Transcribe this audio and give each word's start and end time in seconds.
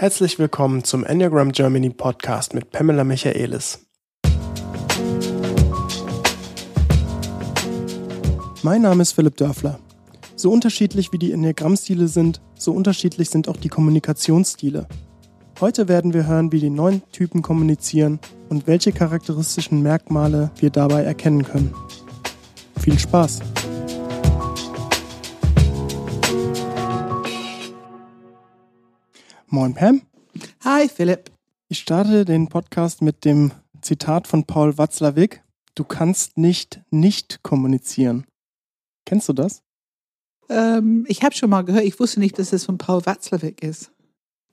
Herzlich 0.00 0.38
willkommen 0.38 0.82
zum 0.82 1.04
Enneagram 1.04 1.52
Germany 1.52 1.90
Podcast 1.90 2.54
mit 2.54 2.70
Pamela 2.70 3.04
Michaelis. 3.04 3.86
Mein 8.62 8.80
Name 8.80 9.02
ist 9.02 9.12
Philipp 9.12 9.36
Dörfler. 9.36 9.78
So 10.36 10.50
unterschiedlich 10.50 11.12
wie 11.12 11.18
die 11.18 11.32
Enneagrammstile 11.32 12.08
sind, 12.08 12.40
so 12.54 12.72
unterschiedlich 12.72 13.28
sind 13.28 13.46
auch 13.46 13.58
die 13.58 13.68
Kommunikationsstile. 13.68 14.88
Heute 15.60 15.86
werden 15.86 16.14
wir 16.14 16.26
hören, 16.26 16.50
wie 16.50 16.60
die 16.60 16.70
neuen 16.70 17.02
Typen 17.12 17.42
kommunizieren 17.42 18.20
und 18.48 18.66
welche 18.66 18.92
charakteristischen 18.92 19.82
Merkmale 19.82 20.50
wir 20.60 20.70
dabei 20.70 21.02
erkennen 21.02 21.44
können. 21.44 21.74
Viel 22.78 22.98
Spaß! 22.98 23.40
Moin 29.50 29.74
Pam. 29.74 30.02
Hi 30.64 30.88
Philipp. 30.88 31.30
Ich 31.68 31.78
starte 31.80 32.24
den 32.24 32.48
Podcast 32.48 33.02
mit 33.02 33.24
dem 33.24 33.52
Zitat 33.80 34.26
von 34.26 34.44
Paul 34.44 34.78
Watzlawick. 34.78 35.42
Du 35.74 35.84
kannst 35.84 36.36
nicht 36.38 36.80
nicht 36.90 37.42
kommunizieren. 37.42 38.24
Kennst 39.06 39.28
du 39.28 39.32
das? 39.32 39.62
Ähm, 40.48 41.04
ich 41.08 41.22
habe 41.22 41.34
schon 41.34 41.50
mal 41.50 41.62
gehört, 41.62 41.84
ich 41.84 41.98
wusste 42.00 42.20
nicht, 42.20 42.38
dass 42.38 42.52
es 42.52 42.64
von 42.64 42.78
Paul 42.78 43.04
Watzlawick 43.06 43.62
ist. 43.62 43.92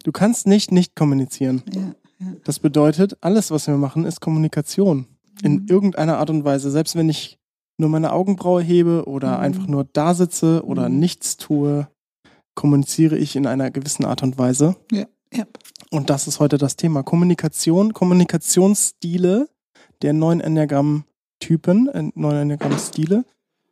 Du 0.04 0.12
kannst 0.12 0.48
nicht 0.48 0.72
nicht 0.72 0.96
kommunizieren. 0.96 1.64
Ja, 1.74 1.82
ja. 2.20 2.34
Das 2.44 2.60
bedeutet, 2.60 3.18
alles, 3.22 3.52
was 3.52 3.68
wir 3.68 3.78
machen, 3.78 4.06
ist 4.06 4.22
Kommunikation. 4.22 5.08
In 5.44 5.54
Mhm. 5.64 5.66
irgendeiner 5.70 6.18
Art 6.18 6.30
und 6.30 6.44
Weise. 6.44 6.72
Selbst 6.72 6.96
wenn 6.96 7.10
ich 7.10 7.38
nur 7.78 7.90
meine 7.90 8.12
Augenbraue 8.14 8.62
hebe 8.64 9.06
oder 9.06 9.38
Mhm. 9.38 9.44
einfach 9.44 9.68
nur 9.68 9.84
da 9.94 10.14
sitze 10.14 10.64
oder 10.66 10.90
Mhm. 10.90 11.00
nichts 11.00 11.38
tue, 11.38 11.88
kommuniziere 12.58 13.18
ich 13.18 13.38
in 13.38 13.46
einer 13.46 13.72
gewissen 13.72 14.04
Art 14.04 14.24
und 14.24 14.38
Weise. 14.38 14.76
Ja, 14.92 15.06
ja. 15.32 15.46
Und 15.92 16.10
das 16.10 16.28
ist 16.28 16.42
heute 16.42 16.58
das 16.58 16.76
Thema. 16.76 17.04
Kommunikation, 17.04 17.94
Kommunikationsstile 17.94 19.48
der 20.02 20.14
neuen 20.14 20.42
Enneagramm-Typen, 20.42 21.88
äh, 21.88 22.12
neuen 22.16 22.42
Enneagramm-Stile. 22.42 23.24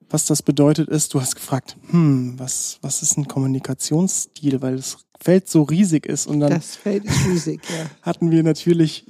Was 0.10 0.26
das 0.26 0.44
bedeutet 0.44 0.88
ist, 0.88 1.14
du 1.14 1.20
hast 1.20 1.36
gefragt, 1.36 1.76
hm, 1.90 2.36
was, 2.38 2.78
was 2.82 3.02
ist 3.02 3.18
ein 3.18 3.28
Kommunikationsstil, 3.28 4.62
weil 4.62 4.78
das 4.78 4.98
Feld 5.20 5.50
so 5.50 5.64
riesig 5.64 6.06
ist. 6.06 6.28
Und 6.28 6.40
dann 6.40 6.52
Das 6.52 6.76
Feld 6.76 7.06
ist 7.06 7.26
riesig, 7.26 7.62
ja. 7.68 7.90
hatten 8.04 8.30
wir 8.30 8.44
natürlich, 8.44 9.06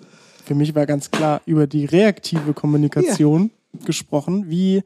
für 0.46 0.56
mich 0.56 0.74
war 0.74 0.86
ganz 0.86 1.12
klar, 1.12 1.42
über 1.46 1.68
die 1.68 1.84
reaktive 1.84 2.54
Kommunikation 2.54 3.52
gesprochen. 3.84 4.50
Wie, 4.50 4.84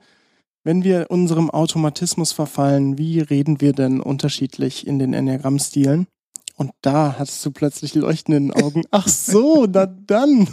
wenn 0.64 0.84
wir 0.84 1.08
unserem 1.10 1.50
Automatismus 1.50 2.32
verfallen, 2.32 2.98
wie 2.98 3.20
reden 3.20 3.62
wir 3.62 3.74
denn 3.74 4.02
unterschiedlich 4.02 4.86
in 4.86 5.00
den 5.00 5.14
Enneagramm-Stilen? 5.14 6.08
Und 6.56 6.72
da 6.82 7.16
hattest 7.18 7.46
du 7.46 7.52
plötzlich 7.52 7.96
Leuchten 7.96 8.34
in 8.34 8.48
den 8.50 8.64
Augen. 8.64 8.84
Ach 8.92 9.08
so, 9.08 9.66
na 9.72 9.86
dann. 9.86 10.48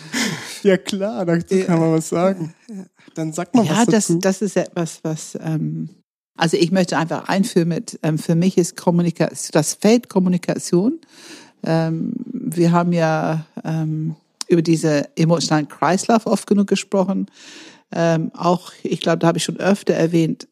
ja 0.62 0.76
klar, 0.76 1.26
dazu 1.26 1.56
Ja. 1.56 1.64
kann 1.64 1.80
man 1.80 1.92
was 1.92 2.08
sagen. 2.08 2.54
Dann 3.14 3.32
sag 3.32 3.52
mal 3.54 3.64
Ja, 3.66 3.72
was 3.78 3.86
das, 3.86 4.06
dazu. 4.06 4.18
das 4.20 4.42
ist 4.42 4.56
etwas, 4.56 5.00
was, 5.02 5.36
ähm, 5.42 5.88
also 6.36 6.56
ich 6.56 6.70
möchte 6.70 6.96
einfach 6.96 7.28
einführen 7.28 7.68
mit, 7.68 7.98
ähm, 8.04 8.16
für 8.18 8.36
mich 8.36 8.56
ist 8.58 8.76
Kommunikation, 8.76 9.50
das 9.52 9.74
Feld 9.74 10.08
Kommunikation. 10.08 11.00
Ähm, 11.64 12.12
wir 12.32 12.70
haben 12.70 12.92
ja 12.92 13.44
ähm, 13.64 14.14
über 14.46 14.62
diese 14.62 15.08
emotionalen 15.16 15.68
Kreislauf 15.68 16.26
oft 16.26 16.46
genug 16.46 16.68
gesprochen. 16.68 17.26
Ähm, 17.92 18.30
auch, 18.34 18.72
ich 18.82 19.00
glaube, 19.00 19.18
da 19.18 19.28
habe 19.28 19.38
ich 19.38 19.44
schon 19.44 19.58
öfter 19.58 19.94
erwähnt, 19.94 20.46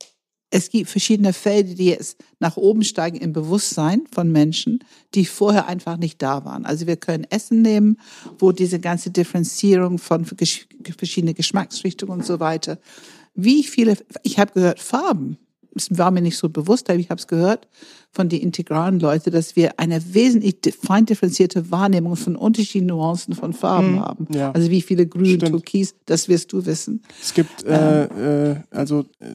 es 0.50 0.70
gibt 0.70 0.89
verschiedene 0.89 1.33
Felder, 1.33 1.75
die 1.75 1.86
jetzt 1.86 2.19
nach 2.39 2.56
oben 2.56 2.83
steigen 2.83 3.19
im 3.19 3.33
Bewusstsein 3.33 4.05
von 4.11 4.33
Menschen, 4.33 4.83
die 5.14 5.27
vorher 5.27 5.66
einfach 5.66 5.98
nicht 5.98 6.22
da 6.22 6.44
waren. 6.44 6.64
Also 6.64 6.86
wir 6.86 6.97
können 6.97 7.27
Essen 7.28 7.61
nehmen, 7.61 7.98
wo 8.39 8.53
diese 8.53 8.81
ganze 8.81 9.10
Differenzierung 9.10 9.98
von 9.98 10.25
gesch 10.37 10.66
verschiedene 10.97 11.34
Geschmacksrichtungen 11.34 12.21
und 12.21 12.27
so 12.27 12.41
weiter. 12.41 12.78
Wie 13.34 13.62
viele, 13.62 13.98
ich 14.22 14.38
habe 14.38 14.53
gehört, 14.53 14.81
Farben. 14.81 15.37
Es 15.78 15.97
war 15.99 16.11
mir 16.11 16.21
nicht 16.21 16.37
so 16.37 16.49
bewusst, 16.49 16.91
aber 16.91 16.99
ich 16.99 17.11
habe 17.11 17.19
es 17.21 17.27
gehört 17.27 17.69
von 18.11 18.28
den 18.28 18.41
integralen 18.41 19.00
Leuten, 19.00 19.31
dass 19.31 19.56
wir 19.56 19.78
eine 19.78 20.15
wesentlich 20.15 20.56
fein 20.75 21.06
differenzierte 21.06 21.71
Wahrnehmung 21.71 22.16
von 22.16 22.37
unterschiedlichen 22.37 22.87
Nuancen 22.87 23.34
von 23.34 23.53
Farben 23.53 23.93
Mhm, 23.93 24.00
haben. 24.00 24.27
ja. 24.34 24.50
Also 24.53 24.71
wie 24.71 24.83
viele 24.83 25.06
Grün. 25.06 25.41
Türkis, 25.41 25.94
das 26.06 26.28
wirst 26.28 26.53
du 26.53 26.65
wissen. 26.66 27.03
Es 27.21 27.33
gibt, 27.34 27.65
äh, 27.65 28.50
äh, 28.53 28.56
also, 28.71 29.05
äh, 29.21 29.34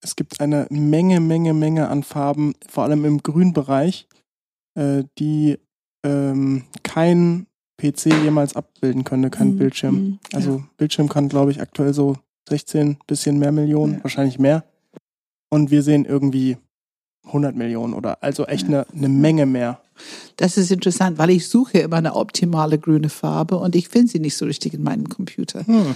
es 0.00 0.16
gibt 0.16 0.40
eine 0.40 0.66
Menge, 0.70 1.20
Menge, 1.20 1.54
Menge 1.54 1.88
an 1.88 2.02
Farben, 2.02 2.54
vor 2.68 2.84
allem 2.84 3.04
im 3.06 3.22
Grünbereich, 3.22 4.06
äh, 4.74 5.04
die 5.18 5.58
ähm, 6.04 6.64
kein 6.82 7.46
PC 7.78 8.06
jemals 8.22 8.54
abbilden 8.56 9.04
könnte, 9.04 9.30
kein 9.30 9.50
Mhm, 9.54 9.56
Bildschirm. 9.58 9.94
mhm, 9.94 10.18
Also 10.32 10.62
Bildschirm 10.76 11.08
kann, 11.08 11.28
glaube 11.28 11.50
ich, 11.50 11.60
aktuell 11.62 11.94
so 11.94 12.16
16, 12.48 12.98
bisschen 13.06 13.38
mehr 13.38 13.52
Millionen, 13.52 13.94
Ja. 13.94 14.02
wahrscheinlich 14.04 14.38
mehr. 14.38 14.64
Und 15.50 15.70
wir 15.70 15.82
sehen 15.82 16.04
irgendwie 16.04 16.56
100 17.26 17.54
Millionen 17.56 17.94
oder 17.94 18.22
also 18.22 18.44
echt 18.46 18.66
eine, 18.66 18.86
eine 18.94 19.08
Menge 19.08 19.46
mehr. 19.46 19.80
Das 20.36 20.56
ist 20.56 20.70
interessant, 20.72 21.18
weil 21.18 21.30
ich 21.30 21.48
suche 21.48 21.78
immer 21.78 21.96
eine 21.96 22.16
optimale 22.16 22.78
grüne 22.78 23.08
Farbe 23.08 23.56
und 23.56 23.76
ich 23.76 23.88
finde 23.88 24.10
sie 24.10 24.18
nicht 24.18 24.36
so 24.36 24.44
richtig 24.44 24.74
in 24.74 24.82
meinem 24.82 25.08
Computer. 25.08 25.66
Hm. 25.66 25.94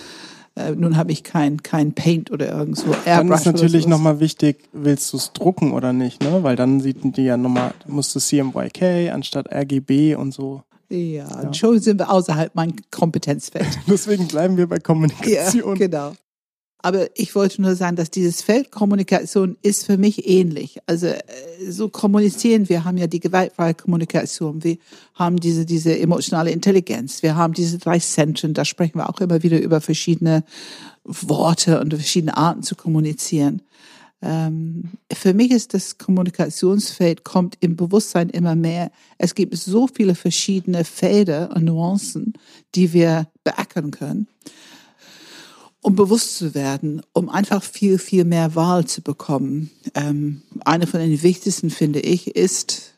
Äh, 0.54 0.72
nun 0.72 0.96
habe 0.96 1.12
ich 1.12 1.24
kein, 1.24 1.62
kein 1.62 1.92
Paint 1.92 2.30
oder 2.30 2.48
irgendwo 2.50 2.92
Airbrush. 2.92 3.04
Dann 3.04 3.32
ist 3.32 3.46
natürlich 3.46 3.86
nochmal 3.86 4.20
wichtig, 4.20 4.68
willst 4.72 5.12
du 5.12 5.16
es 5.16 5.32
drucken 5.32 5.72
oder 5.72 5.92
nicht, 5.92 6.22
ne? 6.22 6.42
Weil 6.42 6.56
dann 6.56 6.80
sieht 6.80 6.98
die 7.16 7.22
ja 7.22 7.36
nochmal, 7.36 7.74
musst 7.86 8.14
du 8.14 8.20
CMYK 8.20 9.12
anstatt 9.12 9.52
RGB 9.52 10.14
und 10.14 10.32
so. 10.32 10.62
Ja, 10.88 11.26
Ja. 11.42 11.54
schon 11.54 11.78
sind 11.80 12.00
wir 12.00 12.10
außerhalb 12.10 12.54
mein 12.54 12.74
Kompetenzfeld. 12.90 13.66
Deswegen 13.86 14.26
bleiben 14.26 14.56
wir 14.56 14.66
bei 14.68 14.76
ja, 14.76 14.82
Kommunikation. 14.82 15.74
genau. 15.76 16.12
Aber 16.80 17.08
ich 17.14 17.34
wollte 17.34 17.60
nur 17.60 17.74
sagen, 17.74 17.96
dass 17.96 18.10
dieses 18.10 18.40
Feld 18.40 18.70
Kommunikation 18.70 19.56
ist 19.62 19.84
für 19.84 19.98
mich 19.98 20.28
ähnlich. 20.28 20.78
Also 20.86 21.08
äh, 21.08 21.22
so 21.68 21.88
kommunizieren 21.88 22.68
wir, 22.68 22.84
haben 22.84 22.96
ja 22.96 23.08
die 23.08 23.20
gewaltfreie 23.20 23.74
Kommunikation, 23.74 24.62
wir 24.62 24.78
haben 25.14 25.38
diese, 25.38 25.66
diese 25.66 25.98
emotionale 25.98 26.52
Intelligenz, 26.52 27.22
wir 27.22 27.34
haben 27.34 27.52
diese 27.52 27.78
drei 27.78 27.98
Zentren, 27.98 28.54
da 28.54 28.64
sprechen 28.64 28.98
wir 28.98 29.08
auch 29.10 29.20
immer 29.20 29.42
wieder 29.42 29.60
über 29.60 29.80
verschiedene 29.80 30.44
Worte 31.04 31.80
und 31.80 31.92
verschiedene 31.94 32.36
Arten 32.36 32.62
zu 32.62 32.76
kommunizieren. 32.76 33.62
Ähm, 34.20 34.90
für 35.12 35.32
mich 35.32 35.50
ist 35.50 35.74
das 35.74 35.98
Kommunikationsfeld 35.98 37.24
kommt 37.24 37.56
im 37.60 37.76
Bewusstsein 37.76 38.30
immer 38.30 38.56
mehr. 38.56 38.90
Es 39.16 39.34
gibt 39.34 39.56
so 39.56 39.88
viele 39.88 40.14
verschiedene 40.14 40.84
Felder 40.84 41.50
und 41.54 41.64
Nuancen, 41.64 42.34
die 42.74 42.92
wir 42.92 43.28
beackern 43.44 43.90
können, 43.90 44.26
um 45.80 45.94
bewusst 45.94 46.36
zu 46.36 46.54
werden, 46.54 47.02
um 47.12 47.28
einfach 47.28 47.62
viel, 47.62 47.98
viel 47.98 48.24
mehr 48.24 48.54
Wahl 48.54 48.86
zu 48.86 49.00
bekommen. 49.00 49.70
Ähm, 49.94 50.42
eine 50.64 50.86
von 50.86 51.00
den 51.00 51.22
wichtigsten, 51.22 51.70
finde 51.70 52.00
ich, 52.00 52.34
ist, 52.34 52.94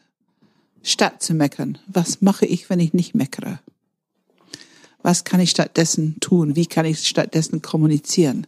statt 0.83 1.23
zu 1.23 1.35
meckern, 1.35 1.79
was 1.87 2.23
mache 2.23 2.47
ich, 2.47 2.71
wenn 2.71 2.81
ich 2.81 2.95
nicht 2.95 3.15
meckere? 3.15 3.61
Was 5.03 5.25
kann 5.25 5.41
ich 5.41 5.51
stattdessen 5.51 6.17
tun? 6.21 6.57
Wie 6.57 6.67
kann 6.67 6.87
ich 6.87 7.07
stattdessen 7.07 7.63
kommunizieren? 7.63 8.47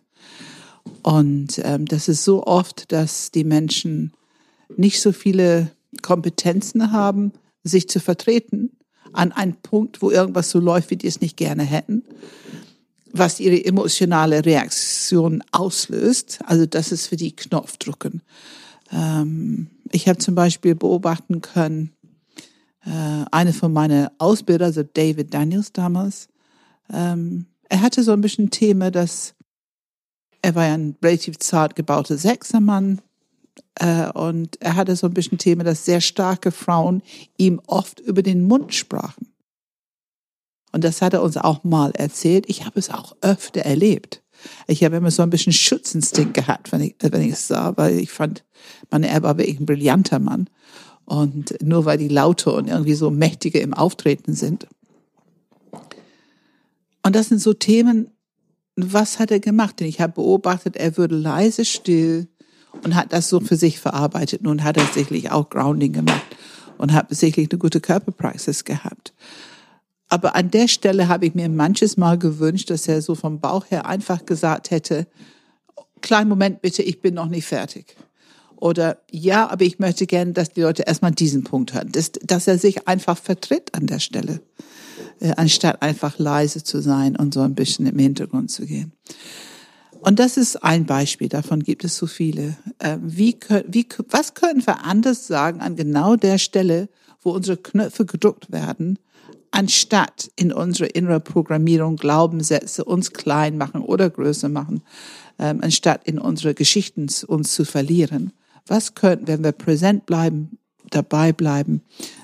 Und 1.03 1.60
ähm, 1.64 1.87
das 1.87 2.09
ist 2.09 2.25
so 2.25 2.44
oft, 2.47 2.93
dass 2.93 3.31
die 3.31 3.44
Menschen 3.44 4.12
nicht 4.76 5.00
so 5.00 5.12
viele 5.12 5.70
Kompetenzen 6.00 6.93
haben, 6.93 7.32
sich 7.64 7.88
zu 7.88 8.00
vertreten 8.00 8.70
an 9.12 9.32
einen 9.32 9.54
Punkt, 9.54 10.03
wo 10.03 10.10
irgendwas 10.10 10.50
so 10.50 10.59
läuft, 10.59 10.91
wie 10.91 10.97
die 10.97 11.06
es 11.06 11.20
nicht 11.20 11.37
gerne 11.37 11.64
hätten, 11.64 12.03
was 13.12 13.41
ihre 13.41 13.65
emotionale 13.65 14.45
Reaktion 14.45 15.43
auslöst. 15.53 16.41
Also 16.47 16.67
das 16.67 16.93
ist 16.93 17.06
für 17.06 17.17
die 17.17 17.37
Knopfdrucken. 17.37 18.23
Ähm, 18.91 19.69
ich 19.91 20.09
habe 20.09 20.19
zum 20.19 20.35
Beispiel 20.35 20.75
beobachten 20.75 21.41
können, 21.41 21.93
äh, 22.85 23.25
eine 23.31 23.53
von 23.53 23.73
meinen 23.73 24.09
Ausbilder, 24.19 24.67
also 24.67 24.82
David 24.82 25.32
Daniels 25.35 25.73
damals, 25.73 26.29
ähm, 26.93 27.47
er 27.69 27.81
hatte 27.81 28.03
so 28.03 28.12
ein 28.12 28.20
bisschen 28.20 28.50
Thema, 28.50 28.91
dass 28.91 29.35
er 30.43 30.55
war 30.55 30.67
ja 30.67 30.75
ein 30.75 30.97
relativ 31.03 31.38
zart 31.38 31.76
gebauter 31.76 32.19
Sechsermann 32.19 33.00
äh, 33.76 34.11
und 34.11 34.61
er 34.61 34.76
hatte 34.76 34.97
so 34.97 35.06
ein 35.06 35.15
bisschen 35.15 35.38
Thema, 35.38 35.65
dass 35.65 35.85
sehr 35.85 36.00
starke 36.00 36.50
Frauen 36.50 37.03
ihm 37.38 37.61
oft 37.67 38.00
über 38.00 38.23
den 38.23 38.43
Mund 38.43 38.75
sprachen. 38.75 39.31
Und 40.72 40.84
das 40.84 41.02
hat 41.02 41.12
er 41.12 41.22
uns 41.22 41.36
auch 41.36 41.64
mal 41.64 41.92
erzählt. 41.92 42.46
Ich 42.48 42.64
habe 42.64 42.80
es 42.80 42.90
auch 42.90 43.14
öfter 43.20 43.60
erlebt. 43.60 44.22
Ich 44.66 44.82
habe 44.82 44.96
immer 44.96 45.10
so 45.10 45.22
ein 45.22 45.30
bisschen 45.30 45.52
Schutzinstinkt 45.52 46.34
gehabt, 46.34 46.72
wenn 46.72 46.80
ich, 46.80 46.96
wenn 47.00 47.22
ich 47.22 47.32
es 47.32 47.46
sah, 47.46 47.76
weil 47.76 47.98
ich 47.98 48.10
fand, 48.10 48.44
man, 48.90 49.04
er 49.04 49.22
war 49.22 49.38
wirklich 49.38 49.60
ein 49.60 49.66
brillanter 49.66 50.19
Mann. 50.19 50.48
Und 51.04 51.62
nur 51.62 51.84
weil 51.84 51.98
die 51.98 52.08
laute 52.08 52.52
und 52.52 52.69
irgendwie 52.69 52.94
so 52.94 53.10
mächtige 53.10 53.58
im 53.58 53.74
Auftreten 53.74 54.34
sind. 54.34 54.66
Und 57.02 57.16
das 57.16 57.28
sind 57.28 57.40
so 57.40 57.52
Themen, 57.52 58.10
was 58.76 59.19
hat 59.19 59.30
er 59.30 59.40
gemacht? 59.40 59.80
Denn 59.80 59.88
ich 59.88 60.00
habe 60.00 60.14
beobachtet, 60.14 60.76
er 60.76 60.96
würde 60.96 61.16
leise 61.16 61.64
still 61.64 62.28
und 62.84 62.94
hat 62.94 63.12
das 63.12 63.28
so 63.28 63.40
für 63.40 63.56
sich 63.56 63.78
verarbeitet. 63.78 64.42
Nun 64.42 64.64
hat 64.64 64.76
er 64.76 64.86
sicherlich 64.86 65.30
auch 65.30 65.50
Grounding 65.50 65.92
gemacht 65.92 66.36
und 66.78 66.92
habe 66.92 67.14
sicherlich 67.14 67.50
eine 67.50 67.58
gute 67.58 67.80
Körperpraxis 67.80 68.64
gehabt. 68.64 69.12
Aber 70.12 70.37
an 70.37 70.50
der 70.50 70.69
Stelle 70.69 71.09
habe 71.09 71.25
ich 71.25 71.35
mir 71.35 71.49
manches 71.49 71.97
Mal 71.97 72.19
gewünscht, 72.19 72.69
dass 72.69 72.87
er 72.87 73.00
so 73.00 73.14
vom 73.14 73.41
Bauch 73.41 73.64
her 73.70 73.87
einfach 73.87 74.26
gesagt 74.26 74.70
hätte, 74.70 75.06
kleinen 76.03 76.29
Moment 76.29 76.61
bitte, 76.61 76.82
ich 76.82 77.00
bin 77.00 77.14
noch 77.14 77.29
nicht 77.29 77.47
fertig. 77.47 77.97
Oder 78.56 78.99
ja, 79.11 79.49
aber 79.49 79.64
ich 79.64 79.79
möchte 79.79 80.06
gerne, 80.06 80.35
dass 80.35 80.50
die 80.50 80.61
Leute 80.61 80.82
erstmal 80.82 81.12
diesen 81.12 81.44
Punkt 81.44 81.73
hören. 81.73 81.91
Dass, 81.93 82.12
dass 82.12 82.47
er 82.47 82.59
sich 82.59 82.87
einfach 82.87 83.17
vertritt 83.17 83.75
an 83.75 83.87
der 83.87 84.00
Stelle, 84.00 84.43
äh, 85.20 85.32
anstatt 85.38 85.81
einfach 85.81 86.19
leise 86.19 86.62
zu 86.62 86.82
sein 86.82 87.17
und 87.17 87.32
so 87.32 87.41
ein 87.41 87.55
bisschen 87.55 87.87
im 87.87 87.99
Hintergrund 87.99 88.50
zu 88.50 88.67
gehen. 88.67 88.93
Und 90.03 90.19
das 90.19 90.37
ist 90.37 90.62
ein 90.62 90.85
Beispiel, 90.85 91.31
davon 91.31 91.62
gibt 91.62 91.85
es 91.85 91.97
so 91.97 92.06
viele. 92.06 92.58
Äh, 92.81 92.99
wie, 93.00 93.38
wie, 93.67 93.87
was 94.11 94.35
können 94.35 94.67
wir 94.67 94.85
anders 94.85 95.26
sagen 95.26 95.62
an 95.62 95.75
genau 95.75 96.17
der 96.17 96.37
Stelle, 96.37 96.91
wo 97.23 97.31
unsere 97.31 97.56
Knöpfe 97.56 98.05
gedruckt 98.05 98.53
werden, 98.53 98.99
anstatt 99.52 100.31
in 100.34 100.52
unsere 100.52 100.88
innere 100.88 101.20
Programmierung 101.20 101.96
Glaubenssätze 101.96 102.84
uns 102.84 103.12
klein 103.12 103.56
machen 103.56 103.82
oder 103.82 104.10
größer 104.10 104.49
machen, 104.49 104.82
ähm, 105.38 105.60
anstatt 105.62 106.04
in 106.04 106.19
unsere 106.19 106.54
Geschichten 106.54 107.08
uns 107.26 107.52
zu 107.52 107.64
verlieren. 107.64 108.32
Was 108.66 108.94
könnten, 108.94 109.28
wenn 109.28 109.44
wir 109.44 109.52
präsent 109.52 110.06
bleiben, 110.06 110.58
dabei 110.90 111.32
bleiben, 111.32 111.82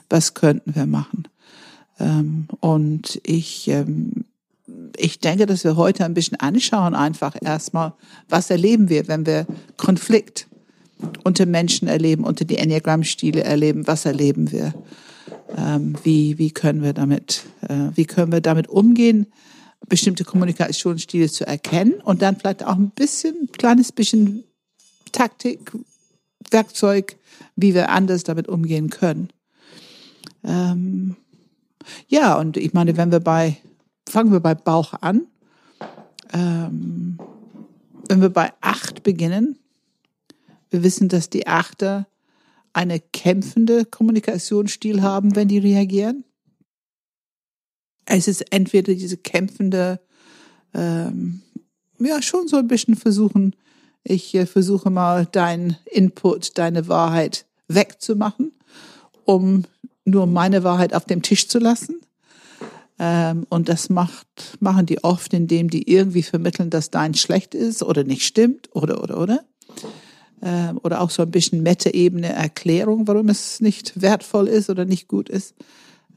was 0.08 0.34
könnten 0.34 0.74
wir 0.74 0.86
machen? 0.86 1.28
Ähm, 2.00 2.48
und 2.60 3.20
ich, 3.24 3.68
ähm, 3.68 4.24
ich 4.96 5.20
denke, 5.20 5.46
dass 5.46 5.64
wir 5.64 5.76
heute 5.76 6.04
ein 6.04 6.14
bisschen 6.14 6.40
anschauen, 6.40 6.94
einfach 6.94 7.36
erstmal, 7.40 7.92
was 8.28 8.50
erleben 8.50 8.88
wir, 8.88 9.06
wenn 9.06 9.26
wir 9.26 9.46
Konflikt 9.76 10.46
unter 11.24 11.46
Menschen 11.46 11.88
erleben, 11.88 12.24
unter 12.24 12.44
die 12.44 12.58
Enneagramm-Stile 12.58 13.44
erleben, 13.44 13.86
was 13.86 14.04
erleben 14.04 14.50
wir? 14.50 14.74
Ähm, 15.56 15.96
wie, 16.02 16.38
wie 16.38 16.50
können 16.50 16.82
wir 16.82 16.92
damit, 16.92 17.44
äh, 17.62 17.90
wie 17.94 18.04
können 18.04 18.32
wir 18.32 18.40
damit 18.40 18.68
umgehen, 18.68 19.26
bestimmte 19.88 20.24
Kommunikationsstile 20.24 21.30
zu 21.30 21.46
erkennen 21.46 21.94
und 22.02 22.22
dann 22.22 22.36
vielleicht 22.36 22.64
auch 22.64 22.76
ein 22.76 22.90
bisschen, 22.90 23.48
kleines 23.52 23.92
bisschen 23.92 24.44
Taktik, 25.12 25.72
Werkzeug, 26.50 27.16
wie 27.56 27.74
wir 27.74 27.88
anders 27.90 28.24
damit 28.24 28.48
umgehen 28.48 28.90
können. 28.90 29.30
Ähm, 30.44 31.16
ja, 32.08 32.38
und 32.38 32.56
ich 32.56 32.72
meine, 32.74 32.96
wenn 32.96 33.10
wir 33.10 33.20
bei, 33.20 33.56
fangen 34.08 34.32
wir 34.32 34.40
bei 34.40 34.54
Bauch 34.54 34.94
an. 35.00 35.26
Ähm, 36.32 37.18
wenn 38.08 38.20
wir 38.20 38.30
bei 38.30 38.52
acht 38.60 39.02
beginnen, 39.02 39.58
wir 40.70 40.82
wissen, 40.82 41.08
dass 41.08 41.30
die 41.30 41.46
Achter 41.46 42.06
eine 42.78 43.00
kämpfende 43.00 43.84
Kommunikationsstil 43.84 45.02
haben, 45.02 45.34
wenn 45.34 45.48
die 45.48 45.58
reagieren. 45.58 46.22
Es 48.06 48.28
ist 48.28 48.52
entweder 48.52 48.94
diese 48.94 49.16
kämpfende, 49.16 50.00
ähm, 50.74 51.42
ja, 51.98 52.22
schon 52.22 52.46
so 52.46 52.56
ein 52.56 52.68
bisschen 52.68 52.94
versuchen, 52.94 53.56
ich 54.04 54.32
äh, 54.36 54.46
versuche 54.46 54.90
mal 54.90 55.26
deinen 55.26 55.76
Input, 55.86 56.56
deine 56.56 56.86
Wahrheit 56.86 57.46
wegzumachen, 57.66 58.52
um 59.24 59.64
nur 60.04 60.26
meine 60.26 60.62
Wahrheit 60.62 60.94
auf 60.94 61.04
dem 61.04 61.22
Tisch 61.22 61.48
zu 61.48 61.58
lassen. 61.58 62.00
Ähm, 63.00 63.44
und 63.48 63.68
das 63.68 63.90
macht, 63.90 64.56
machen 64.60 64.86
die 64.86 65.02
oft, 65.02 65.34
indem 65.34 65.68
die 65.68 65.90
irgendwie 65.90 66.22
vermitteln, 66.22 66.70
dass 66.70 66.92
dein 66.92 67.14
schlecht 67.14 67.56
ist 67.56 67.82
oder 67.82 68.04
nicht 68.04 68.24
stimmt 68.24 68.68
oder, 68.72 69.02
oder, 69.02 69.18
oder 69.18 69.44
ähm, 70.42 70.78
oder 70.82 71.00
auch 71.00 71.10
so 71.10 71.22
ein 71.22 71.30
bisschen 71.30 71.62
Meta-Ebene 71.62 72.28
Erklärung, 72.28 73.06
warum 73.06 73.28
es 73.28 73.60
nicht 73.60 74.00
wertvoll 74.00 74.48
ist 74.48 74.70
oder 74.70 74.84
nicht 74.84 75.08
gut 75.08 75.28
ist. 75.28 75.54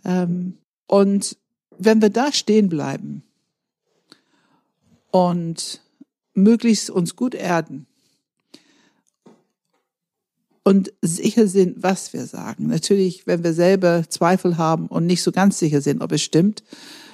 Ähm, 0.06 0.58
und 0.88 1.38
wenn 1.78 2.02
wir 2.02 2.10
da 2.10 2.32
stehen 2.32 2.70
bleiben 2.70 3.24
und 5.12 5.82
möglichst 6.34 6.90
uns 6.90 7.16
gut 7.16 7.36
erden 7.36 7.88
und 10.64 10.94
sicher 11.02 11.48
sind, 11.48 11.82
was 11.82 12.14
wir 12.14 12.26
sagen. 12.26 12.68
Natürlich, 12.68 13.26
wenn 13.26 13.44
wir 13.44 13.54
selber 13.54 14.04
Zweifel 14.08 14.58
haben 14.58 14.88
und 14.88 15.06
nicht 15.08 15.24
so 15.24 15.32
ganz 15.32 15.60
sicher 15.60 15.82
sind, 15.82 16.02
ob 16.02 16.12
es 16.12 16.22
stimmt, 16.22 16.64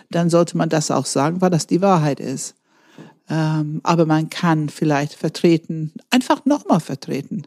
dann 0.10 0.30
sollte 0.30 0.57
man 0.57 0.69
das 0.69 0.92
auch 0.92 1.06
sagen, 1.06 1.42
weil 1.42 1.50
das 1.50 1.68
die 1.68 1.81
Wahrheit 1.81 2.19
ist. 2.19 2.56
Ähm, 3.29 3.81
aber 3.83 4.06
man 4.06 4.29
kann 4.29 4.69
vielleicht 4.69 5.13
vertreten, 5.13 5.94
einfach 6.09 6.45
nochmal 6.45 6.79
vertreten. 6.79 7.44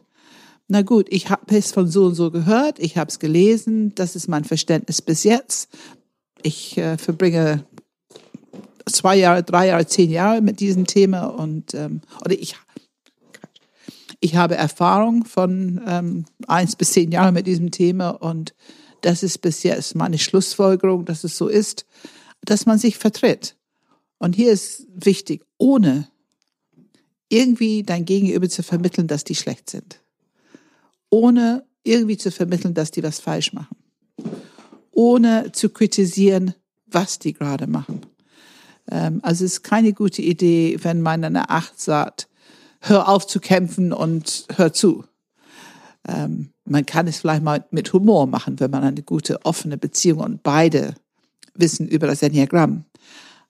Na 0.67 0.83
gut, 0.83 1.07
ich 1.09 1.29
habe 1.29 1.55
es 1.55 1.71
von 1.71 1.87
so 1.87 2.05
und 2.05 2.15
so 2.15 2.31
gehört, 2.31 2.79
ich 2.79 2.97
habe 2.97 3.09
es 3.09 3.19
gelesen, 3.19 3.93
das 3.95 4.15
ist 4.15 4.27
mein 4.27 4.45
Verständnis 4.45 5.01
bis 5.01 5.23
jetzt. 5.23 5.69
Ich 6.43 6.77
äh, 6.77 6.97
verbringe 6.97 7.65
zwei 8.85 9.15
Jahre, 9.17 9.43
drei 9.43 9.67
Jahre, 9.67 9.85
zehn 9.85 10.09
Jahre 10.09 10.41
mit 10.41 10.59
diesem 10.59 10.85
Thema 10.85 11.25
und 11.25 11.73
ähm, 11.73 12.01
oder 12.23 12.33
ich 12.33 12.55
ich 14.23 14.35
habe 14.35 14.55
Erfahrung 14.55 15.25
von 15.25 15.81
ähm, 15.87 16.25
eins 16.47 16.75
bis 16.75 16.91
zehn 16.91 17.11
Jahren 17.11 17.33
mit 17.33 17.47
diesem 17.47 17.71
Thema 17.71 18.09
und 18.09 18.53
das 19.01 19.23
ist 19.23 19.39
bis 19.39 19.63
jetzt 19.63 19.95
meine 19.95 20.19
Schlussfolgerung, 20.19 21.05
dass 21.05 21.23
es 21.23 21.37
so 21.37 21.47
ist, 21.47 21.85
dass 22.43 22.67
man 22.67 22.77
sich 22.77 22.97
vertritt. 22.97 23.55
Und 24.19 24.35
hier 24.35 24.51
ist 24.51 24.85
wichtig, 24.93 25.43
ohne 25.61 26.07
irgendwie 27.29 27.83
dein 27.83 28.03
Gegenüber 28.03 28.49
zu 28.49 28.63
vermitteln, 28.63 29.07
dass 29.07 29.23
die 29.23 29.35
schlecht 29.35 29.69
sind. 29.69 30.01
Ohne 31.11 31.63
irgendwie 31.83 32.17
zu 32.17 32.31
vermitteln, 32.31 32.73
dass 32.73 32.89
die 32.89 33.03
was 33.03 33.19
falsch 33.19 33.53
machen. 33.53 33.77
Ohne 34.91 35.51
zu 35.51 35.69
kritisieren, 35.69 36.55
was 36.87 37.19
die 37.19 37.33
gerade 37.33 37.67
machen. 37.67 38.01
Ähm, 38.89 39.19
also 39.23 39.45
es 39.45 39.53
ist 39.53 39.63
keine 39.63 39.93
gute 39.93 40.23
Idee, 40.23 40.79
wenn 40.81 41.01
man 41.01 41.23
eine 41.23 41.49
Acht 41.51 41.79
sagt, 41.79 42.27
hör 42.79 43.07
auf 43.07 43.27
zu 43.27 43.39
kämpfen 43.39 43.93
und 43.93 44.47
hör 44.55 44.73
zu. 44.73 45.05
Ähm, 46.07 46.49
man 46.65 46.87
kann 46.87 47.07
es 47.07 47.19
vielleicht 47.19 47.43
mal 47.43 47.65
mit 47.69 47.93
Humor 47.93 48.25
machen, 48.25 48.59
wenn 48.59 48.71
man 48.71 48.83
eine 48.83 49.03
gute, 49.03 49.45
offene 49.45 49.77
Beziehung 49.77 50.19
und 50.21 50.41
beide 50.41 50.95
wissen 51.53 51.87
über 51.87 52.07
das 52.07 52.23
Enneagramm. 52.23 52.85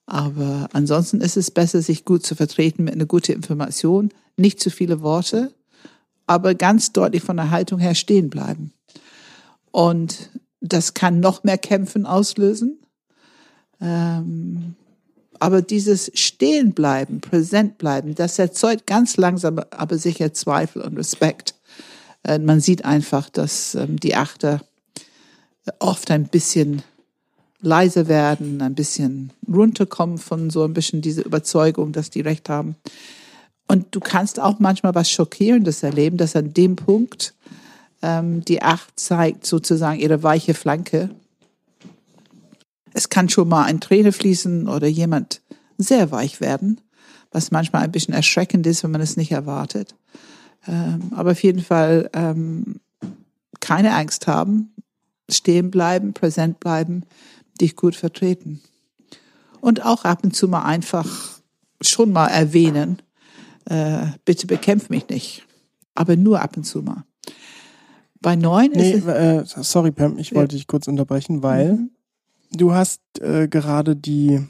Aber 0.06 0.68
ansonsten 0.72 1.20
ist 1.20 1.36
es 1.36 1.50
besser, 1.50 1.80
sich 1.80 2.04
gut 2.04 2.26
zu 2.26 2.34
vertreten 2.34 2.84
mit 2.84 2.94
einer 2.94 3.06
guten 3.06 3.32
Information, 3.32 4.10
nicht 4.36 4.60
zu 4.60 4.70
viele 4.70 5.00
Worte, 5.02 5.52
aber 6.26 6.54
ganz 6.54 6.92
deutlich 6.92 7.22
von 7.22 7.36
der 7.36 7.50
Haltung 7.50 7.78
her 7.78 7.94
stehen 7.94 8.30
bleiben. 8.30 8.72
Und 9.70 10.30
das 10.60 10.94
kann 10.94 11.20
noch 11.20 11.44
mehr 11.44 11.58
Kämpfen 11.58 12.06
auslösen. 12.06 12.78
Ähm, 13.80 14.76
aber 15.38 15.60
dieses 15.60 16.10
Stehenbleiben, 16.14 17.20
präsent 17.20 17.78
bleiben, 17.78 18.14
das 18.14 18.38
erzeugt 18.38 18.86
ganz 18.86 19.16
langsam, 19.16 19.60
aber 19.70 19.98
sicher 19.98 20.32
Zweifel 20.32 20.82
und 20.82 20.96
Respekt. 20.96 21.54
Äh, 22.22 22.38
man 22.38 22.60
sieht 22.60 22.84
einfach, 22.84 23.28
dass 23.28 23.74
ähm, 23.74 23.98
die 23.98 24.14
Achter 24.14 24.60
oft 25.80 26.10
ein 26.10 26.28
bisschen 26.28 26.82
leise 27.62 28.08
werden, 28.08 28.60
ein 28.60 28.74
bisschen 28.74 29.32
runterkommen 29.48 30.18
von 30.18 30.50
so 30.50 30.64
ein 30.64 30.74
bisschen 30.74 31.00
diese 31.00 31.22
Überzeugung, 31.22 31.92
dass 31.92 32.10
die 32.10 32.20
Recht 32.20 32.48
haben. 32.48 32.76
Und 33.68 33.94
du 33.94 34.00
kannst 34.00 34.38
auch 34.38 34.58
manchmal 34.58 34.94
was 34.94 35.10
Schockierendes 35.10 35.82
erleben, 35.82 36.16
dass 36.18 36.36
an 36.36 36.52
dem 36.52 36.76
Punkt 36.76 37.34
ähm, 38.02 38.44
die 38.44 38.60
Acht 38.62 38.98
zeigt 38.98 39.46
sozusagen 39.46 39.98
ihre 39.98 40.22
weiche 40.22 40.54
Flanke. 40.54 41.10
Es 42.92 43.08
kann 43.08 43.28
schon 43.28 43.48
mal 43.48 43.64
ein 43.64 43.80
Träne 43.80 44.12
fließen 44.12 44.68
oder 44.68 44.88
jemand 44.88 45.40
sehr 45.78 46.10
weich 46.10 46.40
werden, 46.40 46.80
was 47.30 47.50
manchmal 47.50 47.82
ein 47.82 47.92
bisschen 47.92 48.12
erschreckend 48.12 48.66
ist, 48.66 48.82
wenn 48.82 48.90
man 48.90 49.00
es 49.00 49.16
nicht 49.16 49.32
erwartet. 49.32 49.94
Ähm, 50.66 51.12
aber 51.12 51.30
auf 51.30 51.42
jeden 51.42 51.62
Fall 51.62 52.10
ähm, 52.12 52.80
keine 53.60 53.94
Angst 53.94 54.26
haben, 54.26 54.74
stehen 55.30 55.70
bleiben, 55.70 56.12
präsent 56.12 56.60
bleiben, 56.60 57.04
dich 57.60 57.76
gut 57.76 57.96
vertreten. 57.96 58.60
Und 59.60 59.84
auch 59.84 60.04
ab 60.04 60.24
und 60.24 60.34
zu 60.34 60.48
mal 60.48 60.62
einfach 60.62 61.40
schon 61.80 62.12
mal 62.12 62.28
erwähnen, 62.28 63.00
äh, 63.66 64.06
bitte 64.24 64.46
bekämpf 64.46 64.90
mich 64.90 65.08
nicht. 65.08 65.46
Aber 65.94 66.16
nur 66.16 66.40
ab 66.40 66.56
und 66.56 66.64
zu 66.64 66.82
mal. 66.82 67.04
Bei 68.20 68.36
neun 68.36 68.70
nee, 68.72 68.92
ist. 68.92 69.06
Äh, 69.06 69.44
sorry, 69.44 69.90
Pam, 69.90 70.18
ich 70.18 70.30
ja. 70.30 70.36
wollte 70.36 70.56
dich 70.56 70.66
kurz 70.66 70.86
unterbrechen, 70.86 71.42
weil 71.42 71.74
mhm. 71.74 71.90
du 72.52 72.72
hast 72.72 73.00
äh, 73.20 73.48
gerade 73.48 73.96
die 73.96 74.40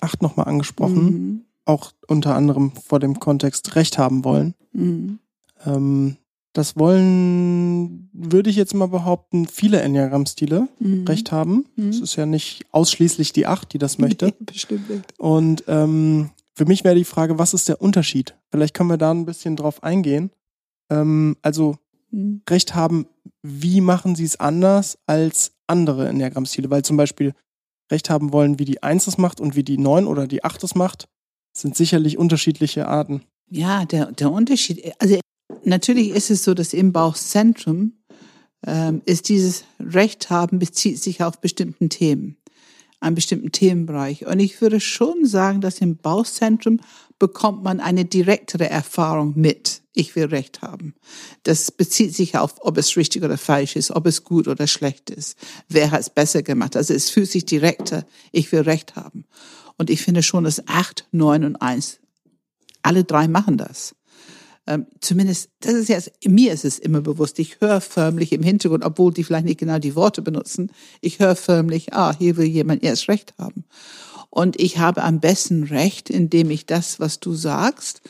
acht 0.00 0.22
nochmal 0.22 0.48
angesprochen. 0.48 1.04
Mhm. 1.04 1.44
Auch 1.66 1.92
unter 2.08 2.34
anderem 2.34 2.72
vor 2.72 2.98
dem 2.98 3.20
Kontext 3.20 3.76
Recht 3.76 3.98
haben 3.98 4.24
wollen. 4.24 4.54
Mhm. 4.72 5.18
Ähm, 5.64 6.16
das 6.52 6.76
wollen, 6.76 8.10
würde 8.12 8.50
ich 8.50 8.56
jetzt 8.56 8.74
mal 8.74 8.88
behaupten, 8.88 9.46
viele 9.46 9.80
Enneagramm-Stile 9.80 10.68
mhm. 10.78 11.04
recht 11.06 11.30
haben. 11.30 11.66
Es 11.76 11.98
mhm. 11.98 12.02
ist 12.02 12.16
ja 12.16 12.26
nicht 12.26 12.64
ausschließlich 12.72 13.32
die 13.32 13.46
Acht, 13.46 13.72
die 13.72 13.78
das 13.78 13.98
möchte. 13.98 14.26
Nee, 14.26 14.34
bestimmt 14.40 14.90
nicht. 14.90 15.18
Und 15.18 15.64
ähm, 15.68 16.30
für 16.54 16.66
mich 16.66 16.82
wäre 16.84 16.96
die 16.96 17.04
Frage, 17.04 17.38
was 17.38 17.54
ist 17.54 17.68
der 17.68 17.80
Unterschied? 17.80 18.36
Vielleicht 18.50 18.74
können 18.74 18.90
wir 18.90 18.98
da 18.98 19.12
ein 19.12 19.26
bisschen 19.26 19.56
drauf 19.56 19.82
eingehen. 19.82 20.30
Ähm, 20.90 21.36
also 21.42 21.76
mhm. 22.10 22.42
Recht 22.48 22.74
haben 22.74 23.06
wie 23.42 23.80
machen 23.80 24.14
sie 24.14 24.24
es 24.24 24.38
anders 24.38 24.98
als 25.06 25.52
andere 25.66 26.08
Enneagramm-Stile? 26.08 26.70
Weil 26.70 26.84
zum 26.84 26.96
Beispiel 26.96 27.34
Recht 27.90 28.10
haben 28.10 28.32
wollen, 28.32 28.58
wie 28.58 28.64
die 28.64 28.82
Eins 28.82 29.06
es 29.06 29.18
macht 29.18 29.40
und 29.40 29.56
wie 29.56 29.64
die 29.64 29.78
Neun 29.78 30.06
oder 30.06 30.26
die 30.26 30.44
Acht 30.44 30.62
es 30.62 30.74
macht, 30.74 31.08
sind 31.52 31.76
sicherlich 31.76 32.18
unterschiedliche 32.18 32.86
Arten. 32.86 33.22
Ja, 33.50 33.84
der, 33.84 34.12
der 34.12 34.30
Unterschied, 34.30 34.94
also 35.00 35.18
natürlich 35.64 36.10
ist 36.10 36.30
es 36.30 36.44
so, 36.44 36.54
dass 36.54 36.72
im 36.72 36.92
Bauchzentrum 36.92 37.92
ähm, 38.66 39.02
ist 39.06 39.28
dieses 39.28 39.64
Recht 39.78 40.30
haben, 40.30 40.58
bezieht 40.58 41.02
sich 41.02 41.22
auf 41.22 41.40
bestimmten 41.40 41.88
Themen, 41.88 42.36
einen 43.00 43.14
bestimmten 43.14 43.52
Themenbereich. 43.52 44.26
Und 44.26 44.40
ich 44.40 44.60
würde 44.60 44.80
schon 44.80 45.24
sagen, 45.24 45.60
dass 45.60 45.80
im 45.80 45.96
Bauchzentrum 45.96 46.80
bekommt 47.18 47.62
man 47.62 47.80
eine 47.80 48.04
direktere 48.04 48.68
Erfahrung 48.68 49.34
mit. 49.36 49.82
Ich 49.94 50.14
will 50.16 50.26
Recht 50.26 50.62
haben. 50.62 50.94
Das 51.42 51.70
bezieht 51.70 52.14
sich 52.14 52.36
auf, 52.38 52.54
ob 52.60 52.78
es 52.78 52.96
richtig 52.96 53.22
oder 53.22 53.36
falsch 53.36 53.76
ist, 53.76 53.90
ob 53.90 54.06
es 54.06 54.24
gut 54.24 54.48
oder 54.48 54.66
schlecht 54.66 55.10
ist. 55.10 55.36
Wer 55.68 55.90
hat 55.90 56.00
es 56.00 56.10
besser 56.10 56.42
gemacht? 56.42 56.76
Also 56.76 56.94
es 56.94 57.10
fühlt 57.10 57.30
sich 57.30 57.44
direkter. 57.44 58.06
Ich 58.32 58.50
will 58.52 58.60
Recht 58.60 58.96
haben. 58.96 59.24
Und 59.76 59.90
ich 59.90 60.02
finde 60.02 60.22
schon, 60.22 60.44
dass 60.44 60.66
acht, 60.68 61.06
neun 61.10 61.44
und 61.44 61.56
eins, 61.56 61.98
alle 62.82 63.04
drei 63.04 63.28
machen 63.28 63.56
das 63.56 63.94
ähm, 64.70 64.86
zumindest, 65.00 65.50
das 65.60 65.74
ist 65.74 65.88
jetzt, 65.88 66.12
mir 66.24 66.52
ist 66.52 66.64
es 66.64 66.78
immer 66.78 67.00
bewusst, 67.00 67.40
ich 67.40 67.60
höre 67.60 67.80
förmlich 67.80 68.30
im 68.30 68.44
Hintergrund, 68.44 68.84
obwohl 68.84 69.12
die 69.12 69.24
vielleicht 69.24 69.46
nicht 69.46 69.58
genau 69.58 69.80
die 69.80 69.96
Worte 69.96 70.22
benutzen, 70.22 70.70
ich 71.00 71.18
höre 71.18 71.34
förmlich, 71.34 71.92
ah, 71.92 72.14
hier 72.16 72.36
will 72.36 72.46
jemand 72.46 72.84
erst 72.84 73.08
Recht 73.08 73.34
haben. 73.36 73.64
Und 74.30 74.60
ich 74.60 74.78
habe 74.78 75.02
am 75.02 75.18
besten 75.18 75.64
Recht, 75.64 76.08
indem 76.08 76.50
ich 76.50 76.66
das, 76.66 77.00
was 77.00 77.18
du 77.18 77.34
sagst, 77.34 78.00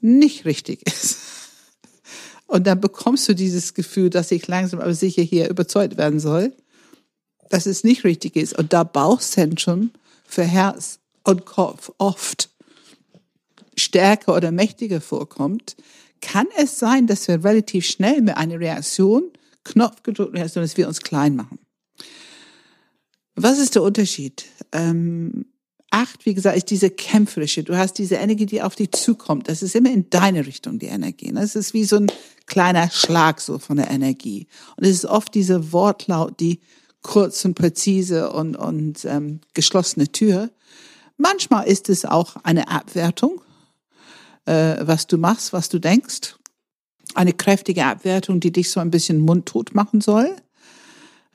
nicht 0.00 0.44
richtig 0.46 0.84
ist. 0.84 1.18
Und 2.48 2.66
dann 2.66 2.80
bekommst 2.80 3.28
du 3.28 3.34
dieses 3.34 3.72
Gefühl, 3.74 4.10
dass 4.10 4.32
ich 4.32 4.48
langsam 4.48 4.80
aber 4.80 4.94
sicher 4.94 5.22
hier 5.22 5.48
überzeugt 5.48 5.96
werden 5.96 6.18
soll, 6.18 6.52
dass 7.50 7.66
es 7.66 7.84
nicht 7.84 8.02
richtig 8.02 8.34
ist. 8.34 8.58
Und 8.58 8.72
da 8.72 8.82
Bauchzentrum 8.82 9.92
für 10.24 10.42
Herz 10.42 10.98
und 11.22 11.44
Kopf 11.44 11.92
oft 11.98 12.50
stärker 13.78 14.34
oder 14.34 14.52
mächtiger 14.52 15.00
vorkommt, 15.00 15.76
kann 16.20 16.46
es 16.56 16.78
sein, 16.78 17.06
dass 17.06 17.28
wir 17.28 17.44
relativ 17.44 17.86
schnell 17.86 18.20
mit 18.22 18.36
einer 18.36 18.58
Reaktion, 18.58 19.30
knopfgedrückt 19.64 20.34
Reaktion, 20.34 20.64
dass 20.64 20.76
wir 20.76 20.88
uns 20.88 21.00
klein 21.00 21.36
machen. 21.36 21.58
Was 23.36 23.58
ist 23.58 23.76
der 23.76 23.82
Unterschied? 23.82 24.46
Ähm, 24.72 25.46
acht, 25.90 26.26
wie 26.26 26.34
gesagt, 26.34 26.56
ist 26.56 26.70
diese 26.70 26.90
kämpferische. 26.90 27.62
Du 27.62 27.76
hast 27.76 27.94
diese 27.94 28.16
Energie, 28.16 28.46
die 28.46 28.62
auf 28.62 28.74
dich 28.74 28.92
zukommt. 28.92 29.48
Das 29.48 29.62
ist 29.62 29.76
immer 29.76 29.90
in 29.90 30.10
deine 30.10 30.46
Richtung, 30.46 30.78
die 30.78 30.86
Energie. 30.86 31.32
Das 31.32 31.54
ist 31.54 31.72
wie 31.72 31.84
so 31.84 31.96
ein 31.96 32.10
kleiner 32.46 32.90
Schlag 32.90 33.40
so 33.40 33.58
von 33.58 33.76
der 33.76 33.90
Energie. 33.90 34.48
Und 34.76 34.84
es 34.84 34.90
ist 34.90 35.04
oft 35.04 35.34
diese 35.34 35.72
Wortlaut, 35.72 36.40
die 36.40 36.60
kurz 37.02 37.44
und 37.44 37.54
präzise 37.54 38.32
und, 38.32 38.56
und 38.56 39.04
ähm, 39.04 39.40
geschlossene 39.54 40.10
Tür. 40.10 40.50
Manchmal 41.16 41.66
ist 41.66 41.88
es 41.88 42.04
auch 42.04 42.36
eine 42.42 42.68
Abwertung 42.68 43.40
was 44.50 45.06
du 45.06 45.18
machst, 45.18 45.52
was 45.52 45.68
du 45.68 45.78
denkst. 45.78 46.36
Eine 47.14 47.32
kräftige 47.32 47.84
Abwertung, 47.84 48.40
die 48.40 48.52
dich 48.52 48.70
so 48.70 48.80
ein 48.80 48.90
bisschen 48.90 49.20
mundtot 49.20 49.74
machen 49.74 50.00
soll. 50.00 50.36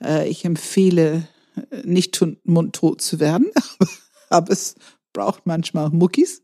Äh, 0.02 0.28
ich 0.28 0.44
empfehle, 0.44 1.28
äh, 1.70 1.82
nicht 1.84 2.24
mundtot 2.44 3.00
zu 3.00 3.20
werden, 3.20 3.50
aber 4.28 4.52
es 4.52 4.76
braucht 5.12 5.46
manchmal 5.46 5.90
Muckis. 5.90 6.42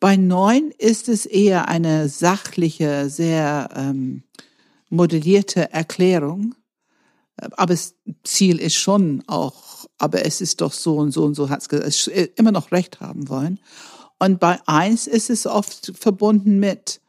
Bei 0.00 0.16
neun 0.16 0.72
ist 0.78 1.08
es 1.08 1.26
eher 1.26 1.68
eine 1.68 2.08
sachliche, 2.08 3.08
sehr 3.08 3.68
ähm, 3.76 4.24
modellierte 4.88 5.72
Erklärung. 5.72 6.54
Aber 7.36 7.72
das 7.72 7.94
Ziel 8.24 8.58
ist 8.58 8.74
schon 8.74 9.22
auch, 9.26 9.86
aber 9.98 10.24
es 10.24 10.40
ist 10.40 10.60
doch 10.60 10.72
so 10.72 10.96
und 10.96 11.12
so 11.12 11.24
und 11.24 11.34
so 11.34 11.48
hat 11.50 11.72
es 11.72 12.06
immer 12.06 12.52
noch 12.52 12.72
Recht 12.72 13.00
haben 13.00 13.28
wollen. 13.28 13.58
Und 14.22 14.38
bei 14.38 14.60
eins 14.66 15.08
ist 15.08 15.30
es 15.30 15.48
oft 15.48 15.94
verbunden 15.98 16.60
mit, 16.60 17.00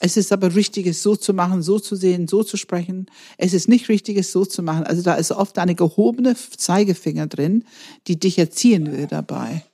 es 0.00 0.16
ist 0.16 0.32
aber 0.32 0.56
richtig, 0.56 0.88
es 0.88 1.00
so 1.00 1.14
zu 1.14 1.32
machen, 1.32 1.62
so 1.62 1.78
zu 1.78 1.94
sehen, 1.94 2.26
so 2.26 2.42
zu 2.42 2.56
sprechen. 2.56 3.06
Es 3.38 3.54
ist 3.54 3.68
nicht 3.68 3.88
richtig, 3.88 4.16
es 4.16 4.32
so 4.32 4.44
zu 4.44 4.64
machen. 4.64 4.82
Also 4.82 5.02
da 5.02 5.14
ist 5.14 5.30
oft 5.30 5.60
eine 5.60 5.76
gehobene 5.76 6.34
Zeigefinger 6.34 7.28
drin, 7.28 7.62
die 8.08 8.18
dich 8.18 8.36
erziehen 8.36 8.90
will 8.90 9.06
dabei. 9.06 9.64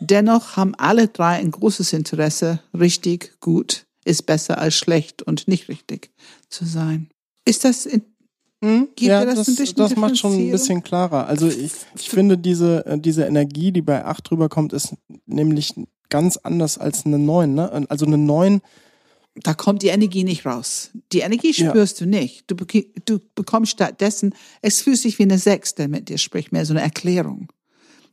Dennoch 0.00 0.56
haben 0.56 0.74
alle 0.74 1.06
drei 1.06 1.36
ein 1.36 1.52
großes 1.52 1.92
Interesse, 1.92 2.58
richtig, 2.76 3.36
gut, 3.38 3.86
ist 4.04 4.26
besser 4.26 4.58
als 4.58 4.74
schlecht 4.74 5.22
und 5.22 5.46
nicht 5.46 5.68
richtig 5.68 6.10
zu 6.48 6.64
sein. 6.64 7.10
Ist 7.44 7.64
das 7.64 7.86
in, 7.86 8.02
hm? 8.60 8.88
ja, 8.98 9.24
das, 9.24 9.54
das, 9.54 9.74
das 9.74 9.94
macht 9.94 10.18
schon 10.18 10.32
ein 10.32 10.50
bisschen 10.50 10.82
klarer. 10.82 11.28
Also 11.28 11.46
ich, 11.46 11.70
ich 11.94 12.10
finde 12.10 12.36
diese, 12.36 12.84
äh, 12.86 12.98
diese 12.98 13.24
Energie, 13.24 13.70
die 13.70 13.82
bei 13.82 14.04
8 14.04 14.32
rüberkommt, 14.32 14.72
ist 14.72 14.94
nämlich 15.26 15.74
ganz 16.08 16.36
anders 16.36 16.78
als 16.78 17.06
eine 17.06 17.18
9. 17.18 17.54
Ne? 17.54 17.86
Also 17.88 18.06
eine 18.06 18.18
9. 18.18 18.60
Da 19.36 19.54
kommt 19.54 19.82
die 19.82 19.88
Energie 19.88 20.22
nicht 20.22 20.46
raus. 20.46 20.90
Die 21.12 21.20
Energie 21.20 21.52
spürst 21.52 22.00
ja. 22.00 22.06
du 22.06 22.10
nicht. 22.10 22.44
Du, 22.48 22.56
du 23.04 23.20
bekommst 23.34 23.72
stattdessen, 23.72 24.34
es 24.62 24.80
fühlt 24.82 24.98
sich 24.98 25.18
wie 25.18 25.24
eine 25.24 25.38
6, 25.38 25.74
der 25.74 25.88
mit 25.88 26.08
dir 26.08 26.18
spricht, 26.18 26.52
mehr 26.52 26.64
so 26.64 26.72
eine 26.72 26.82
Erklärung. 26.82 27.48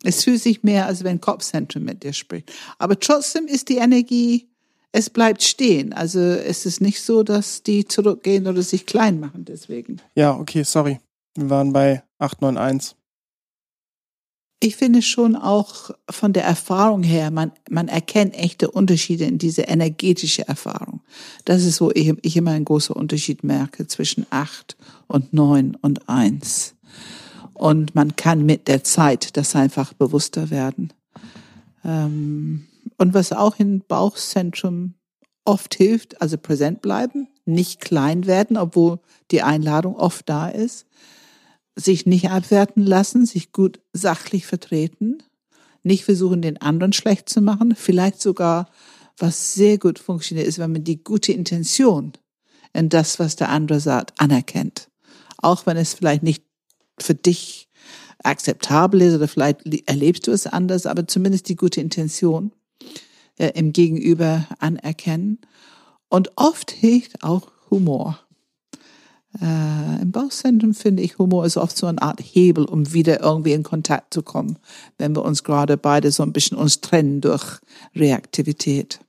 Es 0.03 0.23
fühlt 0.23 0.41
sich 0.41 0.63
mehr, 0.63 0.87
als 0.87 1.03
wenn 1.03 1.21
Kopfzentrum 1.21 1.83
mit 1.83 2.03
dir 2.03 2.13
spricht. 2.13 2.51
Aber 2.79 2.99
trotzdem 2.99 3.45
ist 3.45 3.69
die 3.69 3.77
Energie, 3.77 4.49
es 4.91 5.09
bleibt 5.09 5.43
stehen. 5.43 5.93
Also 5.93 6.19
es 6.19 6.65
ist 6.65 6.81
nicht 6.81 7.01
so, 7.01 7.23
dass 7.23 7.63
die 7.63 7.85
zurückgehen 7.85 8.47
oder 8.47 8.61
sich 8.61 8.85
klein 8.85 9.19
machen 9.19 9.45
deswegen. 9.45 10.01
Ja, 10.15 10.35
okay, 10.35 10.63
sorry. 10.63 10.99
Wir 11.35 11.49
waren 11.49 11.71
bei 11.71 12.03
891 12.17 12.95
ich 14.63 14.75
finde 14.75 15.01
schon 15.01 15.35
auch 15.35 15.89
von 16.07 16.33
der 16.33 16.43
Erfahrung 16.43 17.01
her, 17.01 17.31
man, 17.31 17.51
man 17.69 17.87
erkennt 17.87 18.35
echte 18.35 18.69
Unterschiede 18.69 19.25
in 19.25 19.39
diese 19.39 19.63
energetische 19.63 20.47
Erfahrung. 20.47 21.01
Das 21.45 21.63
ist, 21.63 21.81
wo 21.81 21.89
ich, 21.93 22.13
ich 22.21 22.37
immer 22.37 22.51
einen 22.51 22.65
großen 22.65 22.95
Unterschied 22.95 23.43
merke 23.43 23.87
zwischen 23.87 24.27
acht 24.29 24.77
und 25.07 25.33
neun 25.33 25.75
und 25.81 26.07
eins. 26.07 26.75
Und 27.55 27.95
man 27.95 28.15
kann 28.15 28.45
mit 28.45 28.67
der 28.67 28.83
Zeit 28.83 29.35
das 29.35 29.55
einfach 29.55 29.93
bewusster 29.93 30.51
werden. 30.51 30.93
Ähm, 31.83 32.67
und 32.99 33.15
was 33.15 33.33
auch 33.33 33.57
im 33.57 33.81
Bauchzentrum 33.87 34.93
oft 35.43 35.73
hilft, 35.73 36.21
also 36.21 36.37
präsent 36.37 36.83
bleiben, 36.83 37.27
nicht 37.45 37.81
klein 37.81 38.27
werden, 38.27 38.57
obwohl 38.57 38.99
die 39.31 39.41
Einladung 39.41 39.95
oft 39.95 40.29
da 40.29 40.49
ist 40.49 40.85
sich 41.83 42.05
nicht 42.05 42.29
abwerten 42.29 42.85
lassen, 42.85 43.25
sich 43.25 43.51
gut 43.51 43.79
sachlich 43.93 44.45
vertreten, 44.45 45.23
nicht 45.83 46.05
versuchen, 46.05 46.41
den 46.41 46.61
anderen 46.61 46.93
schlecht 46.93 47.29
zu 47.29 47.41
machen, 47.41 47.75
vielleicht 47.75 48.21
sogar, 48.21 48.69
was 49.17 49.53
sehr 49.53 49.77
gut 49.77 49.99
funktioniert, 49.99 50.47
ist, 50.47 50.59
wenn 50.59 50.71
man 50.71 50.83
die 50.83 51.03
gute 51.03 51.33
Intention 51.33 52.13
in 52.73 52.89
das, 52.89 53.19
was 53.19 53.35
der 53.35 53.49
andere 53.49 53.79
sagt, 53.79 54.19
anerkennt. 54.19 54.89
Auch 55.37 55.65
wenn 55.65 55.77
es 55.77 55.93
vielleicht 55.93 56.23
nicht 56.23 56.43
für 56.99 57.15
dich 57.15 57.67
akzeptabel 58.23 59.01
ist 59.01 59.15
oder 59.15 59.27
vielleicht 59.27 59.61
erlebst 59.87 60.27
du 60.27 60.31
es 60.31 60.47
anders, 60.47 60.85
aber 60.85 61.07
zumindest 61.07 61.49
die 61.49 61.55
gute 61.55 61.81
Intention 61.81 62.51
äh, 63.37 63.51
im 63.55 63.73
Gegenüber 63.73 64.47
anerkennen. 64.59 65.39
Und 66.09 66.31
oft 66.35 66.71
hilft 66.71 67.23
auch 67.23 67.51
Humor. 67.69 68.19
Äh, 69.39 70.01
Im 70.01 70.11
Bauchzentrum 70.11 70.73
finde 70.73 71.03
ich, 71.03 71.17
Humor 71.17 71.45
ist 71.45 71.57
oft 71.57 71.77
so 71.77 71.87
eine 71.87 72.01
Art 72.01 72.19
Hebel, 72.19 72.65
um 72.65 72.91
wieder 72.91 73.21
irgendwie 73.21 73.53
in 73.53 73.63
Kontakt 73.63 74.13
zu 74.13 74.23
kommen, 74.23 74.57
wenn 74.97 75.15
wir 75.15 75.23
uns 75.23 75.43
gerade 75.43 75.77
beide 75.77 76.11
so 76.11 76.23
ein 76.23 76.33
bisschen 76.33 76.57
uns 76.57 76.81
trennen 76.81 77.21
durch 77.21 77.59
Reaktivität. 77.95 78.99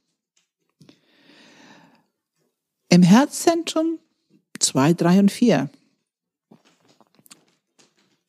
Im 2.89 3.03
Herzzentrum 3.03 3.99
zwei, 4.59 4.93
drei 4.93 5.19
und 5.19 5.33
vier. 5.33 5.71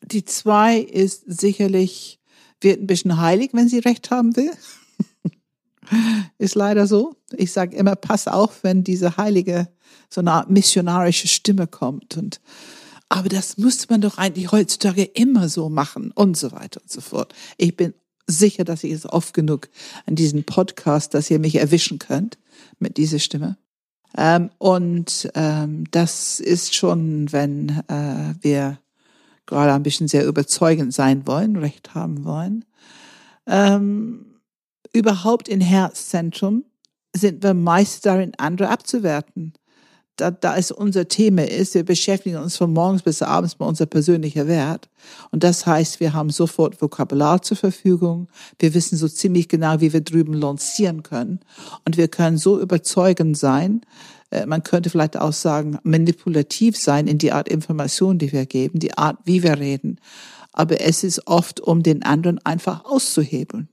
Die 0.02 0.26
zwei 0.26 0.80
ist 0.80 1.24
sicherlich, 1.28 2.20
wird 2.62 2.82
ein 2.82 2.88
bisschen 2.88 3.20
heilig, 3.20 3.52
wenn 3.54 3.70
sie 3.70 3.80
recht 3.80 4.10
haben 4.10 4.36
will. 4.36 4.52
Ist 6.38 6.56
leider 6.56 6.88
so. 6.88 7.16
Ich 7.36 7.52
sage 7.52 7.76
immer, 7.76 7.96
pass 7.96 8.28
auf, 8.28 8.64
wenn 8.64 8.84
diese 8.84 9.18
heilige 9.18 9.68
so 10.10 10.22
eine 10.22 10.32
Art 10.32 10.50
missionarische 10.50 11.28
Stimme 11.28 11.68
kommt 11.68 12.18
und 12.18 12.40
aber 13.10 13.30
das 13.30 13.58
müsste 13.58 13.88
man 13.92 14.02
doch 14.02 14.18
eigentlich 14.18 14.52
heutzutage 14.52 15.04
immer 15.04 15.48
so 15.48 15.70
machen 15.70 16.12
und 16.12 16.36
so 16.36 16.52
weiter 16.52 16.82
und 16.82 16.90
so 16.90 17.00
fort. 17.00 17.36
Ich 17.58 17.78
bin 17.78 17.94
sicher, 18.26 18.64
dass 18.64 18.84
ich 18.84 18.92
es 18.92 19.06
oft 19.06 19.36
genug 19.36 19.70
an 20.08 20.16
diesem 20.16 20.46
Podcast, 20.46 21.14
dass 21.14 21.30
ihr 21.30 21.38
mich 21.38 21.56
erwischen 21.56 22.00
könnt 22.00 22.40
mit 22.80 22.98
dieser 22.98 23.20
Stimme. 23.20 23.58
Ähm, 24.18 24.50
und 24.58 25.30
ähm, 25.36 25.86
das 25.92 26.40
ist 26.40 26.74
schon, 26.74 27.32
wenn 27.32 27.84
äh, 27.88 28.34
wir 28.42 28.80
gerade 29.46 29.74
ein 29.74 29.84
bisschen 29.84 30.08
sehr 30.08 30.26
überzeugend 30.26 30.94
sein 30.94 31.28
wollen, 31.28 31.56
recht 31.56 31.94
haben 31.94 32.24
wollen. 32.24 32.66
Ähm, 33.46 34.33
überhaupt 34.92 35.48
im 35.48 35.62
Herzzentrum 35.62 36.66
sind 37.16 37.44
wir 37.44 37.54
meist 37.54 38.06
darin, 38.06 38.34
andere 38.38 38.70
abzuwerten 38.70 39.54
da, 40.16 40.30
da 40.30 40.56
es 40.58 40.72
unser 40.72 41.08
Thema 41.08 41.48
ist, 41.48 41.74
wir 41.74 41.84
beschäftigen 41.84 42.38
uns 42.38 42.58
von 42.58 42.72
morgens 42.72 43.02
bis 43.02 43.22
abends 43.22 43.58
mit 43.60 43.68
unser 43.68 43.88
persönlicher 43.88 44.48
Wert. 44.48 44.90
Und 45.32 45.44
das 45.44 45.66
heißt, 45.66 46.00
wir 46.00 46.14
haben 46.14 46.30
sofort 46.30 46.82
Vokabular 46.82 47.42
zur 47.42 47.58
Verfügung. 47.58 48.28
Wir 48.60 48.74
wissen 48.74 48.98
so 48.98 49.08
ziemlich 49.08 49.48
genau, 49.48 49.82
wie 49.82 49.92
wir 49.92 50.02
drüben 50.02 50.34
lancieren 50.34 51.02
können. 51.04 51.40
Und 51.86 51.98
wir 51.98 52.08
können 52.08 52.38
so 52.38 52.60
überzeugend 52.60 53.38
sein, 53.38 53.82
äh, 54.30 54.46
man 54.46 54.62
könnte 54.64 54.90
vielleicht 54.90 55.18
auch 55.18 55.34
sagen, 55.34 55.80
manipulativ 55.84 56.78
sein 56.78 57.08
in 57.08 57.18
die 57.18 57.32
Art 57.32 57.50
Information, 57.50 58.20
die 58.20 58.32
wir 58.32 58.46
geben, 58.46 58.80
die 58.80 58.96
Art, 58.96 59.18
wie 59.26 59.42
wir 59.42 59.60
reden. 59.60 60.00
Aber 60.52 60.82
es 60.82 61.04
ist 61.04 61.26
oft, 61.26 61.60
um 61.60 61.82
den 61.82 62.04
anderen 62.04 62.38
einfach 62.46 62.86
auszuhebeln. 62.86 63.70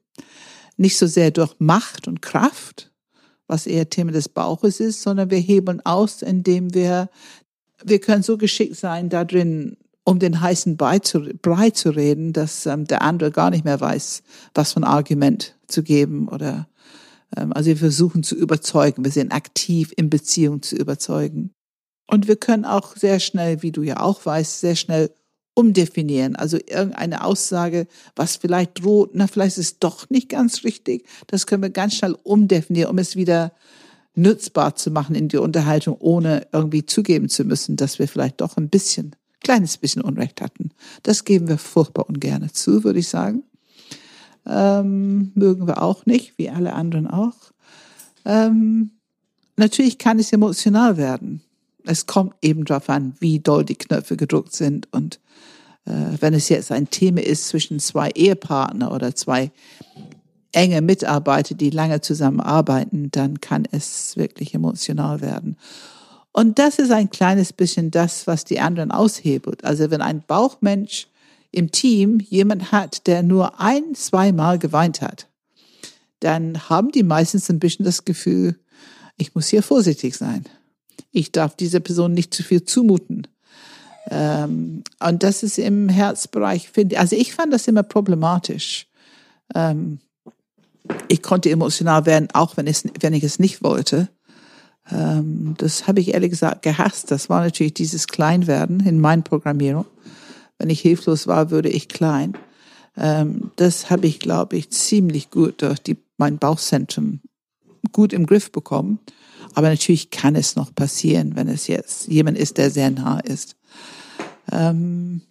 Nicht 0.80 0.96
so 0.96 1.06
sehr 1.06 1.30
durch 1.30 1.54
Macht 1.58 2.08
und 2.08 2.22
Kraft, 2.22 2.90
was 3.46 3.66
eher 3.66 3.90
Thema 3.90 4.12
des 4.12 4.30
Bauches 4.30 4.80
ist, 4.80 5.02
sondern 5.02 5.30
wir 5.30 5.36
hebeln 5.36 5.84
aus, 5.84 6.22
indem 6.22 6.72
wir, 6.72 7.10
wir 7.84 8.00
können 8.00 8.22
so 8.22 8.38
geschickt 8.38 8.76
sein, 8.76 9.10
da 9.10 9.26
drin 9.26 9.76
um 10.04 10.18
den 10.18 10.40
heißen 10.40 10.78
Brei 10.78 11.00
zu, 11.00 11.20
Brei 11.42 11.68
zu 11.68 11.90
reden, 11.90 12.32
dass 12.32 12.64
ähm, 12.64 12.86
der 12.86 13.02
andere 13.02 13.30
gar 13.30 13.50
nicht 13.50 13.66
mehr 13.66 13.78
weiß, 13.78 14.22
was 14.54 14.72
für 14.72 14.80
ein 14.80 14.84
Argument 14.84 15.54
zu 15.68 15.82
geben 15.82 16.28
oder 16.28 16.66
ähm, 17.36 17.52
also 17.52 17.68
wir 17.68 17.76
versuchen 17.76 18.22
zu 18.22 18.34
überzeugen, 18.34 19.04
wir 19.04 19.12
sind 19.12 19.32
aktiv 19.32 19.92
in 19.98 20.08
Beziehung 20.08 20.62
zu 20.62 20.76
überzeugen. 20.76 21.52
Und 22.06 22.26
wir 22.26 22.36
können 22.36 22.64
auch 22.64 22.96
sehr 22.96 23.20
schnell, 23.20 23.60
wie 23.60 23.70
du 23.70 23.82
ja 23.82 24.00
auch 24.00 24.24
weißt, 24.24 24.60
sehr 24.60 24.76
schnell 24.76 25.12
umdefinieren. 25.54 26.36
Also 26.36 26.56
irgendeine 26.56 27.24
Aussage, 27.24 27.86
was 28.16 28.36
vielleicht 28.36 28.82
droht, 28.82 29.10
na, 29.14 29.26
vielleicht 29.26 29.58
ist 29.58 29.64
es 29.64 29.78
doch 29.78 30.08
nicht 30.10 30.28
ganz 30.28 30.64
richtig. 30.64 31.06
Das 31.26 31.46
können 31.46 31.62
wir 31.62 31.70
ganz 31.70 31.94
schnell 31.94 32.16
umdefinieren, 32.22 32.90
um 32.90 32.98
es 32.98 33.16
wieder 33.16 33.52
nutzbar 34.14 34.76
zu 34.76 34.90
machen 34.90 35.14
in 35.14 35.28
die 35.28 35.38
Unterhaltung, 35.38 35.96
ohne 35.98 36.46
irgendwie 36.52 36.84
zugeben 36.84 37.28
zu 37.28 37.44
müssen, 37.44 37.76
dass 37.76 37.98
wir 37.98 38.08
vielleicht 38.08 38.40
doch 38.40 38.56
ein 38.56 38.68
bisschen, 38.68 39.16
kleines 39.42 39.76
bisschen 39.76 40.02
Unrecht 40.02 40.40
hatten. 40.40 40.70
Das 41.02 41.24
geben 41.24 41.48
wir 41.48 41.58
furchtbar 41.58 42.08
ungern 42.08 42.48
zu, 42.52 42.84
würde 42.84 42.98
ich 42.98 43.08
sagen. 43.08 43.44
Ähm, 44.46 45.32
mögen 45.34 45.66
wir 45.66 45.82
auch 45.82 46.06
nicht, 46.06 46.38
wie 46.38 46.50
alle 46.50 46.72
anderen 46.72 47.06
auch. 47.06 47.52
Ähm, 48.24 48.92
natürlich 49.56 49.98
kann 49.98 50.18
es 50.18 50.32
emotional 50.32 50.96
werden 50.96 51.42
es 51.84 52.06
kommt 52.06 52.34
eben 52.42 52.64
darauf 52.64 52.88
an, 52.88 53.14
wie 53.20 53.40
doll 53.40 53.64
die 53.64 53.76
Knöpfe 53.76 54.16
gedruckt 54.16 54.54
sind. 54.54 54.88
Und 54.92 55.20
wenn 55.84 56.34
es 56.34 56.48
jetzt 56.48 56.72
ein 56.72 56.90
Thema 56.90 57.22
ist 57.22 57.48
zwischen 57.48 57.80
zwei 57.80 58.10
Ehepartner 58.10 58.92
oder 58.92 59.14
zwei 59.14 59.50
enge 60.52 60.82
Mitarbeiter, 60.82 61.54
die 61.54 61.70
lange 61.70 62.00
zusammenarbeiten, 62.00 63.10
dann 63.10 63.40
kann 63.40 63.66
es 63.70 64.16
wirklich 64.16 64.54
emotional 64.54 65.20
werden. 65.20 65.56
Und 66.32 66.58
das 66.58 66.78
ist 66.78 66.90
ein 66.90 67.10
kleines 67.10 67.52
bisschen 67.52 67.90
das, 67.90 68.26
was 68.26 68.44
die 68.44 68.60
anderen 68.60 68.90
aushebelt. 68.90 69.64
Also 69.64 69.90
wenn 69.90 70.02
ein 70.02 70.22
Bauchmensch 70.26 71.08
im 71.50 71.72
Team 71.72 72.20
jemand 72.20 72.70
hat, 72.72 73.06
der 73.06 73.22
nur 73.22 73.60
ein, 73.60 73.94
zweimal 73.94 74.58
geweint 74.58 75.00
hat, 75.00 75.26
dann 76.20 76.68
haben 76.68 76.92
die 76.92 77.02
meistens 77.02 77.50
ein 77.50 77.58
bisschen 77.58 77.84
das 77.84 78.04
Gefühl, 78.04 78.56
ich 79.16 79.34
muss 79.34 79.48
hier 79.48 79.62
vorsichtig 79.62 80.16
sein 80.16 80.44
ich 81.12 81.32
darf 81.32 81.56
dieser 81.56 81.80
Person 81.80 82.12
nicht 82.12 82.34
zu 82.34 82.42
viel 82.42 82.64
zumuten. 82.64 83.26
Ähm, 84.10 84.82
und 84.98 85.22
das 85.22 85.42
ist 85.42 85.58
im 85.58 85.88
Herzbereich, 85.88 86.68
finde 86.68 86.98
also 86.98 87.16
ich 87.16 87.32
fand 87.32 87.52
das 87.52 87.68
immer 87.68 87.84
problematisch. 87.84 88.86
Ähm, 89.54 90.00
ich 91.08 91.22
konnte 91.22 91.50
emotional 91.50 92.06
werden, 92.06 92.28
auch 92.32 92.56
wenn, 92.56 92.66
wenn 92.66 93.14
ich 93.14 93.22
es 93.22 93.38
nicht 93.38 93.62
wollte. 93.62 94.08
Ähm, 94.90 95.54
das 95.58 95.86
habe 95.86 96.00
ich 96.00 96.12
ehrlich 96.12 96.30
gesagt 96.30 96.62
gehasst. 96.62 97.10
Das 97.10 97.28
war 97.28 97.40
natürlich 97.40 97.74
dieses 97.74 98.08
Kleinwerden 98.08 98.84
in 98.84 99.00
meiner 99.00 99.22
Programmierung. 99.22 99.86
Wenn 100.58 100.70
ich 100.70 100.80
hilflos 100.80 101.26
war, 101.26 101.50
würde 101.50 101.68
ich 101.68 101.88
klein. 101.88 102.34
Ähm, 102.96 103.52
das 103.56 103.90
habe 103.90 104.06
ich, 104.06 104.18
glaube 104.18 104.56
ich, 104.56 104.70
ziemlich 104.70 105.30
gut 105.30 105.62
durch 105.62 105.78
die, 105.78 105.96
mein 106.18 106.38
Bauchzentrum 106.38 107.20
gut 107.92 108.12
im 108.12 108.26
Griff 108.26 108.52
bekommen. 108.52 108.98
Aber 109.54 109.68
natürlich 109.68 110.10
kann 110.10 110.36
es 110.36 110.56
noch 110.56 110.74
passieren, 110.74 111.34
wenn 111.34 111.48
es 111.48 111.66
jetzt 111.66 112.08
jemand 112.08 112.38
ist, 112.38 112.58
der 112.58 112.70
sehr 112.70 112.90
nah 112.90 113.20
ist. 113.20 113.56
Ähm, 114.52 115.22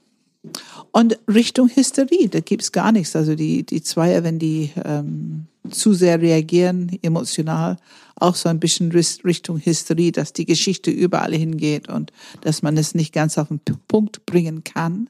und 0.91 1.19
Richtung 1.27 1.69
Hysterie, 1.69 2.29
da 2.29 2.39
gibt's 2.39 2.71
gar 2.71 2.91
nichts. 2.91 3.15
Also 3.15 3.35
die, 3.35 3.65
die 3.65 3.83
Zweier, 3.83 4.23
wenn 4.23 4.39
die 4.39 4.71
ähm, 4.85 5.47
zu 5.69 5.93
sehr 5.93 6.21
reagieren, 6.21 6.97
emotional, 7.01 7.77
auch 8.15 8.35
so 8.35 8.49
ein 8.49 8.59
bisschen 8.59 8.91
Richtung 8.91 9.59
Hysterie, 9.59 10.11
dass 10.11 10.33
die 10.33 10.45
Geschichte 10.45 10.91
überall 10.91 11.33
hingeht 11.33 11.89
und 11.89 12.11
dass 12.41 12.61
man 12.61 12.77
es 12.77 12.95
nicht 12.95 13.13
ganz 13.13 13.37
auf 13.37 13.47
den 13.49 13.61
Punkt 13.87 14.25
bringen 14.25 14.63
kann. 14.63 15.09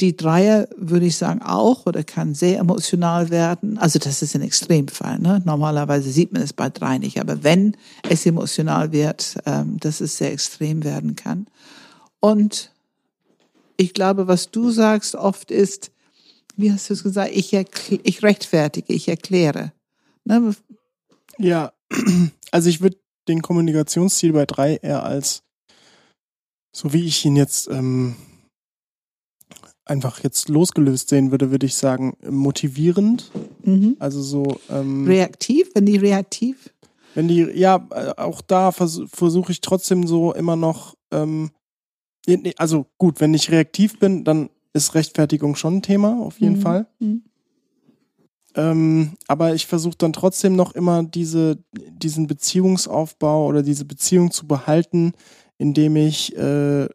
Die 0.00 0.16
Dreier 0.16 0.68
würde 0.76 1.06
ich 1.06 1.16
sagen 1.16 1.42
auch 1.42 1.86
oder 1.86 2.04
kann 2.04 2.34
sehr 2.34 2.60
emotional 2.60 3.30
werden. 3.30 3.78
Also 3.78 3.98
das 3.98 4.22
ist 4.22 4.36
ein 4.36 4.42
Extremfall. 4.42 5.18
Ne? 5.18 5.42
Normalerweise 5.44 6.10
sieht 6.10 6.32
man 6.32 6.42
es 6.42 6.52
bei 6.52 6.70
drei 6.70 6.98
nicht, 6.98 7.20
aber 7.20 7.42
wenn 7.42 7.76
es 8.08 8.24
emotional 8.24 8.92
wird, 8.92 9.38
ähm, 9.44 9.78
dass 9.80 10.00
es 10.00 10.16
sehr 10.16 10.32
extrem 10.32 10.84
werden 10.84 11.16
kann. 11.16 11.46
Und 12.20 12.70
ich 13.78 13.94
glaube, 13.94 14.28
was 14.28 14.50
du 14.50 14.70
sagst 14.70 15.14
oft 15.14 15.50
ist, 15.50 15.92
wie 16.56 16.72
hast 16.72 16.90
du 16.90 16.94
es 16.94 17.02
gesagt, 17.02 17.30
ich, 17.32 17.54
ich 17.54 18.22
rechtfertige, 18.22 18.92
ich 18.92 19.08
erkläre. 19.08 19.72
Ne? 20.24 20.54
Ja, 21.38 21.72
also 22.50 22.68
ich 22.68 22.82
würde 22.82 22.98
den 23.28 23.40
Kommunikationsstil 23.40 24.32
bei 24.32 24.44
drei 24.44 24.76
eher 24.76 25.04
als, 25.04 25.44
so 26.74 26.92
wie 26.92 27.06
ich 27.06 27.24
ihn 27.24 27.36
jetzt 27.36 27.68
ähm, 27.68 28.16
einfach 29.84 30.22
jetzt 30.24 30.48
losgelöst 30.48 31.08
sehen 31.08 31.30
würde, 31.30 31.50
würde 31.50 31.66
ich 31.66 31.76
sagen, 31.76 32.16
motivierend. 32.28 33.30
Mhm. 33.62 33.96
Also 34.00 34.20
so. 34.22 34.60
Ähm, 34.68 35.06
reaktiv, 35.06 35.70
wenn 35.74 35.86
die 35.86 35.96
reaktiv? 35.96 36.70
Wenn 37.14 37.28
die, 37.28 37.42
ja, 37.54 37.86
äh, 37.90 38.20
auch 38.20 38.42
da 38.42 38.72
vers 38.72 39.00
versuche 39.12 39.52
ich 39.52 39.60
trotzdem 39.60 40.06
so 40.06 40.34
immer 40.34 40.56
noch, 40.56 40.94
ähm, 41.12 41.50
also 42.56 42.86
gut, 42.98 43.20
wenn 43.20 43.34
ich 43.34 43.50
reaktiv 43.50 43.98
bin, 43.98 44.24
dann 44.24 44.50
ist 44.72 44.94
Rechtfertigung 44.94 45.56
schon 45.56 45.76
ein 45.76 45.82
Thema, 45.82 46.20
auf 46.20 46.40
jeden 46.40 46.56
mhm. 46.56 46.60
Fall. 46.60 46.86
Mhm. 46.98 47.22
Ähm, 48.54 49.12
aber 49.28 49.54
ich 49.54 49.66
versuche 49.66 49.96
dann 49.98 50.12
trotzdem 50.12 50.56
noch 50.56 50.74
immer 50.74 51.02
diese, 51.04 51.58
diesen 51.72 52.26
Beziehungsaufbau 52.26 53.46
oder 53.46 53.62
diese 53.62 53.84
Beziehung 53.84 54.30
zu 54.30 54.46
behalten, 54.46 55.12
indem 55.58 55.96
ich 55.96 56.36
äh, 56.36 56.88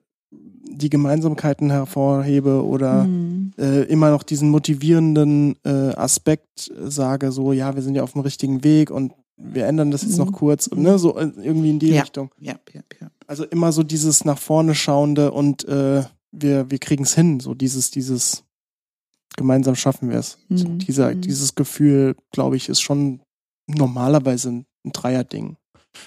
die 0.65 0.89
Gemeinsamkeiten 0.89 1.69
hervorhebe 1.69 2.65
oder 2.65 3.03
mhm. 3.03 3.53
äh, 3.57 3.83
immer 3.83 4.09
noch 4.09 4.23
diesen 4.23 4.49
motivierenden 4.49 5.55
äh, 5.63 5.69
Aspekt 5.95 6.71
sage, 6.83 7.31
so 7.31 7.53
ja, 7.53 7.75
wir 7.75 7.81
sind 7.81 7.95
ja 7.95 8.03
auf 8.03 8.13
dem 8.13 8.21
richtigen 8.21 8.63
Weg 8.63 8.89
und 8.89 9.13
wir 9.37 9.65
ändern 9.65 9.91
das 9.91 10.03
jetzt 10.03 10.17
mhm. 10.17 10.25
noch 10.25 10.31
kurz, 10.33 10.69
ne, 10.71 10.97
so 10.97 11.17
äh, 11.17 11.31
irgendwie 11.41 11.69
in 11.69 11.79
die 11.79 11.91
ja. 11.91 12.01
Richtung. 12.01 12.31
Ja, 12.39 12.55
ja, 12.73 12.81
ja. 12.99 13.07
Also 13.33 13.45
immer 13.45 13.71
so 13.71 13.81
dieses 13.81 14.25
nach 14.25 14.37
vorne 14.37 14.75
schauende 14.75 15.31
und 15.31 15.67
äh, 15.67 16.03
wir, 16.31 16.69
wir 16.69 16.77
kriegen 16.77 17.03
es 17.03 17.15
hin, 17.15 17.39
so 17.39 17.55
dieses, 17.55 17.89
dieses 17.89 18.43
gemeinsam 19.35 19.75
schaffen 19.75 20.11
wir 20.11 20.19
es. 20.19 20.37
Mhm. 20.49 20.57
So 20.57 20.67
dieser, 20.67 21.15
mhm. 21.15 21.21
dieses 21.21 21.55
Gefühl, 21.55 22.15
glaube 22.29 22.57
ich, 22.57 22.69
ist 22.69 22.81
schon 22.81 23.21
normalerweise 23.65 24.49
ein, 24.49 24.65
ein 24.85 24.91
Dreierding. 24.91 25.57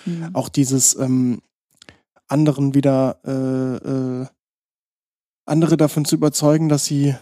Mhm. 0.04 0.30
Auch 0.34 0.48
dieses 0.48 0.94
ähm, 0.94 1.42
anderen 2.28 2.74
wieder 2.74 3.18
äh, 3.24 4.22
äh, 4.22 4.26
andere 5.46 5.76
davon 5.76 6.04
zu 6.04 6.14
überzeugen, 6.14 6.68
dass 6.68 6.84
sie 6.84 7.16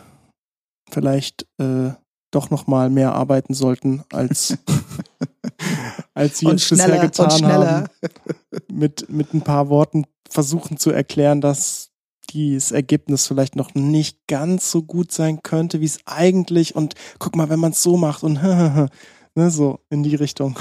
vielleicht 0.91 1.47
äh, 1.57 1.93
doch 2.31 2.51
noch 2.51 2.67
mal 2.67 2.91
mehr 2.91 3.15
arbeiten 3.15 3.55
sollten, 3.55 4.05
als, 4.13 4.59
als 6.15 6.39
sie 6.39 6.47
es 6.49 6.69
bisher 6.69 6.99
getan 7.01 7.45
haben. 7.45 7.89
Mit, 8.73 9.09
mit 9.11 9.35
ein 9.35 9.43
paar 9.43 9.69
Worten 9.69 10.07
versuchen 10.29 10.79
zu 10.79 10.91
erklären, 10.91 11.41
dass 11.41 11.91
dieses 12.31 12.73
Ergebnis 12.73 13.27
vielleicht 13.27 13.57
noch 13.57 13.75
nicht 13.75 14.27
ganz 14.27 14.71
so 14.71 14.83
gut 14.83 15.13
sein 15.13 15.43
könnte, 15.43 15.81
wie 15.81 15.87
es 15.87 15.99
eigentlich 16.07 16.75
und 16.75 16.95
guck 17.19 17.37
mal, 17.37 17.49
wenn 17.49 17.61
man 17.61 17.73
es 17.73 17.83
so 17.83 17.97
macht 17.97 18.23
und 18.23 18.43
ne, 18.43 18.91
so 19.51 19.81
in 19.91 20.03
die 20.03 20.15
Richtung. 20.15 20.59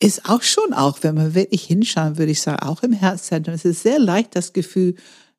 Ist 0.00 0.28
auch 0.28 0.42
schon 0.42 0.72
auch, 0.72 0.98
wenn 1.02 1.14
man 1.14 1.34
wirklich 1.34 1.64
hinschauen, 1.64 2.16
würde 2.16 2.32
ich 2.32 2.40
sagen, 2.40 2.62
auch 2.62 2.82
im 2.82 2.94
Herzzentrum. 2.94 3.54
Es 3.54 3.66
ist 3.66 3.82
sehr 3.82 3.98
leicht 3.98 4.34
das 4.34 4.54
Gefühl, 4.54 4.94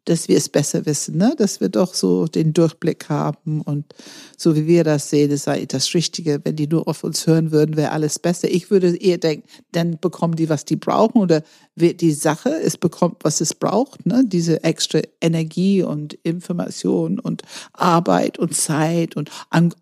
dass 0.05 0.27
wir 0.27 0.37
es 0.37 0.49
besser 0.49 0.85
wissen, 0.85 1.17
ne? 1.17 1.35
dass 1.37 1.61
wir 1.61 1.69
doch 1.69 1.93
so 1.93 2.25
den 2.25 2.53
Durchblick 2.53 3.07
haben 3.09 3.61
und 3.61 3.93
so 4.35 4.55
wie 4.55 4.65
wir 4.65 4.83
das 4.83 5.09
sehen, 5.09 5.29
ist 5.29 5.43
sei 5.43 5.65
das 5.65 5.93
Richtige. 5.93 6.41
Wenn 6.43 6.55
die 6.55 6.67
nur 6.67 6.87
auf 6.87 7.03
uns 7.03 7.27
hören 7.27 7.51
würden, 7.51 7.77
wäre 7.77 7.91
alles 7.91 8.17
besser. 8.17 8.49
Ich 8.49 8.71
würde 8.71 8.95
eher 8.95 9.19
denken, 9.19 9.47
dann 9.71 9.99
bekommen 9.99 10.35
die, 10.35 10.49
was 10.49 10.65
die 10.65 10.75
brauchen 10.75 11.19
oder 11.19 11.43
wird 11.75 12.01
die 12.01 12.13
Sache, 12.13 12.49
es 12.49 12.77
bekommt, 12.77 13.17
was 13.23 13.41
es 13.41 13.53
braucht, 13.53 14.05
ne? 14.05 14.23
diese 14.25 14.63
extra 14.63 15.01
Energie 15.21 15.83
und 15.83 16.13
Information 16.23 17.19
und 17.19 17.43
Arbeit 17.73 18.39
und 18.39 18.55
Zeit 18.55 19.15
und 19.15 19.29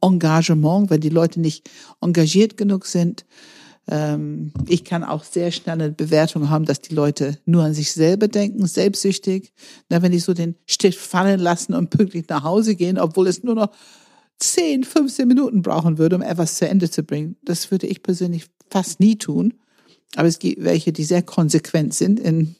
Engagement, 0.01 0.89
wenn 0.89 1.01
die 1.01 1.09
Leute 1.09 1.39
nicht 1.39 1.69
engagiert 2.01 2.57
genug 2.57 2.85
sind 2.85 3.25
Ähm, 3.89 4.53
ich 4.67 4.83
kann 4.83 5.03
auch 5.03 5.23
sehr 5.23 5.51
schnell 5.51 5.73
eine 5.73 5.91
Bewertung 5.91 6.49
haben, 6.49 6.65
dass 6.65 6.79
die 6.79 6.93
Leute 6.93 7.39
nur 7.45 7.63
an 7.63 7.73
sich 7.73 7.91
selber 7.91 8.27
denken, 8.27 8.65
selbstsüchtig. 8.67 9.51
Na, 9.89 10.01
wenn 10.01 10.11
die 10.11 10.19
so 10.19 10.33
den 10.33 10.55
Stift 10.67 10.99
fallen 10.99 11.39
lassen 11.39 11.73
und 11.73 11.89
pünktlich 11.89 12.27
nach 12.29 12.43
Hause 12.43 12.75
gehen, 12.75 12.99
obwohl 12.99 13.27
es 13.27 13.43
nur 13.43 13.55
noch 13.55 13.71
10, 14.39 14.83
15 14.83 15.27
Minuten 15.27 15.61
brauchen 15.63 15.97
würde, 15.97 16.15
um 16.15 16.21
etwas 16.21 16.55
zu 16.55 16.67
Ende 16.67 16.89
zu 16.89 17.03
bringen. 17.03 17.35
Das 17.43 17.71
würde 17.71 17.87
ich 17.87 18.03
persönlich 18.03 18.45
fast 18.69 18.99
nie 18.99 19.17
tun. 19.17 19.55
Aber 20.15 20.27
es 20.27 20.39
gibt 20.39 20.63
welche, 20.63 20.93
die 20.93 21.03
sehr 21.03 21.21
konsequent 21.23 21.93
sind 21.93 22.19
in 22.19 22.55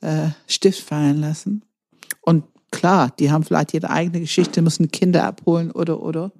äh, 0.00 0.28
Stift 0.46 0.80
fallen 0.80 1.20
lassen. 1.20 1.62
Und 2.20 2.44
klar, 2.70 3.12
die 3.18 3.30
haben 3.30 3.44
vielleicht 3.44 3.74
ihre 3.74 3.90
eigene 3.90 4.20
Geschichte, 4.20 4.62
müssen 4.62 4.90
Kinder 4.90 5.24
abholen 5.24 5.70
oder 5.70 6.02
oder. 6.02 6.32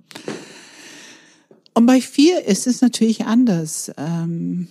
Und 1.75 1.87
bei 1.87 2.01
vier 2.01 2.45
ist 2.45 2.67
es 2.67 2.81
natürlich 2.81 3.27
anders. 3.27 3.93
Ähm, 3.97 4.69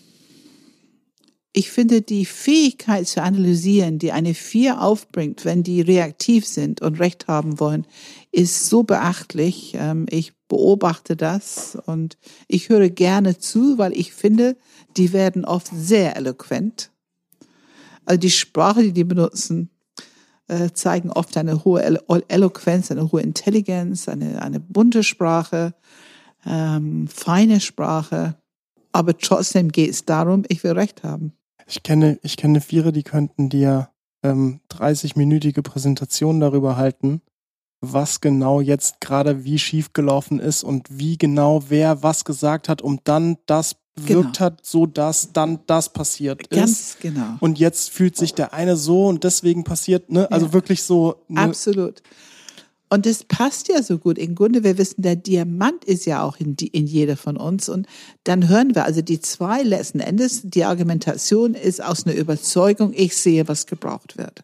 ich 1.52 1.72
finde 1.72 2.02
die 2.02 2.26
Fähigkeit 2.26 3.08
zu 3.08 3.22
analysieren, 3.22 3.98
die 3.98 4.12
eine 4.12 4.34
vier 4.34 4.82
aufbringt, 4.82 5.46
wenn 5.46 5.64
die 5.64 5.82
reaktiv 5.82 6.46
sind 6.46 6.82
und 6.82 7.00
Recht 7.00 7.28
haben 7.28 7.60
wollen, 7.60 7.88
ist 8.32 8.70
so 8.70 8.84
beachtlich. 8.84 9.76
Ähm, 9.76 10.06
ich 10.10 10.34
beobachte 10.48 11.16
das 11.16 11.78
und 11.86 12.18
ich 12.48 12.70
höre 12.70 12.90
gerne 12.90 13.38
zu, 13.40 13.78
weil 13.78 13.94
ich 13.94 14.14
finde, 14.14 14.58
die 14.98 15.12
werden 15.12 15.46
oft 15.46 15.70
sehr 15.74 16.16
eloquent. 16.18 16.92
Also 18.06 18.20
die 18.20 18.32
Sprache, 18.32 18.84
die 18.84 18.94
die 18.94 19.04
benutzen, 19.04 19.70
äh, 20.48 20.72
zeigen 20.74 21.12
oft 21.12 21.38
eine 21.38 21.64
hohe 21.64 21.82
Eloquenz, 22.28 22.92
eine 22.92 23.12
hohe 23.12 23.22
Intelligenz, 23.22 24.08
eine, 24.08 24.42
eine 24.42 24.60
bunte 24.60 25.04
Sprache, 25.04 25.74
ähm, 26.46 27.08
feine 27.08 27.60
Sprache. 27.60 28.36
Aber 28.92 29.18
trotzdem 29.18 29.72
geht 29.72 29.92
es 29.92 30.06
darum, 30.06 30.44
ich 30.48 30.64
will 30.64 30.72
Recht 30.72 31.04
haben. 31.04 31.34
Ich 31.68 31.84
kenne, 31.84 32.20
ich 32.24 32.38
kenne 32.38 32.62
Vierer, 32.62 32.92
die 32.92 33.04
könnten 33.04 33.50
dir 33.50 33.90
ähm, 34.24 34.60
30-minütige 34.72 35.62
Präsentationen 35.62 36.42
darüber 36.42 36.76
halten, 36.78 37.22
was 37.82 38.22
genau 38.22 38.60
jetzt 38.60 39.00
gerade 39.00 39.44
wie 39.44 39.60
schief 39.60 39.94
gelaufen 39.94 40.40
ist 40.40 40.64
und 40.64 40.88
wie 40.90 41.18
genau 41.18 41.64
wer 41.70 42.04
was 42.04 42.26
gesagt 42.26 42.68
hat, 42.68 42.82
um 42.82 43.00
dann 43.04 43.38
das 43.46 43.76
bewirkt 43.96 44.38
genau. 44.38 44.40
hat, 44.40 44.66
so 44.66 44.86
dass 44.86 45.32
dann 45.34 45.60
das 45.68 45.94
passiert 45.94 46.50
Ganz 46.50 46.72
ist. 46.72 47.02
Ganz 47.02 47.16
genau. 47.16 47.38
Und 47.40 47.60
jetzt 47.60 47.90
fühlt 47.92 48.18
sich 48.18 48.34
der 48.34 48.54
eine 48.54 48.76
so 48.76 49.08
und 49.08 49.24
deswegen 49.24 49.64
passiert, 49.64 50.10
ne? 50.10 50.30
Also 50.32 50.48
ja. 50.48 50.54
wirklich 50.54 50.84
so. 50.84 51.24
Ne? 51.28 51.42
Absolut. 51.42 52.02
Und 52.90 53.06
das 53.06 53.24
passt 53.24 53.68
ja 53.68 53.84
so 53.84 54.00
gut. 54.00 54.18
Im 54.18 54.36
Grunde, 54.36 54.64
wir 54.64 54.78
wissen, 54.78 55.04
der 55.04 55.16
Diamant 55.16 55.86
ist 55.86 56.06
ja 56.06 56.24
auch 56.24 56.38
in, 56.38 56.56
die, 56.56 56.68
in 56.68 56.88
jeder 56.88 57.18
von 57.18 57.38
uns. 57.38 57.70
Und 57.70 57.88
dann 58.24 58.50
hören 58.50 58.74
wir, 58.74 58.86
also 58.86 59.02
die 59.02 59.20
zwei 59.20 59.62
letzten 59.62 60.00
Endes, 60.00 60.42
die 60.44 60.64
Argumentation 60.64 61.54
ist 61.54 61.84
aus 61.84 62.06
einer 62.06 62.16
Überzeugung, 62.16 62.92
ich 62.96 63.16
sehe, 63.16 63.48
was 63.48 63.68
gebraucht 63.68 64.18
wird. 64.18 64.44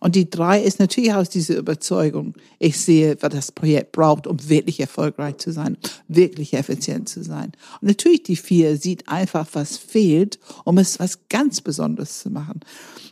Und 0.00 0.14
die 0.14 0.30
drei 0.30 0.62
ist 0.62 0.80
natürlich 0.80 1.12
aus 1.12 1.28
dieser 1.28 1.56
Überzeugung, 1.56 2.34
ich 2.58 2.78
sehe, 2.78 3.18
was 3.20 3.32
das 3.32 3.52
Projekt 3.52 3.92
braucht, 3.92 4.26
um 4.26 4.48
wirklich 4.48 4.80
erfolgreich 4.80 5.36
zu 5.36 5.52
sein, 5.52 5.76
wirklich 6.08 6.54
effizient 6.54 7.08
zu 7.08 7.22
sein. 7.22 7.52
Und 7.80 7.88
natürlich 7.88 8.22
die 8.22 8.36
vier 8.36 8.78
sieht 8.78 9.08
einfach, 9.08 9.46
was 9.52 9.76
fehlt, 9.76 10.38
um 10.64 10.78
es 10.78 10.98
was 10.98 11.28
ganz 11.28 11.60
Besonderes 11.60 12.20
zu 12.20 12.30
machen. 12.30 12.60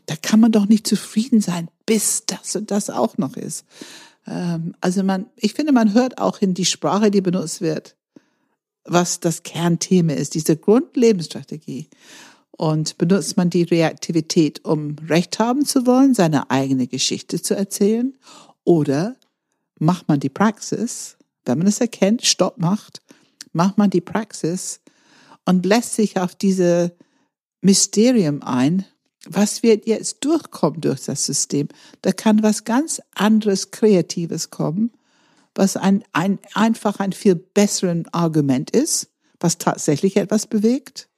Da 0.07 0.17
kann 0.17 0.41
man 0.41 0.51
doch 0.51 0.67
nicht 0.67 0.87
zufrieden 0.87 1.43
sein, 1.43 1.69
bis 1.85 2.25
das 2.25 2.57
und 2.57 2.71
das 2.71 2.89
auch 2.89 3.19
noch 3.19 3.37
ist. 3.37 3.67
Ähm, 4.29 4.75
also 4.81 5.03
man, 5.03 5.27
ich 5.37 5.55
finde, 5.55 5.73
man 5.73 5.95
hört 5.95 6.19
auch 6.19 6.41
in 6.41 6.55
die 6.55 6.65
Sprache, 6.65 7.11
die 7.11 7.21
benutzt 7.21 7.61
wird, 7.61 7.97
was 8.85 9.21
das 9.21 9.43
Kernthema 9.43 10.13
ist, 10.13 10.35
diese 10.35 10.57
Grundlebensstrategie. 10.57 11.89
Und 12.51 12.99
benutzt 12.99 13.37
man 13.37 13.51
die 13.51 13.63
Reaktivität, 13.63 14.65
um 14.65 14.97
Recht 15.09 15.39
haben 15.39 15.65
zu 15.65 15.87
wollen, 15.87 16.15
seine 16.15 16.51
eigene 16.51 16.89
Geschichte 16.89 17.41
zu 17.41 17.55
erzählen? 17.55 18.17
Oder 18.65 19.17
macht 19.79 20.09
man 20.09 20.19
die 20.21 20.29
Praxis, 20.29 21.17
wenn 21.45 21.59
man 21.59 21.69
es 21.69 21.81
erkennt, 21.81 22.27
Stopp 22.27 22.59
macht, 22.59 23.01
macht 23.53 23.79
man 23.79 23.91
die 23.91 24.01
Praxis 24.01 24.81
und 25.45 25.65
lässt 25.65 25.95
sich 25.95 26.19
auf 26.19 26.35
diese 26.35 26.97
Mysterium 27.63 28.43
ein, 28.43 28.85
was 29.27 29.63
wird 29.63 29.87
jetzt 29.87 30.25
durchkommen 30.25 30.81
durch 30.81 31.05
das 31.05 31.25
System? 31.25 31.69
Da 32.03 32.13
kann 32.13 32.43
was 32.43 32.65
ganz 32.65 33.01
anderes, 33.15 33.71
Kreatives 33.71 34.51
kommen, 34.51 34.93
was 35.55 35.77
ein, 35.77 36.05
ein, 36.13 36.39
einfach 36.55 37.01
ein 37.01 37.13
viel 37.13 37.35
besseren 37.35 38.07
Argument 38.13 38.71
ist, 38.71 39.09
was 39.41 39.59
tatsächlich 39.59 40.17
etwas 40.17 40.47
bewegt 40.47 41.09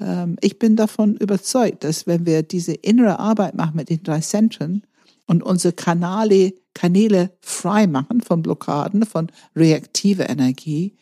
ähm, 0.00 0.36
ich 0.40 0.58
bin 0.58 0.76
davon 0.76 1.16
überzeugt, 1.16 1.84
dass 1.84 2.06
wenn 2.06 2.26
wir 2.26 2.42
diese 2.42 2.72
innere 2.72 3.18
Arbeit 3.18 3.54
machen 3.54 3.76
mit 3.76 3.88
den 3.88 4.02
drei 4.02 4.20
Zentren 4.20 4.82
und 5.26 5.42
unsere 5.42 5.72
Kanäle, 5.72 6.54
Kanäle 6.74 7.32
frei 7.40 7.86
machen 7.86 8.20
von 8.20 8.42
Blockaden, 8.42 9.06
von 9.06 9.30
reaktiver 9.54 10.28
Energie, 10.28 10.96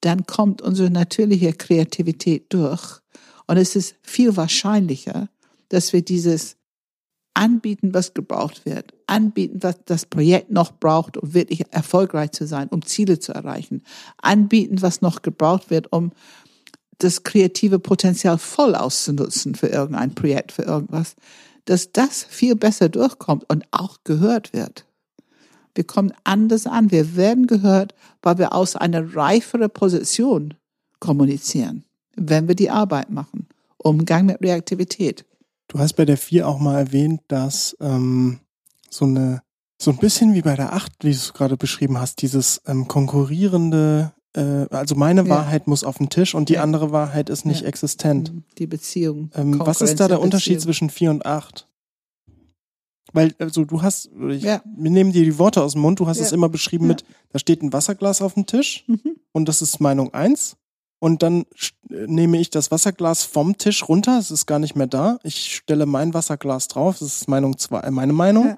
dann 0.00 0.26
kommt 0.26 0.62
unsere 0.62 0.90
natürliche 0.90 1.52
Kreativität 1.52 2.52
durch. 2.52 3.00
Und 3.46 3.56
es 3.56 3.76
ist 3.76 3.94
viel 4.02 4.36
wahrscheinlicher, 4.36 5.28
dass 5.72 5.92
wir 5.92 6.02
dieses 6.02 6.56
anbieten, 7.34 7.94
was 7.94 8.12
gebraucht 8.12 8.66
wird, 8.66 8.92
anbieten, 9.06 9.62
was 9.62 9.76
das 9.86 10.04
Projekt 10.04 10.50
noch 10.50 10.72
braucht, 10.72 11.16
um 11.16 11.32
wirklich 11.32 11.64
erfolgreich 11.70 12.32
zu 12.32 12.46
sein, 12.46 12.68
um 12.68 12.84
Ziele 12.84 13.18
zu 13.18 13.32
erreichen, 13.32 13.82
anbieten, 14.18 14.82
was 14.82 15.00
noch 15.00 15.22
gebraucht 15.22 15.70
wird, 15.70 15.90
um 15.92 16.12
das 16.98 17.22
kreative 17.22 17.78
Potenzial 17.78 18.36
voll 18.36 18.74
auszunutzen 18.74 19.54
für 19.54 19.68
irgendein 19.68 20.14
Projekt, 20.14 20.52
für 20.52 20.62
irgendwas, 20.62 21.16
dass 21.64 21.90
das 21.92 22.22
viel 22.22 22.54
besser 22.54 22.90
durchkommt 22.90 23.44
und 23.48 23.64
auch 23.70 23.98
gehört 24.04 24.52
wird. 24.52 24.84
Wir 25.74 25.84
kommen 25.84 26.12
anders 26.24 26.66
an. 26.66 26.90
Wir 26.90 27.16
werden 27.16 27.46
gehört, 27.46 27.94
weil 28.20 28.36
wir 28.36 28.52
aus 28.52 28.76
einer 28.76 29.16
reiferen 29.16 29.70
Position 29.70 30.54
kommunizieren, 31.00 31.84
wenn 32.14 32.46
wir 32.46 32.54
die 32.54 32.68
Arbeit 32.68 33.08
machen. 33.08 33.46
Umgang 33.78 34.26
mit 34.26 34.42
Reaktivität. 34.42 35.24
Du 35.72 35.78
hast 35.78 35.94
bei 35.94 36.04
der 36.04 36.18
4 36.18 36.46
auch 36.46 36.58
mal 36.58 36.78
erwähnt, 36.78 37.22
dass 37.28 37.74
ähm, 37.80 38.40
so 38.90 39.06
eine 39.06 39.42
so 39.80 39.90
ein 39.90 39.96
bisschen 39.96 40.34
wie 40.34 40.42
bei 40.42 40.54
der 40.54 40.74
8, 40.74 40.92
wie 41.00 41.10
du 41.10 41.16
es 41.16 41.32
gerade 41.32 41.56
beschrieben 41.56 41.98
hast, 41.98 42.20
dieses 42.20 42.60
ähm, 42.66 42.86
konkurrierende 42.88 44.12
äh, 44.36 44.66
also 44.68 44.94
meine 44.96 45.22
ja. 45.22 45.28
Wahrheit 45.30 45.66
muss 45.66 45.82
auf 45.82 45.96
den 45.96 46.10
Tisch 46.10 46.34
und 46.34 46.50
die 46.50 46.54
ja. 46.54 46.62
andere 46.62 46.92
Wahrheit 46.92 47.30
ist 47.30 47.46
nicht 47.46 47.62
ja. 47.62 47.68
existent. 47.68 48.34
Mhm. 48.34 48.44
Die 48.58 48.66
Beziehung. 48.66 49.30
Ähm, 49.34 49.60
was 49.60 49.80
ist 49.80 49.98
da 49.98 50.08
der 50.08 50.20
Unterschied 50.20 50.60
zwischen 50.60 50.90
vier 50.90 51.10
und 51.10 51.24
acht? 51.24 51.66
Weil, 53.14 53.34
also 53.38 53.64
du 53.64 53.80
hast, 53.80 54.10
ich, 54.28 54.42
wir 54.44 54.60
nehmen 54.90 55.12
dir 55.12 55.24
die 55.24 55.38
Worte 55.38 55.62
aus 55.62 55.72
dem 55.72 55.80
Mund, 55.80 56.00
du 56.00 56.06
hast 56.06 56.20
es 56.20 56.32
immer 56.32 56.50
beschrieben 56.50 56.86
mit, 56.86 57.04
da 57.30 57.38
steht 57.38 57.62
ein 57.62 57.72
Wasserglas 57.72 58.20
auf 58.20 58.34
dem 58.34 58.44
Tisch 58.44 58.84
mhm. 58.88 59.16
und 59.32 59.48
das 59.48 59.62
ist 59.62 59.80
Meinung 59.80 60.12
eins. 60.12 60.56
Und 61.02 61.24
dann 61.24 61.46
nehme 61.88 62.38
ich 62.38 62.50
das 62.50 62.70
Wasserglas 62.70 63.24
vom 63.24 63.58
Tisch 63.58 63.88
runter, 63.88 64.20
es 64.20 64.30
ist 64.30 64.46
gar 64.46 64.60
nicht 64.60 64.76
mehr 64.76 64.86
da. 64.86 65.18
Ich 65.24 65.56
stelle 65.56 65.84
mein 65.84 66.14
Wasserglas 66.14 66.68
drauf, 66.68 67.00
das 67.00 67.16
ist 67.16 67.28
Meinung 67.28 67.58
zwei, 67.58 67.80
äh, 67.80 67.90
meine 67.90 68.12
Meinung. 68.12 68.54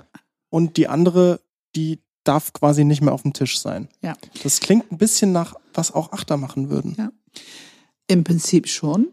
Und 0.51 0.77
die 0.77 0.87
andere, 0.87 1.41
die 1.75 2.01
darf 2.23 2.53
quasi 2.53 2.85
nicht 2.85 3.01
mehr 3.01 3.15
auf 3.15 3.23
dem 3.23 3.33
Tisch 3.33 3.59
sein. 3.59 3.89
Ja. 4.03 4.13
Das 4.43 4.61
klingt 4.61 4.93
ein 4.93 4.99
bisschen 4.99 5.33
nach, 5.33 5.55
was 5.73 5.95
auch 5.95 6.13
Achter 6.13 6.37
machen 6.37 6.69
würden. 6.69 6.95
Ja. 6.99 7.13
Im 8.09 8.25
Prinzip 8.25 8.69
schon. 8.69 9.09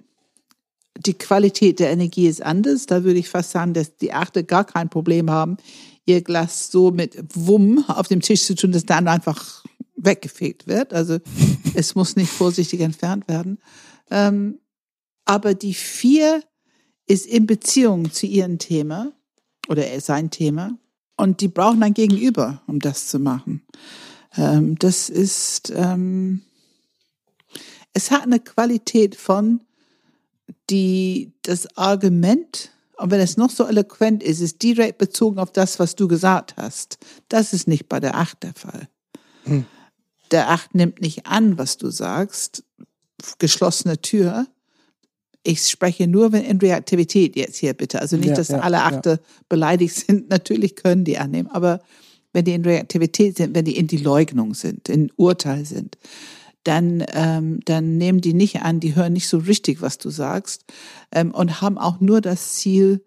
Die 0.98 1.14
Qualität 1.14 1.80
der 1.80 1.90
Energie 1.90 2.28
ist 2.28 2.44
anders. 2.44 2.86
Da 2.86 3.06
würde 3.06 3.20
ich 3.20 3.30
fast 3.30 3.52
sagen, 3.52 3.74
dass 3.74 3.96
die 3.96 4.12
Achter 4.12 4.44
gar 4.44 4.66
kein 4.66 4.90
Problem 4.90 5.32
haben, 5.32 5.56
ihr 6.04 6.22
Glas 6.22 6.70
so 6.70 6.92
mit 6.92 7.18
Wumm 7.34 7.86
auf 7.88 8.10
dem 8.10 8.20
Tisch 8.20 8.44
zu 8.44 8.56
tun, 8.56 8.74
dass 8.74 8.86
dann 8.86 9.08
einfach 9.08 9.64
weggefegt 9.96 10.68
wird. 10.68 10.94
Also 10.94 11.20
es 11.74 11.96
muss 11.96 12.16
nicht 12.16 12.32
vorsichtig 12.32 12.82
entfernt 12.82 13.28
werden. 13.28 13.60
Ähm, 14.10 14.60
aber 15.26 15.54
die 15.54 15.74
vier 15.74 16.44
ist 17.08 17.26
in 17.26 17.46
Beziehung 17.46 18.12
zu 18.12 18.26
ihrem 18.26 18.58
Thema 18.58 19.12
oder 19.68 20.00
sein 20.00 20.32
Thema 20.32 20.78
und 21.18 21.42
die 21.42 21.48
brauchen 21.48 21.84
ein 21.84 21.94
Gegenüber, 21.94 22.62
um 22.68 22.80
das 22.80 23.08
zu 23.08 23.20
machen. 23.20 23.64
Ähm, 24.36 24.78
das 24.80 25.10
ist, 25.10 25.72
ähm, 25.76 26.42
es 27.94 28.12
hat 28.12 28.24
eine 28.24 28.40
Qualität 28.40 29.16
von 29.16 29.62
die, 30.70 31.34
das 31.44 31.78
Argument, 31.78 32.72
und 32.98 33.12
wenn 33.12 33.20
es 33.20 33.36
noch 33.36 33.50
so 33.50 33.66
eloquent 33.66 34.22
ist, 34.22 34.42
ist 34.42 34.62
direkt 34.62 34.98
bezogen 35.00 35.40
auf 35.40 35.52
das, 35.52 35.80
was 35.80 35.96
du 35.96 36.08
gesagt 36.08 36.56
hast. 36.58 36.98
Das 37.30 37.52
ist 37.52 37.68
nicht 37.68 37.90
bei 37.90 38.00
der 38.00 38.16
Acht 38.16 38.44
der 38.44 38.54
Fall. 38.54 38.88
Hm. 39.44 39.66
Der 40.32 40.50
Acht 40.50 40.74
nimmt 40.74 41.02
nicht 41.02 41.28
an, 41.28 41.58
was 41.58 41.78
du 41.78 41.90
sagst, 41.90 42.64
geschlossene 43.40 44.02
Tür, 44.02 44.48
ich 45.44 45.68
spreche 45.68 46.08
nur 46.08 46.34
in 46.34 46.58
Reaktivität 46.60 47.36
jetzt 47.36 47.58
hier 47.58 47.74
bitte. 47.74 48.02
Also 48.02 48.16
nicht, 48.16 48.30
ja, 48.30 48.36
dass 48.36 48.50
ja, 48.50 48.60
alle 48.60 48.84
Akte 48.84 49.10
ja. 49.10 49.18
beleidigt 49.50 49.96
sind. 50.08 50.30
Natürlich 50.30 50.76
können 50.76 51.04
die 51.04 51.18
annehmen, 51.18 51.50
aber 51.50 51.82
wenn 52.34 52.46
die 52.46 52.54
in 52.54 52.64
Reaktivität 52.64 53.38
sind, 53.38 53.56
wenn 53.56 53.66
die 53.66 53.78
in 53.78 53.88
die 53.88 53.98
Leugnung 53.98 54.54
sind, 54.54 54.88
in 54.88 55.12
Urteil 55.18 55.66
sind, 55.66 55.98
dann, 56.64 57.04
ähm, 57.14 57.60
dann 57.66 57.98
nehmen 57.98 58.22
die 58.22 58.34
nicht 58.34 58.62
an, 58.62 58.80
die 58.80 58.96
hören 58.96 59.14
nicht 59.14 59.28
so 59.28 59.40
richtig, 59.40 59.82
was 59.82 59.98
du 59.98 60.12
sagst 60.12 60.64
ähm, 61.12 61.32
und 61.32 61.62
haben 61.62 61.78
auch 61.78 62.00
nur 62.00 62.22
das 62.22 62.54
Ziel 62.54 63.04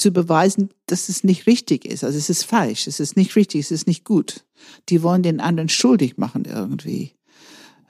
zu 0.00 0.10
beweisen, 0.12 0.70
dass 0.86 1.08
es 1.08 1.24
nicht 1.24 1.46
richtig 1.46 1.84
ist. 1.84 2.04
Also 2.04 2.18
es 2.18 2.30
ist 2.30 2.44
falsch, 2.44 2.86
es 2.86 3.00
ist 3.00 3.16
nicht 3.16 3.36
richtig, 3.36 3.60
es 3.60 3.70
ist 3.70 3.86
nicht 3.86 4.04
gut. 4.04 4.44
Die 4.88 5.02
wollen 5.02 5.22
den 5.22 5.40
anderen 5.40 5.68
schuldig 5.68 6.16
machen 6.18 6.44
irgendwie. 6.44 7.12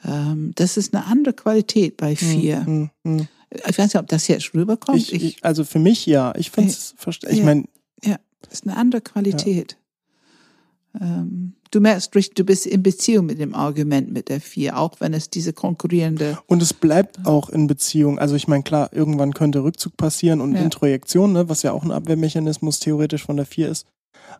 Ähm, 0.04 0.52
das 0.54 0.76
ist 0.76 0.94
eine 0.94 1.04
andere 1.06 1.34
Qualität 1.34 1.96
bei 1.96 2.16
vier. 2.16 2.64
Hm, 2.66 2.90
hm. 3.04 3.28
Ich 3.52 3.78
weiß 3.78 3.86
nicht, 3.94 3.96
ob 3.96 4.06
das 4.08 4.28
jetzt 4.28 4.54
rüberkommt. 4.54 4.98
Ich, 4.98 5.12
ich, 5.12 5.44
also 5.44 5.64
für 5.64 5.80
mich 5.80 6.06
ja. 6.06 6.34
Ich 6.36 6.50
finde 6.50 6.70
es, 6.70 6.94
ich 7.28 7.38
Ja. 7.38 7.44
meine, 7.44 7.64
ja, 8.04 8.18
das 8.42 8.54
ist 8.54 8.66
eine 8.66 8.76
andere 8.76 9.00
Qualität. 9.00 9.76
Ähm, 11.00 11.54
du 11.70 11.80
merkst, 11.80 12.14
richtig, 12.14 12.34
du 12.34 12.44
bist 12.44 12.66
in 12.66 12.82
Beziehung 12.82 13.26
mit 13.26 13.38
dem 13.38 13.54
Argument 13.54 14.12
mit 14.12 14.28
der 14.28 14.40
vier, 14.40 14.78
auch 14.78 15.00
wenn 15.00 15.14
es 15.14 15.30
diese 15.30 15.52
konkurrierende 15.52 16.38
Und 16.46 16.62
es 16.62 16.74
bleibt 16.74 17.26
auch 17.26 17.48
in 17.48 17.66
Beziehung. 17.66 18.18
Also 18.18 18.34
ich 18.34 18.48
meine, 18.48 18.62
klar, 18.62 18.90
irgendwann 18.92 19.34
könnte 19.34 19.62
Rückzug 19.62 19.96
passieren 19.96 20.40
und 20.40 20.54
Ja. 20.54 20.60
Introjektion, 20.60 21.32
ne, 21.32 21.48
was 21.48 21.62
ja 21.62 21.72
auch 21.72 21.84
ein 21.84 21.92
Abwehrmechanismus 21.92 22.80
theoretisch 22.80 23.24
von 23.24 23.36
der 23.36 23.46
4 23.46 23.68
ist. 23.68 23.86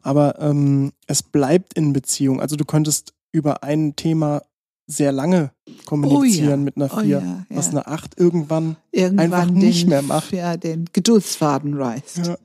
Aber 0.03 0.41
ähm, 0.41 0.93
es 1.07 1.23
bleibt 1.23 1.75
in 1.75 1.93
Beziehung. 1.93 2.41
Also 2.41 2.57
du 2.57 2.65
könntest 2.65 3.13
über 3.33 3.63
ein 3.63 3.97
Thema 3.97 4.43
sehr 4.87 5.13
lange 5.13 5.53
kommunizieren 5.87 6.47
Oh 6.47 6.51
ja. 6.51 6.57
mit 6.57 6.77
einer 6.77 6.91
Oh 6.93 7.01
4, 7.01 7.09
ja, 7.09 7.47
was 7.51 7.69
eine 7.69 7.87
8 7.87 8.19
irgendwann 8.19 8.77
irgendwann 8.91 9.33
einfach 9.33 9.47
den, 9.47 9.59
nicht 9.59 9.87
mehr 9.87 10.03
macht. 10.03 10.33
Ja, 10.33 10.57
den 10.57 10.87
Geduldsfaden 10.93 11.75
reißt. 11.75 12.27
Ja. 12.27 12.37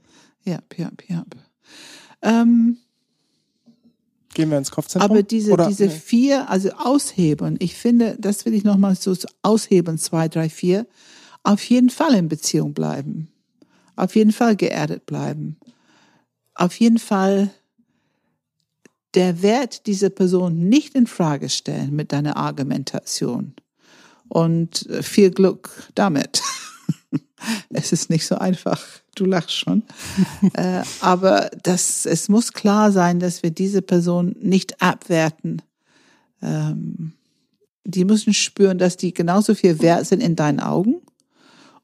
Ja, 0.43 0.59
ja, 0.77 0.91
ja. 1.07 1.25
Ähm, 2.21 2.77
gehen 4.35 4.51
wir 4.51 4.59
ins 4.59 4.69
Kopfzentrum. 4.69 5.09
aber 5.09 5.23
diese, 5.23 5.51
Oder, 5.51 5.67
diese 5.67 5.85
nee. 5.85 5.89
vier, 5.89 6.49
also 6.49 6.69
aushebeln, 6.71 7.55
ich 7.59 7.75
finde, 7.75 8.15
das 8.19 8.45
will 8.45 8.53
ich 8.53 8.63
nochmal 8.63 8.95
so 8.95 9.15
aushebeln, 9.41 9.97
zwei, 9.97 10.27
drei, 10.27 10.49
vier, 10.49 10.85
auf 11.43 11.63
jeden 11.63 11.89
Fall 11.89 12.13
in 12.13 12.27
Beziehung 12.27 12.73
bleiben. 12.73 13.29
Auf 13.95 14.15
jeden 14.15 14.31
Fall 14.31 14.55
geerdet 14.55 15.05
bleiben. 15.05 15.57
Auf 16.53 16.79
jeden 16.79 16.99
Fall 16.99 17.49
der 19.13 19.41
Wert 19.41 19.87
dieser 19.87 20.09
Person 20.09 20.67
nicht 20.67 20.95
in 20.95 21.07
Frage 21.07 21.49
stellen 21.49 21.95
mit 21.95 22.11
deiner 22.11 22.37
Argumentation. 22.37 23.53
Und 24.27 24.87
äh, 24.89 25.01
viel 25.01 25.31
Glück 25.31 25.69
damit. 25.95 26.41
es 27.69 27.91
ist 27.91 28.09
nicht 28.09 28.25
so 28.25 28.35
einfach. 28.35 28.81
Du 29.15 29.25
lachst 29.25 29.53
schon. 29.53 29.83
äh, 30.53 30.81
aber 31.01 31.49
das, 31.63 32.05
es 32.05 32.29
muss 32.29 32.53
klar 32.53 32.91
sein, 32.91 33.19
dass 33.19 33.43
wir 33.43 33.51
diese 33.51 33.81
Person 33.81 34.35
nicht 34.39 34.81
abwerten. 34.81 35.61
Ähm, 36.41 37.13
die 37.85 38.05
müssen 38.05 38.33
spüren, 38.33 38.77
dass 38.77 38.97
die 38.97 39.13
genauso 39.13 39.55
viel 39.55 39.81
wert 39.81 40.07
sind 40.07 40.21
in 40.21 40.35
deinen 40.35 40.59
Augen. 40.59 41.01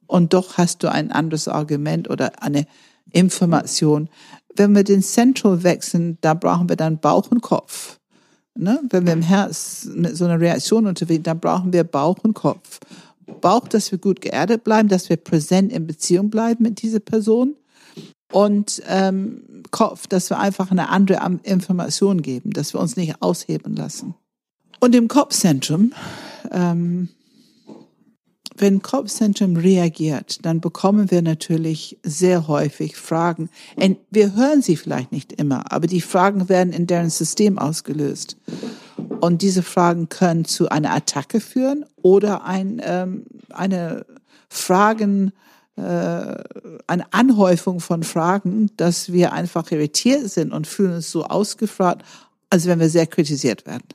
Und 0.08 0.34
doch 0.34 0.58
hast 0.58 0.84
du 0.84 0.91
ein 0.91 1.12
anderes 1.12 1.48
Argument 1.48 2.10
oder 2.10 2.44
eine 2.44 2.65
Information. 3.12 4.10
Wenn 4.56 4.76
wir 4.76 4.84
den 4.84 5.02
Central 5.02 5.63
wechseln, 5.63 6.17
da 6.22 6.34
brauchen 6.34 6.67
wir 6.67 6.76
dann 6.76 7.00
Bauch 7.00 7.32
und 7.32 7.41
Kopf. 7.41 8.00
Ne? 8.56 8.82
Wenn 8.89 9.06
wir 9.06 9.13
im 9.13 9.22
Herz 9.22 9.88
mit 9.94 10.17
so 10.17 10.26
einer 10.26 10.39
Reaktion 10.39 10.86
unterwegs 10.86 11.15
sind, 11.15 11.28
dann 11.28 11.39
brauchen 11.39 11.72
wir 11.72 11.86
Bauch 11.86 12.17
und 12.24 12.34
Kopf. 12.34 12.80
Bauch, 13.39 13.67
dass 13.67 13.91
wir 13.91 14.00
gut 14.00 14.22
geerdet 14.22 14.63
bleiben, 14.63 14.89
dass 14.89 15.10
wir 15.10 15.17
präsent 15.17 15.72
in 15.72 15.88
Beziehung 15.88 16.30
bleiben 16.30 16.63
mit 16.63 16.82
dieser 16.82 17.00
Person. 17.00 17.56
Und 18.32 18.82
ähm, 18.88 19.63
Kopf, 19.72 20.08
dass 20.08 20.30
wir 20.30 20.39
einfach 20.39 20.72
eine 20.72 20.89
andere 20.89 21.39
Information 21.44 22.22
geben, 22.22 22.52
dass 22.52 22.74
wir 22.74 22.80
uns 22.80 22.96
nicht 22.96 23.22
ausheben 23.22 23.76
lassen. 23.76 24.15
Und 24.80 24.96
im 24.96 25.08
Kopfzentrum, 25.08 25.94
ähm, 26.52 27.10
wenn 28.58 28.82
Kopfzentrum 28.82 29.56
reagiert, 29.58 30.46
dann 30.46 30.62
bekommen 30.62 31.12
wir 31.12 31.22
natürlich 31.22 31.98
sehr 32.04 32.48
häufig 32.48 32.96
Fragen. 32.96 33.50
Und 33.76 33.98
wir 34.10 34.36
hören 34.36 34.62
sie 34.62 34.76
vielleicht 34.76 35.12
nicht 35.12 35.34
immer, 35.34 35.72
aber 35.72 35.88
die 35.88 36.02
Fragen 36.02 36.50
werden 36.50 36.74
in 36.74 36.88
deren 36.88 37.10
System 37.10 37.58
ausgelöst. 37.58 38.38
Und 39.21 39.41
diese 39.41 39.62
Fragen 39.62 40.10
können 40.10 40.45
zu 40.45 40.69
einer 40.69 40.93
Attacke 40.93 41.39
führen 41.39 41.86
oder 41.95 42.43
ein, 42.43 42.81
ähm, 42.84 43.25
eine 43.49 44.05
Fragen, 44.49 45.31
äh, 45.75 45.81
eine 46.88 47.13
Anhäufung 47.13 47.79
von 47.79 48.03
Fragen, 48.03 48.71
dass 48.77 49.12
wir 49.12 49.31
einfach 49.31 49.71
irritiert 49.71 50.29
sind 50.29 50.51
und 50.51 50.67
fühlen 50.67 50.95
uns 50.95 51.12
so 51.12 51.23
ausgefragt, 51.23 52.03
als 52.49 52.65
wenn 52.65 52.79
wir 52.79 52.89
sehr 52.89 53.07
kritisiert 53.07 53.65
werden. 53.65 53.88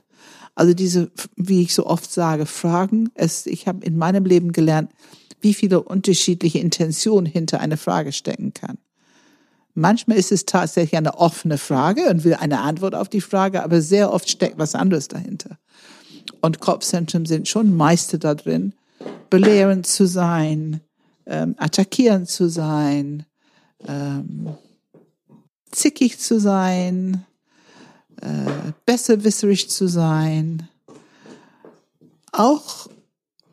Also 0.55 0.73
diese, 0.73 1.11
wie 1.35 1.61
ich 1.61 1.73
so 1.73 1.85
oft 1.85 2.11
sage, 2.11 2.45
Fragen. 2.45 3.11
Es, 3.13 3.45
ich 3.45 3.67
habe 3.67 3.85
in 3.85 3.97
meinem 3.97 4.25
Leben 4.25 4.53
gelernt, 4.53 4.91
wie 5.41 5.53
viele 5.53 5.83
unterschiedliche 5.83 6.59
Intentionen 6.59 7.27
hinter 7.27 7.59
einer 7.59 7.77
Frage 7.77 8.11
stecken 8.11 8.53
kann. 8.53 8.77
Manchmal 9.79 10.17
ist 10.17 10.31
es 10.31 10.45
tatsächlich 10.45 10.97
eine 10.97 11.19
offene 11.19 11.59
Frage 11.59 12.09
und 12.09 12.23
will 12.23 12.33
eine 12.33 12.61
Antwort 12.61 12.95
auf 12.95 13.09
die 13.09 13.21
Frage, 13.21 13.61
aber 13.61 13.79
sehr 13.79 14.11
oft 14.11 14.27
steckt 14.27 14.57
was 14.57 14.73
anderes 14.73 15.07
dahinter. 15.07 15.59
Und 16.41 16.59
Kopfzentren 16.59 17.27
sind 17.27 17.47
schon 17.47 17.77
Meister 17.77 18.17
drin, 18.33 18.73
belehrend 19.29 19.85
zu 19.85 20.07
sein, 20.07 20.81
ähm, 21.27 21.53
attackierend 21.59 22.27
zu 22.27 22.49
sein, 22.49 23.27
ähm, 23.87 24.49
zickig 25.69 26.17
zu 26.17 26.39
sein, 26.39 27.23
äh, 28.21 28.71
besserwisserisch 28.87 29.67
zu 29.67 29.85
sein. 29.87 30.67
Auch 32.31 32.87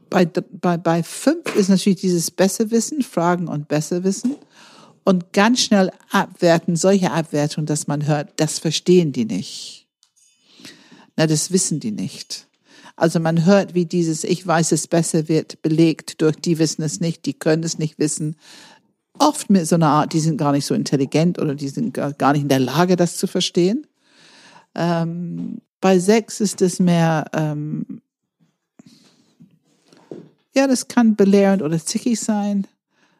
bei, 0.09 0.25
bei, 0.25 0.79
bei 0.79 1.03
fünf 1.03 1.55
ist 1.55 1.69
natürlich 1.69 2.01
dieses 2.01 2.31
Besserwissen, 2.31 3.03
Fragen 3.03 3.47
und 3.47 3.69
Besserwissen 3.69 4.37
und 5.05 5.33
ganz 5.33 5.61
schnell 5.61 5.91
abwerten, 6.11 6.77
solche 6.77 7.13
Abwertungen, 7.13 7.67
dass 7.67 7.87
man 7.87 8.07
hört, 8.07 8.33
das 8.37 8.59
verstehen 8.59 9.13
die 9.13 9.27
nicht. 9.27 9.87
Na, 11.17 11.27
das 11.27 11.53
wissen 11.53 11.79
die 11.79 11.93
nicht. 11.93 12.49
Also 12.97 13.21
man 13.21 13.45
hört, 13.45 13.75
wie 13.75 13.87
dieses 13.87 14.25
Ich 14.25 14.47
weiß 14.47 14.73
es 14.73 14.87
besser 14.87 15.29
wird 15.29 15.63
belegt 15.63 16.21
durch 16.21 16.37
die 16.37 16.59
wissen 16.59 16.83
es 16.83 17.01
nicht, 17.01 17.27
die 17.27 17.35
können 17.35 17.65
es 17.65 17.79
nicht 17.79 17.99
wissen. 17.99 18.37
Oft 19.19 19.51
mit 19.51 19.67
so 19.67 19.77
einer 19.77 19.89
Art, 19.89 20.13
die 20.13 20.21
sind 20.21 20.39
gar 20.39 20.53
nicht 20.53 20.67
so 20.67 20.75
intelligent 20.75 21.39
oder 21.39 21.55
die 21.55 21.69
sind 21.69 21.95
gar 21.95 22.33
nicht 22.33 22.43
in 22.43 22.49
der 22.49 22.61
Lage, 22.61 22.97
das 22.97 23.17
zu 23.17 23.27
verstehen. 23.27 23.87
Ähm, 24.75 25.61
bei 25.81 25.99
sechs 25.99 26.41
ist 26.41 26.63
es 26.63 26.81
mehr, 26.81 27.27
ähm, 27.33 28.01
ja, 30.55 30.67
das 30.67 30.89
kann 30.89 31.15
belehrend 31.17 31.63
oder 31.63 31.79
zickig 31.79 32.19
sein, 32.19 32.67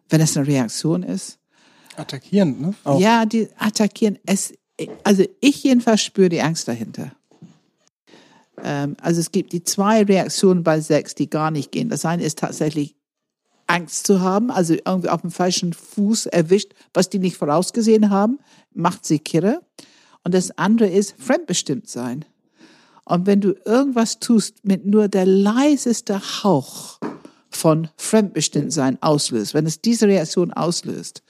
wenn 0.09 0.21
es 0.21 0.37
eine 0.37 0.47
Reaktion 0.47 1.03
ist. 1.03 1.39
Attackierend, 1.97 2.61
ne? 2.61 2.75
Auch. 2.85 3.01
Ja, 3.01 3.25
die 3.27 3.49
attackieren 3.59 4.19
es. 4.27 4.55
Also 5.05 5.25
ich 5.41 5.63
jedenfalls 5.63 6.03
spüre 6.03 6.29
die 6.29 6.43
Angst 6.43 6.67
dahinter. 6.67 7.13
Ähm, 8.63 8.97
also 9.01 9.21
es 9.21 9.31
gibt 9.31 9.53
die 9.53 9.63
zwei 9.63 10.03
Reaktionen 10.03 10.65
bei 10.65 10.81
sechs, 10.81 11.15
die 11.15 11.31
gar 11.31 11.51
nicht 11.51 11.71
gehen. 11.73 11.89
Das 11.89 12.05
eine 12.05 12.25
ist 12.25 12.39
tatsächlich 12.39 12.97
Angst 13.67 14.07
zu 14.07 14.21
haben, 14.21 14.51
also 14.51 14.75
irgendwie 14.75 15.09
auf 15.09 15.23
dem 15.23 15.31
falschen 15.31 15.73
Fuß 15.73 16.27
erwischt, 16.27 16.73
was 16.93 17.09
die 17.09 17.19
nicht 17.19 17.37
vorausgesehen 17.37 18.11
haben, 18.11 18.39
macht 18.75 19.07
sie 19.07 19.19
kirre. 19.19 19.63
Und 20.23 20.35
das 20.35 20.57
andere 20.59 20.89
ist 20.89 21.15
fremdbestimmt 21.19 21.89
sein. 21.89 22.25
Und 23.05 23.27
wenn 23.27 23.41
du 23.41 23.55
irgendwas 23.65 24.19
tust 24.19 24.65
mit 24.65 24.87
nur 24.87 25.09
der 25.09 25.27
leiseste 25.27 26.21
Hauch 26.43 26.99
von 27.51 27.89
Fremdbestimmtsein 27.97 29.01
auslöst, 29.03 29.55
wenn 29.55 29.67
es 29.67 29.81
diese 29.81 30.09
Reaktion 30.09 30.53
auslöst, 30.53 31.23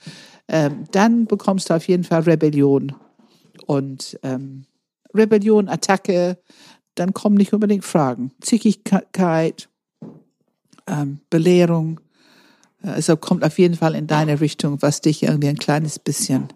ähm, 0.47 0.85
dann 0.91 1.25
bekommst 1.25 1.69
du 1.69 1.73
auf 1.75 1.87
jeden 1.87 2.03
Fall 2.03 2.21
Rebellion. 2.21 2.95
Und 3.65 4.19
ähm, 4.23 4.65
Rebellion, 5.13 5.69
Attacke, 5.69 6.37
dann 6.95 7.13
kommen 7.13 7.35
nicht 7.35 7.53
unbedingt 7.53 7.85
Fragen. 7.85 8.31
Zickigkeit, 8.41 9.69
ähm, 10.87 11.19
Belehrung. 11.29 11.99
Also 12.81 13.17
kommt 13.17 13.43
auf 13.43 13.57
jeden 13.57 13.75
Fall 13.75 13.95
in 13.95 14.07
deine 14.07 14.39
Richtung, 14.41 14.81
was 14.81 15.01
dich 15.01 15.23
irgendwie 15.23 15.47
ein 15.49 15.57
kleines 15.57 15.97
bisschen 15.97 16.49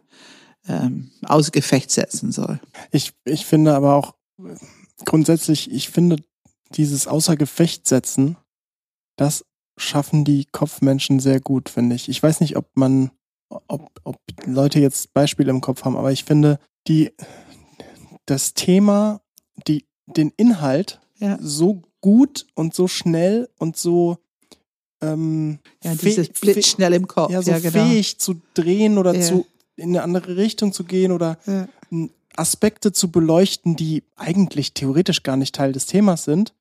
ähm, 0.68 1.12
außer 1.26 1.52
Gefecht 1.52 1.92
setzen 1.92 2.32
soll. 2.32 2.60
Ich, 2.92 3.14
ich 3.26 3.46
finde 3.46 3.74
aber 3.74 3.96
auch 3.96 4.14
grundsätzlich, 5.06 5.72
ich 5.72 5.90
finde 5.90 6.18
dieses 6.76 7.08
Außer 7.08 7.36
Gefecht 7.36 7.88
setzen, 7.88 8.38
das 9.16 9.46
schaffen 9.78 10.26
die 10.26 10.46
Kopfmenschen 10.46 11.20
sehr 11.20 11.40
gut, 11.40 11.70
finde 11.70 11.96
ich. 11.96 12.10
Ich 12.10 12.22
weiß 12.22 12.42
nicht, 12.42 12.58
ob 12.58 12.70
man, 12.76 13.12
ob, 13.68 13.90
ob 14.04 14.18
Leute 14.46 14.80
jetzt 14.80 15.14
Beispiele 15.14 15.50
im 15.50 15.62
Kopf 15.62 15.84
haben, 15.84 15.98
aber 15.98 16.12
ich 16.12 16.24
finde, 16.24 16.60
die, 16.88 17.12
das 18.26 18.54
Thema, 18.54 19.22
die, 19.68 19.86
den 20.08 20.32
Inhalt 20.38 21.00
Ja. 21.18 21.38
so 21.42 21.82
gut 22.02 22.48
und 22.56 22.74
so 22.74 22.88
schnell 22.88 23.50
und 23.58 23.76
so 23.78 24.18
ähm, 25.02 25.60
Ja, 25.84 25.96
dieses 25.96 26.30
blitzschnell 26.30 26.94
im 26.94 27.08
Kopf. 27.08 27.32
ja, 27.32 27.42
so 27.42 27.52
ja, 27.52 27.60
genau. 27.60 27.72
fähig 27.72 28.20
zu 28.20 28.36
drehen 28.54 28.98
oder 28.98 29.16
Ja. 29.16 29.22
zu 29.22 29.46
in 29.78 29.90
eine 29.90 30.04
andere 30.04 30.36
Richtung 30.36 30.74
zu 30.74 30.84
gehen 30.84 31.12
oder 31.14 31.38
Ja. 31.46 31.68
Aspekte 32.36 32.92
zu 32.92 33.10
beleuchten, 33.12 33.76
die 33.76 34.04
eigentlich 34.16 34.74
theoretisch 34.74 35.24
gar 35.24 35.38
nicht 35.38 35.56
Teil 35.56 35.72
des 35.72 35.86
Themas 35.86 36.24
sind, 36.26 36.54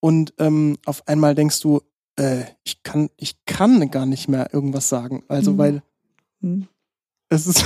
und 0.00 0.32
ähm, 0.38 0.78
auf 0.86 1.08
einmal 1.08 1.34
denkst 1.34 1.60
du, 1.60 1.80
äh, 2.16 2.44
ich 2.62 2.82
kann, 2.84 3.10
ich 3.16 3.34
kann 3.46 3.90
gar 3.90 4.06
nicht 4.06 4.28
mehr 4.28 4.54
irgendwas 4.54 4.88
sagen. 4.88 5.24
Also 5.26 5.52
Mhm. 5.54 5.58
weil 5.58 5.82
Hm. 6.40 6.68
es 7.28 7.46
ist, 7.46 7.64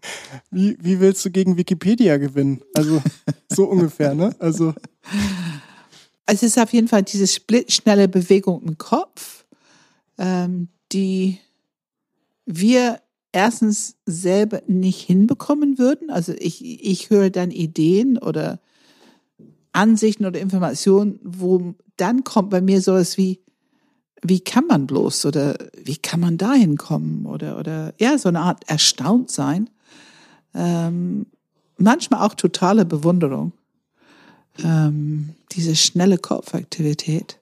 wie, 0.50 0.76
wie 0.80 1.00
willst 1.00 1.24
du 1.24 1.30
gegen 1.30 1.56
Wikipedia 1.56 2.16
gewinnen? 2.18 2.62
Also 2.74 3.02
so 3.52 3.64
ungefähr, 3.64 4.14
ne? 4.14 4.34
Also 4.38 4.74
Es 6.26 6.42
ist 6.42 6.58
auf 6.58 6.72
jeden 6.72 6.88
Fall 6.88 7.02
diese 7.02 7.26
splitschnelle 7.26 8.08
Bewegung 8.08 8.62
im 8.62 8.78
Kopf, 8.78 9.44
ähm, 10.18 10.68
die 10.92 11.38
wir 12.46 13.00
erstens 13.32 13.96
selber 14.06 14.62
nicht 14.66 15.00
hinbekommen 15.00 15.78
würden. 15.78 16.10
Also 16.10 16.32
ich, 16.38 16.64
ich 16.64 17.10
höre 17.10 17.30
dann 17.30 17.50
Ideen 17.50 18.18
oder 18.18 18.60
Ansichten 19.72 20.26
oder 20.26 20.38
Informationen, 20.38 21.18
wo 21.22 21.74
dann 21.96 22.24
kommt 22.24 22.50
bei 22.50 22.60
mir 22.60 22.80
sowas 22.82 23.16
wie, 23.16 23.40
wie 24.22 24.40
kann 24.40 24.66
man 24.66 24.86
bloß 24.86 25.26
oder 25.26 25.56
wie 25.84 25.96
kann 25.96 26.20
man 26.20 26.38
dahin 26.38 26.76
kommen 26.78 27.26
oder, 27.26 27.58
oder 27.58 27.92
ja, 27.98 28.16
so 28.18 28.28
eine 28.28 28.40
Art 28.40 28.62
erstaunt 28.68 29.30
sein. 29.30 29.68
Ähm, 30.54 31.26
manchmal 31.76 32.26
auch 32.26 32.34
totale 32.34 32.84
Bewunderung 32.84 33.52
ähm, 34.62 35.34
diese 35.52 35.74
schnelle 35.76 36.18
Kopfaktivität. 36.18 37.38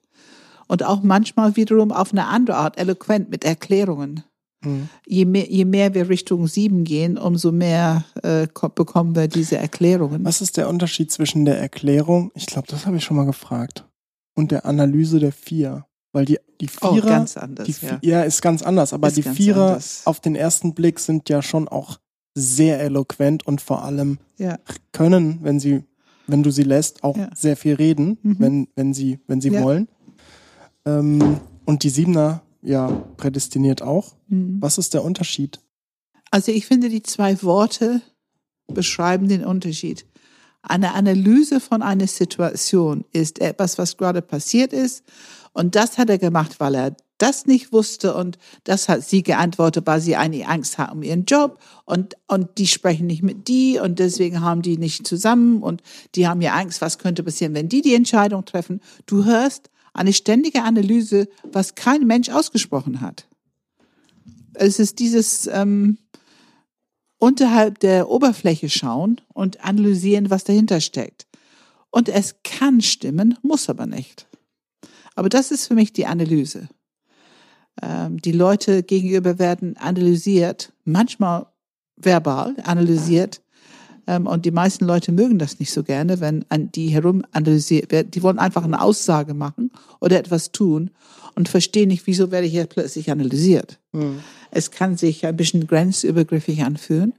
Und 0.68 0.84
auch 0.84 1.02
manchmal 1.02 1.56
wiederum 1.56 1.90
auf 1.90 2.12
eine 2.12 2.26
andere 2.28 2.56
Art 2.56 2.78
eloquent 2.78 3.28
mit 3.28 3.44
Erklärungen. 3.44 4.22
hm. 4.62 4.88
Je 5.04 5.24
mehr, 5.24 5.50
je 5.50 5.64
mehr 5.64 5.94
wir 5.94 6.08
Richtung 6.08 6.46
sieben 6.46 6.84
gehen, 6.84 7.18
umso 7.18 7.50
mehr 7.50 8.04
äh, 8.22 8.46
ko- 8.46 8.68
bekommen 8.68 9.16
wir 9.16 9.26
diese 9.26 9.58
Erklärungen. 9.58 10.24
was 10.24 10.40
ist 10.40 10.56
der 10.56 10.68
Unterschied 10.68 11.10
zwischen 11.10 11.44
der 11.44 11.58
Erklärung, 11.58 12.30
ich 12.34 12.46
glaube, 12.46 12.68
das 12.68 12.86
habe 12.86 12.98
ich 12.98 13.04
schon 13.04 13.16
mal 13.16 13.26
gefragt, 13.26 13.84
und 14.36 14.52
der 14.52 14.64
Analyse 14.64 15.18
der 15.18 15.32
vier? 15.32 15.86
Weil 16.12 16.25
die, 16.25 16.38
die 16.61 16.68
Oh, 16.81 16.92
Vierer, 16.94 17.07
ganz 17.09 17.37
anders, 17.37 17.66
die, 17.66 17.87
ja. 17.87 17.99
Ja, 18.03 18.23
ist 18.23 18.42
ganz 18.42 18.62
anders, 18.62 18.92
aber 18.92 19.09
Ist 19.09 19.16
die 19.18 19.23
Vierer 19.23 19.68
anders. 19.68 20.03
auf 20.07 20.20
den 20.20 20.35
ersten 20.35 20.75
Blick 20.75 20.99
sind 20.99 21.29
ja 21.29 21.40
schon 21.42 21.68
auch 21.68 21.99
sehr 22.35 22.81
eloquent 22.81 23.46
und 23.46 23.61
vor 23.61 23.85
allem 23.85 24.18
Ja, 24.37 24.59
können, 24.92 25.38
wenn 25.42 25.61
sie, 25.61 25.85
wenn 26.27 26.42
du 26.42 26.51
sie 26.51 26.62
lässt, 26.64 27.05
auch 27.05 27.16
Ja. 27.16 27.31
sehr 27.37 27.57
viel 27.57 27.75
reden, 27.75 28.18
Mhm. 28.23 28.37
wenn, 28.38 28.68
wenn 28.75 28.94
sie, 28.94 29.20
wenn 29.29 29.40
sie 29.40 29.53
wollen. 29.53 29.88
Ähm, 30.85 31.40
und 31.64 31.83
die 31.85 31.90
Siebener, 31.90 32.42
ja, 32.62 32.88
prädestiniert 33.16 33.83
auch. 33.83 34.14
Mhm. 34.29 34.57
Was 34.61 34.79
ist 34.79 34.94
der 34.94 35.05
Unterschied? 35.05 35.61
Also 36.31 36.53
ich 36.53 36.66
finde, 36.66 36.88
die 36.88 37.03
zwei 37.03 37.42
Worte 37.42 38.03
beschreiben 38.68 39.29
den 39.29 39.44
Unterschied. 39.44 40.07
Eine 40.62 40.94
Analyse 40.94 41.59
von 41.59 41.83
einer 41.83 42.07
Situation 42.07 43.05
ist 43.12 43.40
etwas, 43.40 43.79
was 43.79 43.96
gerade 43.96 44.20
passiert 44.23 44.73
ist. 44.73 45.03
Und 45.52 45.74
das 45.74 45.98
hat 45.98 46.10
er 46.10 46.18
gemacht, 46.18 46.60
weil 46.60 46.74
er 46.74 46.96
das 47.18 47.46
nicht 47.46 47.72
wusste. 47.72 48.14
Und 48.14 48.38
das 48.64 48.88
hat 48.88 49.02
sie 49.02 49.22
geantwortet, 49.22 49.86
weil 49.86 50.00
sie 50.00 50.16
eigentlich 50.16 50.46
Angst 50.46 50.78
hat 50.78 50.92
um 50.92 51.02
ihren 51.02 51.24
Job. 51.24 51.58
Und, 51.84 52.14
und 52.26 52.58
die 52.58 52.66
sprechen 52.66 53.06
nicht 53.06 53.22
mit 53.22 53.48
die. 53.48 53.78
Und 53.78 53.98
deswegen 53.98 54.40
haben 54.40 54.62
die 54.62 54.78
nicht 54.78 55.06
zusammen. 55.06 55.62
Und 55.62 55.82
die 56.14 56.26
haben 56.28 56.40
ja 56.40 56.54
Angst, 56.54 56.80
was 56.80 56.98
könnte 56.98 57.22
passieren, 57.22 57.54
wenn 57.54 57.68
die 57.68 57.82
die 57.82 57.94
Entscheidung 57.94 58.44
treffen. 58.44 58.80
Du 59.06 59.24
hörst 59.24 59.70
eine 59.92 60.12
ständige 60.12 60.62
Analyse, 60.62 61.28
was 61.42 61.74
kein 61.74 62.06
Mensch 62.06 62.28
ausgesprochen 62.28 63.00
hat. 63.00 63.26
Es 64.54 64.78
ist 64.78 64.98
dieses, 64.98 65.46
ähm, 65.46 65.98
unterhalb 67.18 67.78
der 67.80 68.08
Oberfläche 68.08 68.70
schauen 68.70 69.20
und 69.32 69.64
analysieren, 69.64 70.30
was 70.30 70.44
dahinter 70.44 70.80
steckt. 70.80 71.26
Und 71.90 72.08
es 72.08 72.36
kann 72.42 72.80
stimmen, 72.80 73.36
muss 73.42 73.68
aber 73.68 73.86
nicht. 73.86 74.26
Aber 75.20 75.28
das 75.28 75.50
ist 75.50 75.66
für 75.66 75.74
mich 75.74 75.92
die 75.92 76.06
Analyse. 76.06 76.70
Ähm, 77.83 78.22
die 78.22 78.33
Leute 78.33 78.83
gegenüber 78.83 79.38
werden 79.38 79.76
analysiert, 79.76 80.72
manchmal 80.87 81.44
verbal 81.94 82.56
analysiert. 82.64 83.42
Ähm, 84.06 84.26
und 84.26 84.46
die 84.46 84.50
meisten 84.50 84.87
Leute 84.87 85.12
mögen 85.12 85.38
das 85.38 85.61
nicht 85.61 85.72
so 85.72 85.83
gerne, 85.83 86.20
wenn 86.20 86.46
an 86.48 86.72
die 86.72 86.88
herum 86.88 87.22
analysiert 87.33 87.92
wird. 87.92 88.14
Die 88.14 88.22
wollen 88.22 88.38
einfach 88.38 88.64
eine 88.64 88.80
Aussage 88.80 89.35
machen 89.35 89.70
oder 90.00 90.18
etwas 90.18 90.52
tun 90.52 90.90
und 91.35 91.50
verstehen 91.50 91.88
nicht, 91.88 92.06
wieso 92.06 92.30
werde 92.30 92.46
ich 92.46 92.54
jetzt 92.54 92.70
plötzlich 92.70 93.11
analysiert. 93.11 93.78
Es 94.50 94.70
kann 94.70 94.96
sich 94.96 95.26
ein 95.26 95.37
bisschen 95.37 95.66
grenzübergriffig 95.66 96.64
anfühlen. 96.64 97.12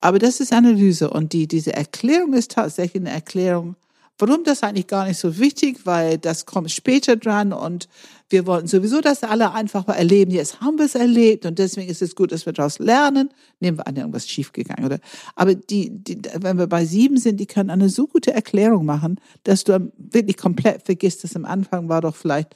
Aber 0.00 0.18
das 0.18 0.40
ist 0.40 0.54
Analyse 0.54 1.10
und 1.10 1.34
die, 1.34 1.46
diese 1.46 1.74
Erklärung 1.74 2.32
ist 2.32 2.52
tatsächlich 2.52 3.02
eine 3.02 3.10
Erklärung, 3.10 3.76
warum 4.18 4.44
das 4.44 4.62
eigentlich 4.62 4.86
gar 4.86 5.06
nicht 5.06 5.18
so 5.18 5.38
wichtig, 5.38 5.80
weil 5.84 6.18
das 6.18 6.46
kommt 6.46 6.70
später 6.70 7.16
dran 7.16 7.52
und 7.52 7.88
wir 8.28 8.46
wollten 8.46 8.66
sowieso 8.66 9.00
das 9.00 9.22
alle 9.22 9.52
einfach 9.52 9.86
mal 9.86 9.94
erleben. 9.94 10.32
Jetzt 10.32 10.60
haben 10.60 10.78
wir 10.78 10.86
es 10.86 10.94
erlebt 10.94 11.46
und 11.46 11.58
deswegen 11.58 11.88
ist 11.88 12.02
es 12.02 12.16
gut, 12.16 12.32
dass 12.32 12.46
wir 12.46 12.52
daraus 12.52 12.78
lernen. 12.78 13.30
Nehmen 13.60 13.78
wir 13.78 13.86
an, 13.86 13.96
irgendwas 13.96 14.28
schiefgegangen 14.28 14.84
oder. 14.84 14.98
Aber 15.34 15.54
die, 15.54 15.90
die, 15.90 16.18
wenn 16.40 16.58
wir 16.58 16.66
bei 16.66 16.84
sieben 16.84 17.18
sind, 17.18 17.38
die 17.38 17.46
können 17.46 17.70
eine 17.70 17.88
so 17.88 18.06
gute 18.06 18.32
Erklärung 18.32 18.84
machen, 18.84 19.20
dass 19.44 19.64
du 19.64 19.92
wirklich 19.96 20.36
komplett 20.36 20.82
vergisst, 20.82 21.22
dass 21.22 21.36
am 21.36 21.44
Anfang 21.44 21.88
war 21.88 22.00
doch 22.00 22.16
vielleicht 22.16 22.54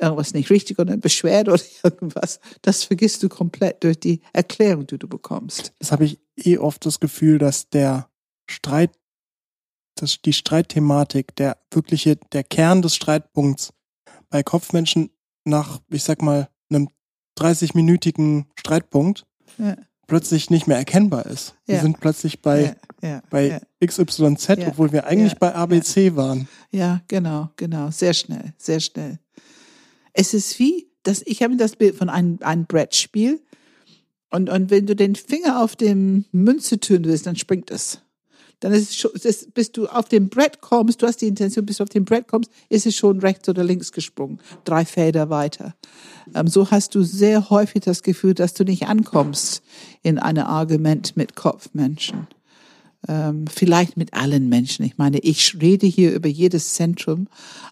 irgendwas 0.00 0.34
nicht 0.34 0.50
richtig 0.50 0.78
oder 0.78 0.92
eine 0.92 1.00
Beschwerde 1.00 1.52
oder 1.52 1.62
irgendwas. 1.82 2.40
Das 2.62 2.84
vergisst 2.84 3.22
du 3.22 3.28
komplett 3.28 3.82
durch 3.84 3.98
die 3.98 4.20
Erklärung, 4.32 4.86
die 4.86 4.98
du 4.98 5.08
bekommst. 5.08 5.72
Das 5.78 5.92
habe 5.92 6.04
ich 6.04 6.20
eh 6.36 6.58
oft 6.58 6.84
das 6.86 7.00
Gefühl, 7.00 7.38
dass 7.38 7.68
der 7.70 8.08
Streit, 8.48 8.92
dass 10.02 10.20
die 10.22 10.32
Streitthematik, 10.32 11.34
der 11.36 11.58
wirkliche, 11.72 12.16
der 12.32 12.44
Kern 12.44 12.82
des 12.82 12.94
Streitpunkts 12.94 13.72
bei 14.30 14.42
Kopfmenschen 14.42 15.10
nach, 15.44 15.80
ich 15.90 16.02
sag 16.04 16.22
mal, 16.22 16.48
einem 16.70 16.88
30-minütigen 17.38 18.46
Streitpunkt 18.58 19.24
Ja. 19.58 19.76
plötzlich 20.06 20.50
nicht 20.50 20.66
mehr 20.66 20.76
erkennbar 20.76 21.26
ist. 21.26 21.54
Wir 21.66 21.76
Ja. 21.76 21.82
sind 21.82 22.00
plötzlich 22.00 22.40
bei, 22.42 22.76
ja, 23.02 23.22
bei. 23.30 23.60
XYZ, 23.84 24.50
obwohl 24.66 24.92
wir 24.92 25.06
eigentlich 25.06 25.36
bei 25.38 25.54
ABC 25.54 26.16
waren. 26.16 26.48
Ja, 26.70 27.00
genau, 27.08 27.50
genau. 27.56 27.90
Sehr 27.90 28.12
schnell, 28.14 28.52
sehr 28.58 28.80
schnell. 28.80 29.18
Es 30.12 30.34
ist 30.34 30.58
wie, 30.58 30.90
das, 31.04 31.22
ich 31.24 31.42
habe 31.42 31.56
das 31.56 31.76
Bild 31.76 31.94
von 31.96 32.08
einem, 32.08 32.38
einem 32.42 32.66
Brettspiel. 32.66 33.40
Und, 34.30 34.50
und 34.50 34.70
wenn 34.70 34.84
du 34.86 34.94
den 34.96 35.14
Finger 35.14 35.62
auf 35.62 35.76
dem 35.76 36.24
Münze 36.32 36.80
tun 36.80 37.04
willst, 37.04 37.26
dann 37.26 37.36
springt 37.36 37.70
es. 37.70 38.02
Dann 38.60 38.72
ist 38.72 38.90
es 38.90 38.96
schon, 38.96 39.10
ist, 39.12 39.54
bis 39.54 39.72
du 39.72 39.86
auf 39.86 40.08
dem 40.08 40.28
Brett 40.28 40.60
kommst, 40.60 41.02
du 41.02 41.06
hast 41.06 41.20
die 41.20 41.28
Intention, 41.28 41.64
bis 41.64 41.76
du 41.76 41.84
auf 41.84 41.88
dem 41.88 42.04
Brett 42.04 42.28
kommst, 42.28 42.50
ist 42.68 42.86
es 42.86 42.96
schon 42.96 43.20
rechts 43.20 43.48
oder 43.48 43.62
links 43.62 43.92
gesprungen. 43.92 44.40
Drei 44.64 44.84
Felder 44.84 45.30
weiter. 45.30 45.74
Ähm, 46.34 46.48
so 46.48 46.70
hast 46.70 46.94
du 46.94 47.02
sehr 47.02 47.50
häufig 47.50 47.82
das 47.82 48.02
Gefühl, 48.02 48.34
dass 48.34 48.54
du 48.54 48.64
nicht 48.64 48.86
ankommst 48.86 49.62
in 50.02 50.18
ein 50.18 50.38
Argument 50.38 51.16
mit 51.16 51.36
Kopfmenschen 51.36 52.26
ähm, 53.08 53.46
vielleicht 53.46 53.96
mit 53.96 54.14
allen 54.14 54.48
Menschen. 54.48 54.84
Ich 54.84 54.98
meine, 54.98 55.18
ich 55.18 55.56
rede 55.60 55.86
hier 55.86 56.12
über 56.12 56.28
jedes 56.28 56.74
Zentrum, 56.74 57.26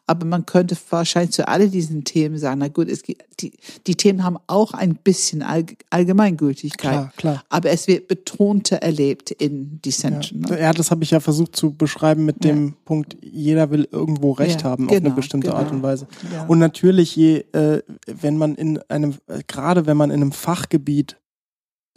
aber 0.07 0.25
man 0.25 0.47
könnte 0.47 0.77
wahrscheinlich 0.91 1.33
zu 1.33 1.47
all 1.47 1.69
diesen 1.69 2.05
Themen 2.05 2.39
sagen, 2.39 2.61
na 2.61 2.69
gut, 2.69 2.89
es 2.89 3.03
gibt, 3.03 3.23
die, 3.41 3.53
die 3.87 3.95
Themen 3.95 4.25
haben 4.25 4.39
auch 4.47 4.73
ein 4.73 4.95
bisschen 4.95 5.43
All 5.43 5.67
Allgemeingültigkeit, 5.91 6.91
Klar, 6.91 7.13
klar. 7.17 7.45
aber 7.49 7.71
es 7.71 7.87
wird 7.87 8.09
betonter 8.09 8.77
erlebt 8.77 9.31
in 9.31 9.81
die 9.83 9.91
Zentren. 9.91 10.41
Ne? 10.41 10.61
Ja, 10.61 10.73
das 10.73 10.91
habe 10.91 11.05
ich 11.05 11.11
ja 11.11 11.21
versucht 11.21 11.55
zu 11.57 11.73
beschreiben 11.73 12.25
mit 12.25 12.45
dem 12.45 12.75
Punkt, 12.85 13.17
jeder 13.21 13.71
will 13.71 13.89
irgendwo 13.91 14.33
Recht 14.33 14.63
Ja, 14.63 14.71
haben 14.71 14.87
auf 14.87 14.93
eine 14.93 15.03
genau, 15.03 15.15
bestimmte 15.15 15.49
genau. 15.49 15.59
Art 15.59 15.71
und 15.71 15.83
Weise. 15.83 16.07
Ja. 16.33 16.47
Und 16.47 16.59
natürlich, 16.59 17.15
je, 17.15 17.45
äh, 17.53 17.83
wenn 18.07 18.39
man 18.39 18.55
in 18.55 18.79
einem, 18.89 19.15
äh, 19.27 19.41
gerade 19.47 19.87
wenn 19.87 19.97
man 19.97 20.11
in 20.11 20.23
einem 20.23 20.33
Fachgebiet 20.33 21.17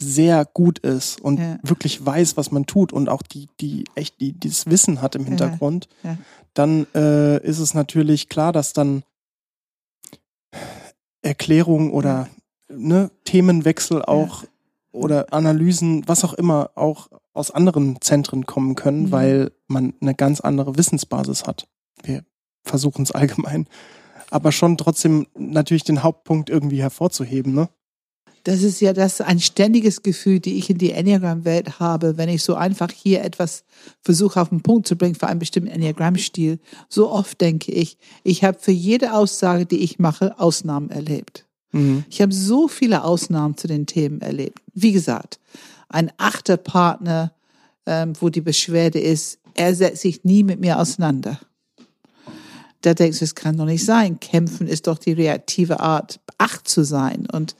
sehr 0.00 0.44
gut 0.46 0.78
ist 0.80 1.20
und 1.20 1.38
Ja. 1.38 1.58
wirklich 1.62 2.04
weiß, 2.04 2.36
was 2.36 2.50
man 2.50 2.66
tut 2.66 2.92
und 2.92 3.08
auch 3.08 3.22
die, 3.22 3.48
die 3.60 3.84
echt 3.94 4.20
die, 4.20 4.32
dieses 4.32 4.66
Wissen 4.66 5.02
hat 5.02 5.14
im 5.14 5.24
Hintergrund, 5.26 5.88
ja. 6.02 6.16
dann 6.54 6.86
äh, 6.94 7.42
ist 7.46 7.58
es 7.58 7.74
natürlich 7.74 8.28
klar, 8.28 8.52
dass 8.52 8.72
dann 8.72 9.02
Erklärungen 11.22 11.90
oder 11.90 12.28
ne, 12.68 13.10
Themenwechsel 13.24 14.02
auch 14.04 14.44
oder 14.92 15.32
Analysen, 15.32 16.02
was 16.08 16.24
auch 16.24 16.32
immer, 16.34 16.70
auch 16.74 17.08
aus 17.32 17.50
anderen 17.50 18.00
Zentren 18.00 18.46
kommen 18.46 18.74
können, 18.74 19.04
Mhm. 19.04 19.12
weil 19.12 19.52
man 19.68 19.94
eine 20.00 20.14
ganz 20.14 20.40
andere 20.40 20.76
Wissensbasis 20.76 21.44
hat. 21.44 21.68
Wir 22.02 22.24
versuchen 22.64 23.02
es 23.02 23.12
allgemein, 23.12 23.68
aber 24.30 24.50
schon 24.50 24.76
trotzdem 24.76 25.26
natürlich 25.36 25.84
den 25.84 26.02
Hauptpunkt 26.02 26.50
irgendwie 26.50 26.80
hervorzuheben, 26.82 27.54
ne? 27.54 27.68
Das 28.44 28.62
ist 28.62 28.80
ja 28.80 28.92
das 28.92 29.20
ein 29.20 29.38
ständiges 29.38 30.02
Gefühl, 30.02 30.40
die 30.40 30.56
ich 30.56 30.70
in 30.70 30.78
die 30.78 30.92
Enneagram-Welt 30.92 31.78
habe, 31.78 32.16
wenn 32.16 32.28
ich 32.28 32.42
so 32.42 32.54
einfach 32.54 32.90
hier 32.90 33.22
etwas 33.22 33.64
versuche 34.00 34.40
auf 34.40 34.48
den 34.48 34.62
Punkt 34.62 34.88
zu 34.88 34.96
bringen 34.96 35.14
für 35.14 35.26
einen 35.26 35.40
bestimmten 35.40 35.70
Enneagramm-Stil. 35.70 36.58
So 36.88 37.10
oft 37.10 37.40
denke 37.40 37.72
ich, 37.72 37.98
ich 38.24 38.42
habe 38.44 38.58
für 38.58 38.72
jede 38.72 39.12
Aussage, 39.12 39.66
die 39.66 39.80
ich 39.80 39.98
mache, 39.98 40.38
Ausnahmen 40.38 40.90
erlebt. 40.90 41.44
Mhm. 41.72 42.04
Ich 42.08 42.22
habe 42.22 42.32
so 42.32 42.66
viele 42.68 43.04
Ausnahmen 43.04 43.56
zu 43.56 43.68
den 43.68 43.86
Themen 43.86 44.20
erlebt. 44.20 44.58
Wie 44.74 44.92
gesagt, 44.92 45.38
ein 45.88 46.10
achter 46.16 46.56
Partner, 46.56 47.32
ähm, 47.86 48.14
wo 48.20 48.30
die 48.30 48.40
Beschwerde 48.40 49.00
ist, 49.00 49.38
er 49.54 49.74
setzt 49.74 50.02
sich 50.02 50.24
nie 50.24 50.42
mit 50.42 50.60
mir 50.60 50.78
auseinander. 50.78 51.40
da 52.82 52.94
denkst 52.94 53.18
du, 53.18 53.24
es 53.26 53.34
kann 53.34 53.58
doch 53.58 53.66
nicht 53.66 53.84
sein. 53.84 54.20
Kämpfen 54.20 54.66
ist 54.66 54.86
doch 54.86 54.96
die 54.96 55.12
reaktive 55.12 55.80
Art, 55.80 56.18
acht 56.38 56.66
zu 56.66 56.82
sein. 56.82 57.28
Und, 57.30 57.54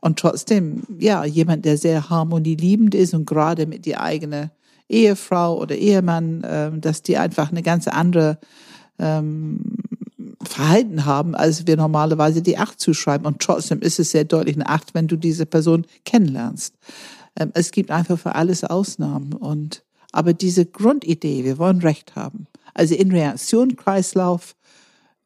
und 0.00 0.18
trotzdem, 0.18 0.82
ja, 0.98 1.24
jemand, 1.24 1.64
der 1.64 1.76
sehr 1.76 2.08
harmonieliebend 2.08 2.94
ist 2.94 3.14
und 3.14 3.26
gerade 3.26 3.66
mit 3.66 3.84
die 3.84 3.96
eigene 3.96 4.50
Ehefrau 4.88 5.58
oder 5.58 5.76
Ehemann, 5.76 6.42
äh, 6.42 6.70
dass 6.78 7.02
die 7.02 7.16
einfach 7.16 7.50
eine 7.50 7.62
ganz 7.62 7.86
andere 7.86 8.38
ähm, 8.98 9.60
Verhalten 10.42 11.04
haben, 11.04 11.34
als 11.34 11.66
wir 11.66 11.76
normalerweise 11.76 12.42
die 12.42 12.58
Acht 12.58 12.80
zuschreiben. 12.80 13.26
Und 13.26 13.40
trotzdem 13.40 13.80
ist 13.80 13.98
es 13.98 14.10
sehr 14.10 14.24
deutlich 14.24 14.56
eine 14.56 14.68
Acht, 14.68 14.94
wenn 14.94 15.06
du 15.06 15.16
diese 15.16 15.46
Person 15.46 15.86
kennenlernst. 16.04 16.74
Ähm, 17.38 17.50
es 17.54 17.70
gibt 17.70 17.90
einfach 17.90 18.18
für 18.18 18.34
alles 18.34 18.64
Ausnahmen. 18.64 19.34
Und, 19.34 19.84
aber 20.12 20.32
diese 20.32 20.64
Grundidee, 20.64 21.44
wir 21.44 21.58
wollen 21.58 21.80
Recht 21.80 22.16
haben. 22.16 22.46
Also 22.72 22.94
in 22.94 23.12
Reaktionskreislauf, 23.12 24.56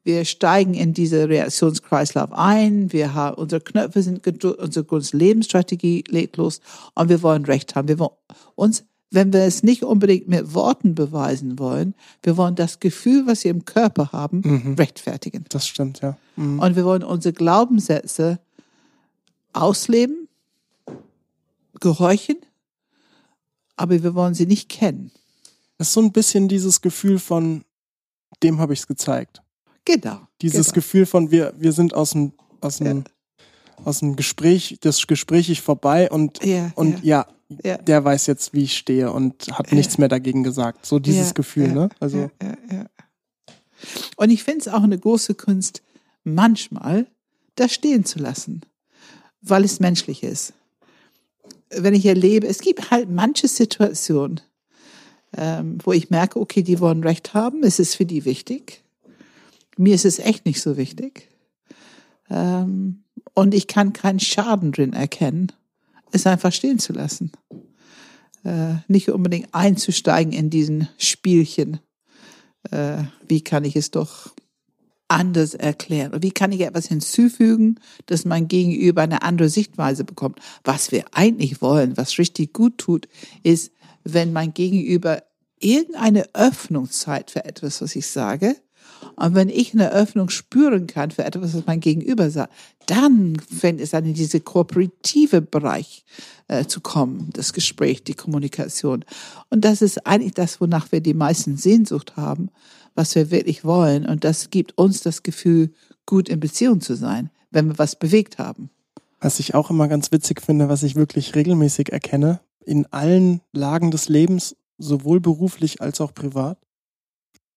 wir 0.05 0.23
steigen 0.23 0.75
in 0.75 0.93
diese 0.93 1.27
Reaktionskreislauf 1.27 2.31
ein, 2.31 2.93
wir 2.93 3.15
haben, 3.15 3.35
unsere 3.37 3.59
Knöpfe 3.59 4.03
sind 4.03 4.21
gedrückt, 4.23 4.61
unsere 4.61 5.17
Lebensstrategie 5.17 6.03
legt 6.07 6.37
los 6.37 6.61
und 6.93 7.09
wir 7.09 7.23
wollen 7.23 7.43
Recht 7.43 7.75
haben. 7.75 7.87
Wir 7.87 7.99
wollen 7.99 8.11
uns 8.53 8.85
wenn 9.11 9.31
wir 9.31 9.43
es 9.43 9.63
nicht 9.63 9.83
unbedingt 9.83 10.27
mit 10.27 10.53
Worten 10.53 10.93
beweisen 10.93 11.57
wollen, 11.57 11.95
wir 12.21 12.35
wollen 12.35 12.55
das 12.55 12.81
Gefühl, 12.81 13.25
was 13.25 13.43
wir 13.45 13.51
im 13.51 13.63
Körper 13.63 14.11
haben, 14.11 14.41
mhm. 14.43 14.73
rechtfertigen. 14.73 15.45
Das 15.49 15.67
stimmt, 15.67 16.01
ja. 16.01 16.17
Mhm. 16.35 16.59
Und 16.59 16.75
wir 16.75 16.83
wollen 16.83 17.03
unsere 17.03 17.31
Glaubenssätze 17.31 18.39
ausleben, 19.53 20.27
gehorchen, 21.79 22.37
aber 23.77 24.03
wir 24.03 24.15
wollen 24.15 24.33
sie 24.33 24.47
nicht 24.47 24.67
kennen. 24.67 25.11
Das 25.77 25.87
ist 25.89 25.93
so 25.93 26.01
ein 26.01 26.11
bisschen 26.11 26.49
dieses 26.49 26.81
Gefühl 26.81 27.19
von, 27.19 27.63
dem 28.43 28.59
habe 28.59 28.73
ich 28.73 28.79
es 28.79 28.87
gezeigt. 28.87 29.41
Genau. 29.85 30.27
Dieses 30.41 30.67
genau. 30.67 30.75
Gefühl 30.75 31.05
von, 31.05 31.31
wir, 31.31 31.53
wir 31.57 31.71
sind 31.71 31.93
aus 31.93 32.11
dem, 32.11 32.33
aus 32.59 32.77
dem, 32.77 32.97
ja. 32.97 33.85
aus 33.85 33.99
dem 33.99 34.15
Gespräch, 34.15 34.77
das 34.81 35.05
Gespräch 35.07 35.49
ist 35.49 35.61
vorbei 35.61 36.09
und, 36.09 36.43
ja, 36.43 36.71
und 36.75 37.03
ja. 37.03 37.27
ja 37.63 37.77
der 37.77 38.03
weiß 38.03 38.25
jetzt, 38.27 38.53
wie 38.53 38.63
ich 38.63 38.75
stehe 38.75 39.11
und 39.11 39.47
hat 39.51 39.71
nichts 39.71 39.97
mehr 39.97 40.09
dagegen 40.09 40.43
gesagt. 40.43 40.85
So 40.85 40.99
dieses 40.99 41.33
Gefühl, 41.33 41.71
ne? 41.71 41.89
Also. 41.99 42.31
Und 44.17 44.29
ich 44.31 44.43
finde 44.43 44.61
es 44.61 44.67
auch 44.67 44.83
eine 44.83 44.97
große 44.97 45.35
Kunst, 45.35 45.83
manchmal 46.23 47.07
da 47.55 47.69
stehen 47.69 48.05
zu 48.05 48.19
lassen, 48.19 48.61
weil 49.41 49.63
es 49.63 49.79
menschlich 49.79 50.23
ist. 50.23 50.53
Wenn 51.69 51.93
ich 51.93 52.05
erlebe, 52.05 52.47
es 52.47 52.59
gibt 52.59 52.89
halt 52.89 53.09
manche 53.09 53.47
Situationen, 53.47 54.41
ähm, 55.37 55.77
wo 55.83 55.91
ich 55.91 56.09
merke, 56.09 56.39
okay, 56.39 56.63
die 56.63 56.79
wollen 56.79 57.03
Recht 57.03 57.33
haben, 57.33 57.63
es 57.63 57.79
ist 57.79 57.95
für 57.95 58.05
die 58.05 58.25
wichtig. 58.25 58.84
Mir 59.77 59.95
ist 59.95 60.05
es 60.05 60.19
echt 60.19 60.45
nicht 60.45 60.61
so 60.61 60.77
wichtig. 60.77 61.29
Ähm, 62.29 63.03
und 63.33 63.53
ich 63.53 63.67
kann 63.67 63.93
keinen 63.93 64.19
Schaden 64.19 64.71
drin 64.71 64.93
erkennen 64.93 65.51
es 66.15 66.25
einfach 66.25 66.51
stehen 66.51 66.79
zu 66.79 66.93
lassen. 66.93 67.31
Äh, 68.43 68.75
nicht 68.87 69.09
unbedingt 69.09 69.53
einzusteigen 69.53 70.33
in 70.33 70.49
diesen 70.49 70.87
Spielchen. 70.97 71.79
Äh, 72.71 73.03
wie 73.27 73.41
kann 73.41 73.65
ich 73.65 73.75
es 73.75 73.91
doch 73.91 74.33
anders 75.07 75.53
erklären? 75.53 76.23
Wie 76.23 76.31
kann 76.31 76.51
ich 76.51 76.61
etwas 76.61 76.87
hinzufügen, 76.87 77.79
dass 78.07 78.25
mein 78.25 78.47
Gegenüber 78.47 79.03
eine 79.03 79.21
andere 79.21 79.49
Sichtweise 79.49 80.03
bekommt? 80.03 80.39
Was 80.63 80.91
wir 80.91 81.05
eigentlich 81.11 81.61
wollen, 81.61 81.97
was 81.97 82.17
richtig 82.17 82.53
gut 82.53 82.77
tut, 82.77 83.07
ist, 83.43 83.71
wenn 84.03 84.33
mein 84.33 84.53
Gegenüber 84.53 85.23
irgendeine 85.59 86.33
Öffnungszeit 86.33 87.31
für 87.31 87.45
etwas, 87.45 87.81
was 87.81 87.95
ich 87.95 88.07
sage, 88.07 88.55
und 89.17 89.35
wenn 89.35 89.49
ich 89.49 89.73
eine 89.73 89.91
Öffnung 89.91 90.29
spüren 90.29 90.87
kann 90.87 91.11
für 91.11 91.23
etwas, 91.23 91.53
was 91.53 91.65
mein 91.65 91.79
Gegenüber 91.79 92.29
sagt, 92.29 92.53
dann 92.87 93.37
fängt 93.39 93.79
es 93.79 93.93
an, 93.93 94.05
in 94.05 94.13
diese 94.13 94.41
kooperative 94.41 95.41
Bereich 95.41 96.03
äh, 96.47 96.65
zu 96.65 96.81
kommen, 96.81 97.29
das 97.33 97.53
Gespräch, 97.53 98.03
die 98.03 98.13
Kommunikation. 98.13 99.05
Und 99.49 99.65
das 99.65 99.81
ist 99.81 100.05
eigentlich 100.05 100.33
das, 100.33 100.59
wonach 100.59 100.91
wir 100.91 101.01
die 101.01 101.13
meisten 101.13 101.57
Sehnsucht 101.57 102.17
haben, 102.17 102.49
was 102.93 103.15
wir 103.15 103.31
wirklich 103.31 103.63
wollen. 103.63 104.05
Und 104.05 104.23
das 104.23 104.49
gibt 104.49 104.77
uns 104.77 105.01
das 105.01 105.23
Gefühl, 105.23 105.73
gut 106.05 106.29
in 106.29 106.39
Beziehung 106.39 106.81
zu 106.81 106.95
sein, 106.95 107.29
wenn 107.51 107.67
wir 107.67 107.77
was 107.77 107.95
bewegt 107.95 108.37
haben. 108.37 108.69
Was 109.21 109.39
ich 109.39 109.55
auch 109.55 109.69
immer 109.69 109.87
ganz 109.87 110.11
witzig 110.11 110.41
finde, 110.41 110.69
was 110.69 110.83
ich 110.83 110.95
wirklich 110.95 111.35
regelmäßig 111.35 111.91
erkenne, 111.91 112.41
in 112.65 112.85
allen 112.87 113.41
Lagen 113.53 113.91
des 113.91 114.09
Lebens, 114.09 114.55
sowohl 114.77 115.21
beruflich 115.21 115.81
als 115.81 116.01
auch 116.01 116.13
privat, 116.13 116.57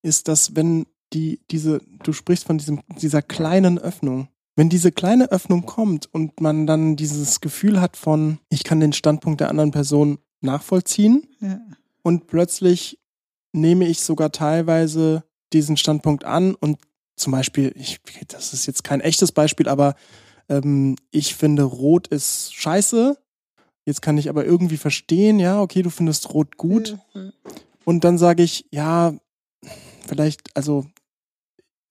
ist, 0.02 0.28
dass 0.28 0.54
wenn 0.54 0.86
die, 1.12 1.40
diese, 1.50 1.80
du 2.02 2.12
sprichst 2.12 2.44
von 2.44 2.58
diesem, 2.58 2.80
dieser 3.00 3.22
kleinen 3.22 3.78
Öffnung. 3.78 4.28
Wenn 4.56 4.68
diese 4.68 4.90
kleine 4.90 5.30
Öffnung 5.30 5.66
kommt 5.66 6.12
und 6.12 6.40
man 6.40 6.66
dann 6.66 6.96
dieses 6.96 7.40
Gefühl 7.40 7.80
hat 7.80 7.96
von, 7.96 8.38
ich 8.50 8.64
kann 8.64 8.80
den 8.80 8.92
Standpunkt 8.92 9.40
der 9.40 9.50
anderen 9.50 9.70
Person 9.70 10.18
nachvollziehen 10.40 11.28
ja. 11.40 11.60
und 12.02 12.26
plötzlich 12.26 12.98
nehme 13.52 13.86
ich 13.86 14.00
sogar 14.00 14.32
teilweise 14.32 15.24
diesen 15.52 15.76
Standpunkt 15.76 16.24
an 16.24 16.54
und 16.54 16.78
zum 17.16 17.32
Beispiel, 17.32 17.72
ich, 17.76 18.00
das 18.28 18.52
ist 18.52 18.66
jetzt 18.66 18.84
kein 18.84 19.00
echtes 19.00 19.32
Beispiel, 19.32 19.68
aber 19.68 19.94
ähm, 20.48 20.96
ich 21.10 21.34
finde, 21.34 21.64
Rot 21.64 22.08
ist 22.08 22.54
scheiße. 22.54 23.18
Jetzt 23.84 24.02
kann 24.02 24.18
ich 24.18 24.28
aber 24.28 24.44
irgendwie 24.44 24.76
verstehen, 24.76 25.38
ja, 25.38 25.60
okay, 25.60 25.82
du 25.82 25.90
findest 25.90 26.32
Rot 26.34 26.56
gut. 26.56 26.98
Mhm. 27.14 27.32
Und 27.84 28.04
dann 28.04 28.18
sage 28.18 28.42
ich, 28.42 28.66
ja, 28.70 29.14
vielleicht, 30.06 30.56
also 30.56 30.86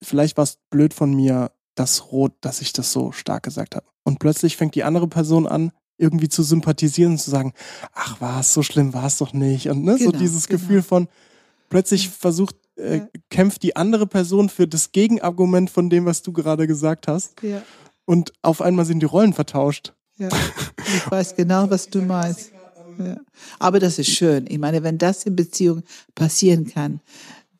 vielleicht 0.02 0.36
war 0.36 0.44
es 0.44 0.58
blöd 0.70 0.94
von 0.94 1.14
mir, 1.14 1.50
das 1.74 2.10
Rot, 2.10 2.32
dass 2.40 2.60
ich 2.60 2.72
das 2.72 2.92
so 2.92 3.12
stark 3.12 3.44
gesagt 3.44 3.76
habe. 3.76 3.86
Und 4.02 4.18
plötzlich 4.18 4.56
fängt 4.56 4.74
die 4.74 4.84
andere 4.84 5.06
Person 5.06 5.46
an, 5.46 5.72
irgendwie 5.96 6.28
zu 6.28 6.42
sympathisieren 6.42 7.12
und 7.12 7.18
zu 7.18 7.30
sagen, 7.30 7.52
ach, 7.92 8.20
war 8.20 8.40
es 8.40 8.52
so 8.52 8.62
schlimm, 8.62 8.94
war 8.94 9.06
es 9.06 9.18
doch 9.18 9.32
nicht. 9.32 9.68
Und 9.68 9.84
ne, 9.84 9.96
genau, 9.96 10.12
so 10.12 10.16
dieses 10.16 10.48
genau. 10.48 10.60
Gefühl 10.60 10.82
von, 10.82 11.08
plötzlich 11.68 12.08
versucht, 12.08 12.56
äh, 12.76 12.98
ja. 12.98 13.08
kämpft 13.30 13.62
die 13.62 13.76
andere 13.76 14.06
Person 14.06 14.48
für 14.48 14.66
das 14.66 14.92
Gegenargument 14.92 15.70
von 15.70 15.90
dem, 15.90 16.06
was 16.06 16.22
du 16.22 16.32
gerade 16.32 16.66
gesagt 16.66 17.08
hast. 17.08 17.42
Ja. 17.42 17.62
Und 18.04 18.32
auf 18.42 18.62
einmal 18.62 18.84
sind 18.84 19.00
die 19.00 19.06
Rollen 19.06 19.34
vertauscht. 19.34 19.92
Ja, 20.16 20.28
ich 20.78 21.10
weiß 21.10 21.36
genau, 21.36 21.70
was 21.70 21.88
du 21.88 22.00
meinst. 22.02 22.52
Ja. 22.98 23.16
Aber 23.58 23.78
das 23.78 23.98
ist 23.98 24.10
schön. 24.10 24.46
Ich 24.48 24.58
meine, 24.58 24.82
wenn 24.82 24.98
das 24.98 25.24
in 25.24 25.36
Beziehung 25.36 25.82
passieren 26.14 26.66
kann, 26.66 27.00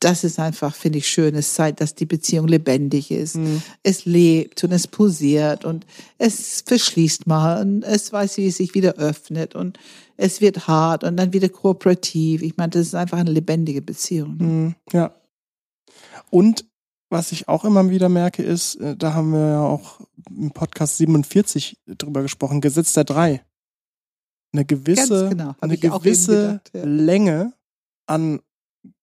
das 0.00 0.24
ist 0.24 0.38
einfach, 0.38 0.74
finde 0.74 0.98
ich, 0.98 1.08
schön. 1.08 1.34
Es 1.34 1.54
zeigt, 1.54 1.80
dass 1.80 1.94
die 1.94 2.06
Beziehung 2.06 2.46
lebendig 2.48 3.10
ist. 3.10 3.36
Mhm. 3.36 3.62
Es 3.82 4.04
lebt 4.04 4.62
und 4.64 4.72
es 4.72 4.86
posiert 4.86 5.64
und 5.64 5.86
es 6.18 6.62
verschließt 6.66 7.26
mal 7.26 7.60
und 7.60 7.82
es 7.82 8.12
weiß, 8.12 8.36
wie 8.36 8.48
es 8.48 8.58
sich 8.58 8.74
wieder 8.74 8.94
öffnet 8.94 9.54
und 9.54 9.78
es 10.16 10.40
wird 10.40 10.66
hart 10.66 11.04
und 11.04 11.16
dann 11.16 11.32
wieder 11.32 11.48
kooperativ. 11.48 12.42
Ich 12.42 12.56
meine, 12.56 12.70
das 12.70 12.88
ist 12.88 12.94
einfach 12.94 13.18
eine 13.18 13.30
lebendige 13.30 13.82
Beziehung. 13.82 14.36
Mhm, 14.38 14.74
ja. 14.92 15.14
Und 16.30 16.64
was 17.10 17.32
ich 17.32 17.48
auch 17.48 17.64
immer 17.64 17.88
wieder 17.90 18.08
merke, 18.08 18.42
ist, 18.42 18.76
äh, 18.76 18.96
da 18.96 19.14
haben 19.14 19.32
wir 19.32 19.48
ja 19.48 19.62
auch 19.62 20.00
im 20.28 20.50
Podcast 20.50 20.98
47 20.98 21.78
drüber 21.86 22.22
gesprochen, 22.22 22.60
Gesetz 22.60 22.92
der 22.92 23.04
Drei. 23.04 23.42
Eine 24.52 24.64
gewisse, 24.64 25.28
genau, 25.28 25.54
eine 25.60 25.76
gewisse 25.76 26.60
gedacht, 26.60 26.70
ja. 26.74 26.84
Länge 26.84 27.52
an 28.06 28.40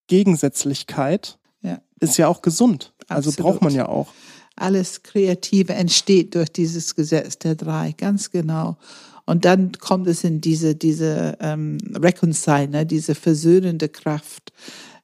Gegensätzlichkeit 0.08 1.38
ja. 1.62 1.82
ist 2.00 2.18
ja 2.18 2.28
auch 2.28 2.42
gesund. 2.42 2.94
Also 3.08 3.30
Absolut. 3.30 3.54
braucht 3.54 3.62
man 3.64 3.74
ja 3.74 3.88
auch. 3.88 4.08
Alles 4.56 5.04
Kreative 5.04 5.74
entsteht 5.74 6.36
durch 6.36 6.50
dieses 6.50 6.96
Gesetz 6.96 7.38
der 7.38 7.56
drei, 7.56 7.92
ganz 7.92 8.32
genau. 8.32 8.78
Und 9.26 9.44
dann 9.44 9.74
kommt 9.74 10.08
es 10.08 10.24
in 10.24 10.40
diese, 10.40 10.76
diese 10.76 11.38
ähm, 11.42 11.78
Reconcile, 11.96 12.68
ne, 12.68 12.86
diese 12.86 13.16
versöhnende 13.16 13.90
Kraft, 13.90 14.54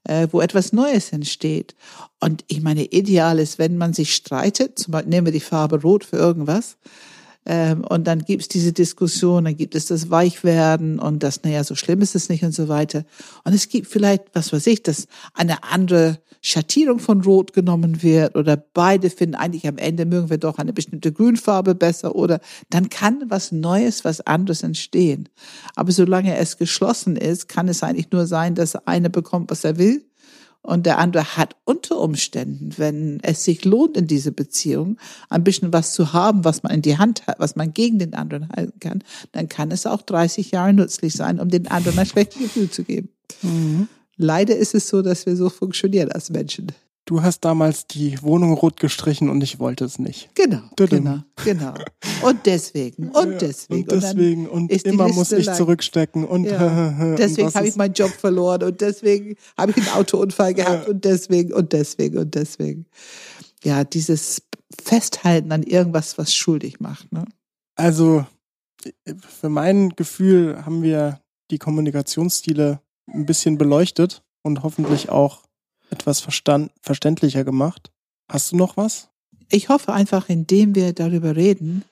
äh, 0.04 0.28
wo 0.32 0.41
etwas 0.41 0.74
Neues 0.74 1.12
entsteht. 1.12 1.76
Und 2.20 2.43
ich 2.47 2.62
meine, 2.62 2.86
ideal 2.86 3.39
ist, 3.39 3.60
wenn 3.60 3.78
man 3.78 3.93
sich 3.93 4.14
streitet, 4.16 4.78
zum 4.78 4.91
Beispiel 4.91 5.10
nehmen 5.10 5.28
wir 5.28 5.34
die 5.34 5.39
Farbe 5.39 5.82
Rot 5.82 6.04
für 6.04 6.18
irgendwas, 6.18 6.78
ähm, 7.45 7.83
und 7.83 8.05
dann 8.05 8.19
gibt 8.19 8.43
es 8.43 8.47
diese 8.47 8.71
Diskussion, 8.71 9.45
dann 9.45 9.57
gibt 9.57 9.73
es 9.73 9.87
das 9.87 10.11
Weichwerden 10.11 10.99
und 10.99 11.23
das, 11.23 11.43
naja, 11.43 11.63
so 11.63 11.75
schlimm 11.75 12.01
ist 12.01 12.15
es 12.15 12.29
nicht 12.29 12.43
und 12.43 12.53
so 12.53 12.67
weiter. 12.67 13.03
Und 13.43 13.53
es 13.53 13.67
gibt 13.67 13.87
vielleicht, 13.87 14.23
was 14.33 14.53
weiß 14.53 14.67
ich, 14.67 14.83
dass 14.83 15.07
eine 15.33 15.63
andere 15.63 16.19
Schattierung 16.41 16.99
von 16.99 17.21
Rot 17.21 17.53
genommen 17.53 18.03
wird 18.03 18.35
oder 18.35 18.57
beide 18.57 19.09
finden 19.09 19.35
eigentlich 19.35 19.67
am 19.67 19.77
Ende 19.77 20.05
mögen 20.05 20.29
wir 20.29 20.37
doch 20.37 20.57
eine 20.57 20.73
bestimmte 20.73 21.11
Grünfarbe 21.11 21.75
besser 21.75 22.15
oder 22.15 22.39
dann 22.69 22.89
kann 22.89 23.23
was 23.27 23.51
Neues, 23.51 24.05
was 24.05 24.21
anderes 24.21 24.63
entstehen. 24.63 25.29
Aber 25.75 25.91
solange 25.91 26.35
es 26.37 26.57
geschlossen 26.57 27.15
ist, 27.15 27.47
kann 27.47 27.67
es 27.67 27.83
eigentlich 27.83 28.11
nur 28.11 28.27
sein, 28.27 28.55
dass 28.55 28.75
einer 28.75 29.09
bekommt, 29.09 29.51
was 29.51 29.63
er 29.63 29.77
will 29.77 30.03
und 30.64 30.86
der 30.86 30.99
andere 30.99 31.38
hat 31.38 31.55
unter 31.66 31.99
Umständen, 31.99 32.72
wenn 32.78 33.20
es 33.24 33.43
sich 33.43 33.66
lohnt 33.66 33.97
in 33.97 34.07
diese 34.07 34.32
Beziehung, 34.32 34.97
ein 35.30 35.43
bisschen 35.43 35.74
was 35.74 35.93
zu 35.93 36.14
haben, 36.14 36.45
was 36.45 36.62
man 36.62 36.74
in 36.74 36.82
die 36.82 36.97
Hand 36.97 37.26
hat, 37.26 37.39
was 37.39 37.55
man 37.55 37.74
gegen 37.74 37.97
den 37.97 38.14
anderen 38.14 38.49
halten 38.49 38.80
kann, 38.80 39.03
dann 39.32 39.49
kann 39.49 39.72
es 39.72 39.88
auch 39.88 40.01
30 40.03 40.51
Jahre 40.51 40.74
nützlich 40.74 41.14
sein, 41.14 41.39
um 41.39 41.49
den 41.49 41.68
anderen 41.68 41.97
ein 41.97 42.05
schlechtes 42.05 42.41
Gefühl 42.41 42.70
zu 42.70 42.84
geben. 42.84 43.09
Mhm. 43.41 43.88
Leider 44.18 44.55
ist 44.55 44.76
es 44.76 44.88
so, 44.88 45.01
dass 45.01 45.26
wir 45.26 45.36
so 45.36 45.49
funktionieren 45.49 46.12
als 46.12 46.30
Menschen. 46.30 46.68
Du 47.06 47.24
hast 47.24 47.41
damals 47.41 47.88
die 47.88 48.22
Wohnung 48.22 48.54
rot 48.54 48.80
gestrichen 48.80 49.30
und 49.30 49.41
ich 49.41 49.60
wollte 49.60 49.86
es 49.86 49.97
nicht. 49.97 50.30
Genau, 50.36 50.62
Tudum. 50.76 51.04
genau, 51.04 51.20
genau. 51.43 51.74
Und 52.22 52.45
deswegen, 52.45 53.10
und 53.14 53.41
deswegen. 53.41 53.82
Und 53.82 53.91
deswegen, 53.91 54.47
und, 54.47 54.72
die 54.72 54.76
immer 54.88 55.08
muss 55.08 55.32
ich 55.32 55.45
lang. 55.45 55.56
zurückstecken 55.58 56.26
und, 56.26 56.45
Ja. 56.45 56.89
und 57.02 57.18
Deswegen 57.18 57.54
habe 57.54 57.68
ich 57.68 57.76
meinen 57.76 57.93
Job 57.95 58.12
verloren 58.12 58.64
und 58.64 58.82
deswegen 58.82 59.36
habe 59.58 59.72
ich 59.72 59.78
einen 59.78 59.89
Autounfall 59.95 60.54
gehabt 60.54 60.86
Ja. 60.86 60.91
und 60.93 61.04
deswegen 61.04 61.54
und 61.54 61.74
deswegen 61.74 62.18
und 62.20 62.36
deswegen. 62.36 62.86
Ja, 63.64 63.84
dieses 63.84 64.43
Festhalten 64.82 65.52
an 65.52 65.64
irgendwas, 65.64 66.18
was 66.18 66.34
schuldig 66.34 66.80
macht. 66.80 67.12
Ne? 67.12 67.26
Also, 67.76 68.26
für 69.28 69.49
mein 69.49 69.89
Gefühl 69.89 70.66
haben 70.66 70.82
wir 70.84 71.20
die 71.49 71.58
Kommunikationsstile 71.58 72.80
ein 73.12 73.26
bisschen 73.26 73.58
beleuchtet 73.58 74.24
und 74.43 74.64
hoffentlich 74.64 75.10
auch 75.10 75.43
etwas 75.91 76.19
verstand 76.19 76.71
verständlicher 76.81 77.43
gemacht. 77.43 77.91
Hast 78.27 78.51
du 78.51 78.55
noch 78.55 78.77
was? 78.77 79.09
Ich 79.49 79.69
hoffe 79.69 79.93
einfach, 79.93 80.29
indem 80.29 80.75
wir 80.75 80.93
darüber 80.93 81.35
reden, 81.35 81.83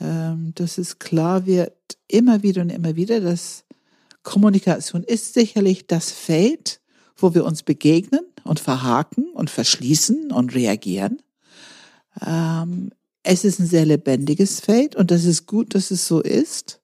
ähm, 0.00 0.52
dass 0.56 0.78
es 0.78 0.98
klar 0.98 1.46
wird, 1.46 1.72
immer 2.08 2.42
wieder 2.42 2.62
und 2.62 2.70
immer 2.70 2.96
wieder, 2.96 3.20
dass 3.20 3.64
Kommunikation 4.22 5.04
ist 5.04 5.34
sicherlich 5.34 5.86
das 5.86 6.10
Feld, 6.10 6.80
wo 7.16 7.34
wir 7.34 7.44
uns 7.44 7.62
begegnen 7.62 8.24
und 8.44 8.60
verhaken 8.60 9.30
und 9.32 9.50
verschließen 9.50 10.32
und 10.32 10.54
reagieren. 10.54 11.22
Ähm, 12.26 12.90
es 13.22 13.44
ist 13.44 13.60
ein 13.60 13.66
sehr 13.66 13.86
lebendiges 13.86 14.60
Feld 14.60 14.96
und 14.96 15.10
das 15.10 15.24
ist 15.24 15.46
gut, 15.46 15.74
dass 15.74 15.90
es 15.90 16.06
so 16.06 16.20
ist. 16.20 16.80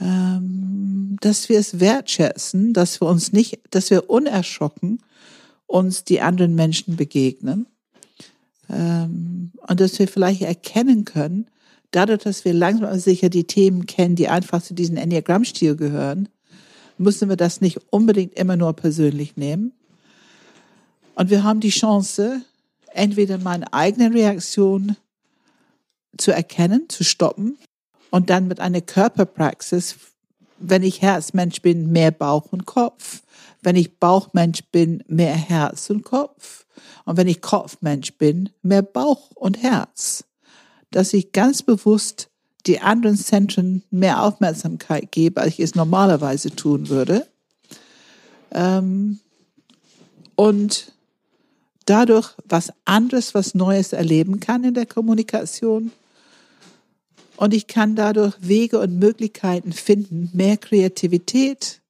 Ähm, 0.00 1.16
dass 1.20 1.48
wir 1.48 1.58
es 1.58 1.80
wertschätzen, 1.80 2.74
dass 2.74 3.00
wir 3.00 3.08
uns 3.08 3.32
nicht, 3.32 3.60
dass 3.70 3.90
wir 3.90 4.10
unerschrocken 4.10 5.00
uns 5.66 6.04
die 6.04 6.20
anderen 6.20 6.54
Menschen 6.54 6.96
begegnen 6.96 7.66
ähm, 8.70 9.52
und 9.66 9.80
dass 9.80 9.98
wir 9.98 10.08
vielleicht 10.08 10.42
erkennen 10.42 11.04
können, 11.04 11.46
dadurch, 11.90 12.22
dass 12.22 12.44
wir 12.44 12.52
langsam 12.52 12.86
aber 12.86 12.98
sicher 12.98 13.28
die 13.28 13.44
Themen 13.44 13.86
kennen, 13.86 14.16
die 14.16 14.28
einfach 14.28 14.62
zu 14.62 14.74
diesem 14.74 14.96
Enneagramm-Stil 14.96 15.76
gehören, 15.76 16.28
müssen 16.98 17.28
wir 17.28 17.36
das 17.36 17.60
nicht 17.60 17.78
unbedingt 17.90 18.34
immer 18.34 18.56
nur 18.56 18.72
persönlich 18.72 19.36
nehmen. 19.36 19.72
Und 21.14 21.30
wir 21.30 21.44
haben 21.44 21.60
die 21.60 21.70
Chance, 21.70 22.42
entweder 22.92 23.38
meine 23.38 23.72
eigene 23.72 24.12
Reaktion 24.12 24.96
zu 26.16 26.32
erkennen, 26.32 26.88
zu 26.88 27.04
stoppen 27.04 27.58
und 28.10 28.30
dann 28.30 28.48
mit 28.48 28.60
einer 28.60 28.80
Körperpraxis, 28.80 29.96
wenn 30.58 30.82
ich 30.82 31.02
Herzmensch 31.02 31.60
bin, 31.60 31.92
mehr 31.92 32.10
Bauch 32.10 32.52
und 32.52 32.66
Kopf. 32.66 33.22
Wenn 33.66 33.74
ich 33.74 33.98
Bauchmensch 33.98 34.62
bin, 34.70 35.02
mehr 35.08 35.34
Herz 35.34 35.90
und 35.90 36.04
Kopf. 36.04 36.66
Und 37.04 37.16
wenn 37.16 37.26
ich 37.26 37.40
Kopfmensch 37.40 38.16
bin, 38.16 38.50
mehr 38.62 38.82
Bauch 38.82 39.32
und 39.32 39.60
Herz. 39.60 40.22
Dass 40.92 41.12
ich 41.12 41.32
ganz 41.32 41.64
bewusst 41.64 42.30
die 42.66 42.80
anderen 42.80 43.16
Zentren 43.16 43.82
mehr 43.90 44.22
Aufmerksamkeit 44.22 45.10
gebe, 45.10 45.40
als 45.40 45.54
ich 45.54 45.60
es 45.60 45.74
normalerweise 45.74 46.54
tun 46.54 46.88
würde. 46.90 47.26
Ähm, 48.52 49.18
und 50.36 50.92
dadurch 51.86 52.34
was 52.44 52.72
anderes, 52.84 53.34
was 53.34 53.56
Neues 53.56 53.92
erleben 53.92 54.38
kann 54.38 54.62
in 54.62 54.74
der 54.74 54.86
Kommunikation. 54.86 55.90
Und 57.36 57.52
ich 57.52 57.66
kann 57.66 57.96
dadurch 57.96 58.36
Wege 58.38 58.78
und 58.78 59.00
Möglichkeiten 59.00 59.72
finden, 59.72 60.30
mehr 60.34 60.56
Kreativität, 60.56 61.80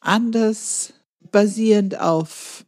anders, 0.00 0.92
basierend 1.30 1.98
auf 2.00 2.64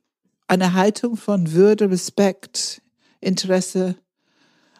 einer 0.48 0.74
Haltung 0.74 1.16
von 1.16 1.52
Würde, 1.52 1.90
Respekt, 1.90 2.82
Interesse. 3.20 3.96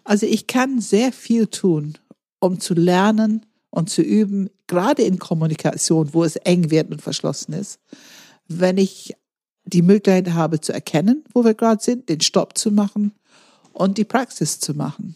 Also 0.05 0.27
ich 0.27 0.47
kann 0.47 0.81
sehr 0.81 1.13
viel 1.13 1.47
tun, 1.47 1.97
um 2.41 2.59
zu 2.59 2.75
lernen 2.75 3.47
und 3.71 3.89
zu 3.89 4.03
üben, 4.03 4.51
gerade 4.67 5.03
in 5.03 5.19
Kommunikation, 5.19 6.13
wo 6.13 6.25
es 6.25 6.37
eng 6.37 6.71
wird 6.71 6.91
und 6.91 7.03
verschlossen 7.03 7.53
ist, 7.53 7.79
wenn 8.49 8.79
ich 8.79 9.15
die 9.65 9.83
Möglichkeit 9.83 10.35
habe 10.35 10.61
zu 10.61 10.73
erkennen, 10.73 11.25
wo 11.33 11.45
wir 11.45 11.55
gerade 11.55 11.83
sind, 11.83 12.09
den 12.09 12.21
Stopp 12.21 12.59
zu 12.59 12.73
machen 12.73 13.13
und 13.73 13.99
die 13.99 14.05
Praxis 14.05 14.59
zu 14.59 14.75
machen. 14.75 15.15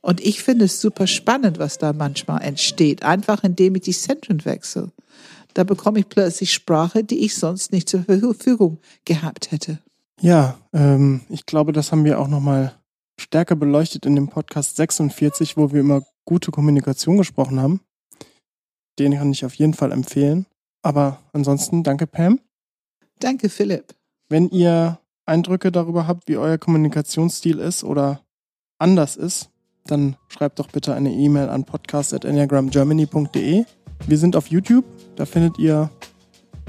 Und 0.00 0.20
ich 0.20 0.42
finde 0.42 0.64
es 0.64 0.80
super 0.80 1.06
spannend, 1.06 1.60
was 1.60 1.78
da 1.78 1.92
manchmal 1.92 2.42
entsteht, 2.42 3.04
einfach 3.04 3.44
indem 3.44 3.76
ich 3.76 3.82
die 3.82 3.92
Zentren 3.92 4.44
wechsle. 4.44 4.90
Da 5.54 5.64
bekomme 5.64 5.98
ich 5.98 6.08
plötzlich 6.08 6.52
Sprache, 6.52 7.04
die 7.04 7.24
ich 7.24 7.36
sonst 7.36 7.72
nicht 7.72 7.88
zur 7.88 8.04
Verfügung 8.04 8.78
gehabt 9.04 9.50
hätte. 9.50 9.78
Ja, 10.20 10.58
ähm, 10.72 11.22
ich 11.28 11.46
glaube, 11.46 11.72
das 11.72 11.92
haben 11.92 12.04
wir 12.04 12.20
auch 12.20 12.28
nochmal 12.28 12.74
stärker 13.20 13.56
beleuchtet 13.56 14.06
in 14.06 14.14
dem 14.14 14.28
Podcast 14.28 14.76
46, 14.76 15.56
wo 15.56 15.72
wir 15.72 15.80
über 15.80 16.02
gute 16.24 16.50
Kommunikation 16.50 17.16
gesprochen 17.16 17.60
haben. 17.60 17.80
Den 18.98 19.14
kann 19.14 19.32
ich 19.32 19.44
auf 19.44 19.54
jeden 19.54 19.74
Fall 19.74 19.92
empfehlen. 19.92 20.46
Aber 20.82 21.20
ansonsten 21.32 21.82
danke, 21.82 22.06
Pam. 22.06 22.40
Danke, 23.18 23.48
Philipp. 23.48 23.94
Wenn 24.28 24.48
ihr 24.48 24.98
Eindrücke 25.26 25.70
darüber 25.70 26.06
habt, 26.06 26.28
wie 26.28 26.36
euer 26.36 26.58
Kommunikationsstil 26.58 27.58
ist 27.58 27.84
oder 27.84 28.20
anders 28.78 29.16
ist, 29.16 29.50
dann 29.86 30.16
schreibt 30.28 30.58
doch 30.58 30.68
bitte 30.68 30.94
eine 30.94 31.12
E-Mail 31.12 31.48
an 31.48 31.64
podcast.enneagramgermany.de. 31.64 33.64
Wir 34.06 34.18
sind 34.18 34.36
auf 34.36 34.48
YouTube, 34.48 34.84
da 35.16 35.24
findet 35.24 35.58
ihr 35.58 35.88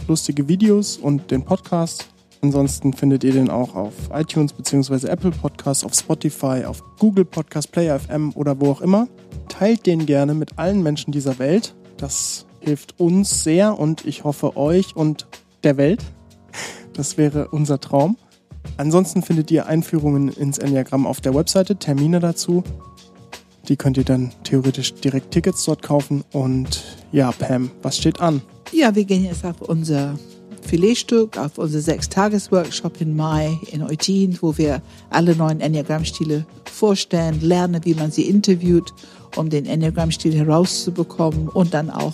lustige 0.07 0.47
Videos 0.47 0.97
und 0.97 1.31
den 1.31 1.43
Podcast. 1.43 2.07
Ansonsten 2.41 2.93
findet 2.93 3.23
ihr 3.23 3.31
den 3.31 3.49
auch 3.49 3.75
auf 3.75 3.93
iTunes 4.13 4.53
bzw. 4.53 5.07
Apple 5.07 5.31
Podcasts, 5.31 5.83
auf 5.83 5.93
Spotify, 5.93 6.65
auf 6.65 6.83
Google 6.99 7.25
Podcast, 7.25 7.71
Player 7.71 7.99
FM 7.99 8.33
oder 8.35 8.59
wo 8.59 8.69
auch 8.71 8.81
immer. 8.81 9.07
Teilt 9.47 9.85
den 9.85 10.05
gerne 10.05 10.33
mit 10.33 10.59
allen 10.59 10.83
Menschen 10.83 11.11
dieser 11.11 11.39
Welt. 11.39 11.73
Das 11.97 12.45
hilft 12.59 12.99
uns 12.99 13.43
sehr 13.43 13.79
und 13.79 14.05
ich 14.05 14.23
hoffe 14.23 14.55
euch 14.55 14.95
und 14.95 15.27
der 15.63 15.77
Welt. 15.77 16.03
Das 16.93 17.17
wäre 17.17 17.47
unser 17.47 17.79
Traum. 17.79 18.17
Ansonsten 18.77 19.23
findet 19.23 19.49
ihr 19.51 19.65
Einführungen 19.65 20.29
ins 20.29 20.57
Enneagramm 20.57 21.07
auf 21.07 21.21
der 21.21 21.33
Webseite, 21.33 21.77
Termine 21.77 22.19
dazu. 22.19 22.63
Die 23.67 23.77
könnt 23.77 23.97
ihr 23.97 24.03
dann 24.03 24.31
theoretisch 24.43 24.93
direkt 24.95 25.31
Tickets 25.31 25.63
dort 25.63 25.81
kaufen. 25.81 26.23
Und 26.33 26.83
ja, 27.11 27.31
Pam, 27.31 27.71
was 27.81 27.97
steht 27.97 28.19
an? 28.19 28.41
Ja, 28.71 28.93
wir 28.95 29.05
gehen 29.05 29.23
jetzt 29.23 29.45
auf 29.45 29.61
unser 29.61 30.17
Filetstück, 30.61 31.37
auf 31.37 31.57
unser 31.57 31.79
Sechstages-Workshop 31.79 32.99
im 33.01 33.15
Mai 33.15 33.57
in 33.71 33.83
Eutin, 33.83 34.37
wo 34.41 34.57
wir 34.57 34.81
alle 35.09 35.35
neuen 35.35 35.61
Enneagramm-Stile 35.61 36.45
vorstellen, 36.71 37.39
lernen, 37.41 37.81
wie 37.85 37.93
man 37.93 38.11
sie 38.11 38.23
interviewt, 38.23 38.93
um 39.35 39.49
den 39.49 39.65
Enneagramm-Stil 39.65 40.33
herauszubekommen 40.35 41.47
und 41.49 41.73
dann 41.73 41.89
auch 41.89 42.13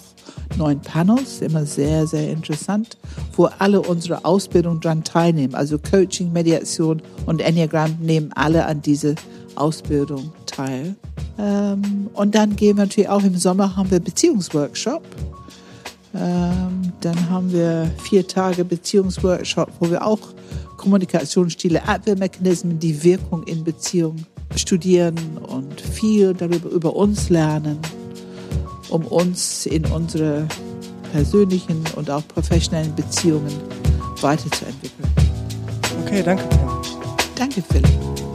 neuen 0.58 0.82
Panels, 0.82 1.42
immer 1.42 1.66
sehr, 1.66 2.08
sehr 2.08 2.32
interessant, 2.32 2.98
wo 3.36 3.46
alle 3.60 3.82
unsere 3.82 4.26
Ausbildung 4.26 4.80
dran 4.80 5.04
teilnehmen. 5.04 5.56
Also 5.56 5.78
Coaching, 5.80 6.32
Mediation 6.32 7.02
und 7.26 7.42
Enneagramm 7.42 7.98
nehmen 8.02 8.32
alle 8.34 8.66
an 8.66 8.82
diese 8.82 9.16
Ausbildung 9.56 10.32
teil. 10.60 10.96
Ähm, 11.38 12.10
und 12.14 12.36
dann 12.36 12.56
gehen 12.56 12.78
wir 12.78 12.84
natürlich 12.84 13.10
auch 13.10 13.24
im 13.24 13.38
Sommer 13.38 13.76
haben 13.76 13.90
wir 13.92 14.00
Beziehungsworkshop. 14.00 15.04
Ähm, 16.14 16.92
dann 17.02 17.30
haben 17.30 17.52
wir 17.52 17.92
vier 18.04 18.28
Tage 18.28 18.66
Beziehungsworkshop, 18.66 19.72
wo 19.80 19.90
wir 19.90 20.06
auch 20.06 20.20
Kommunikationsstile, 20.78 21.88
Abwehrmechanismen, 21.88 22.80
die 22.80 23.04
Wirkung 23.04 23.44
in 23.44 23.64
Beziehung 23.64 24.26
studieren 24.56 25.16
und 25.48 25.80
viel 25.80 26.34
darüber 26.34 26.70
über 26.70 26.96
uns 26.96 27.30
lernen, 27.30 27.78
um 28.90 29.06
uns 29.06 29.66
in 29.66 29.86
unsere 29.86 30.48
persönlichen 31.12 31.84
und 31.96 32.10
auch 32.10 32.28
professionellen 32.28 32.96
Beziehungen 32.96 33.54
weiterzuentwickeln. 34.22 35.10
Okay, 36.04 36.24
danke. 36.24 36.44
Danke, 37.36 37.62
Philipp. 37.62 38.29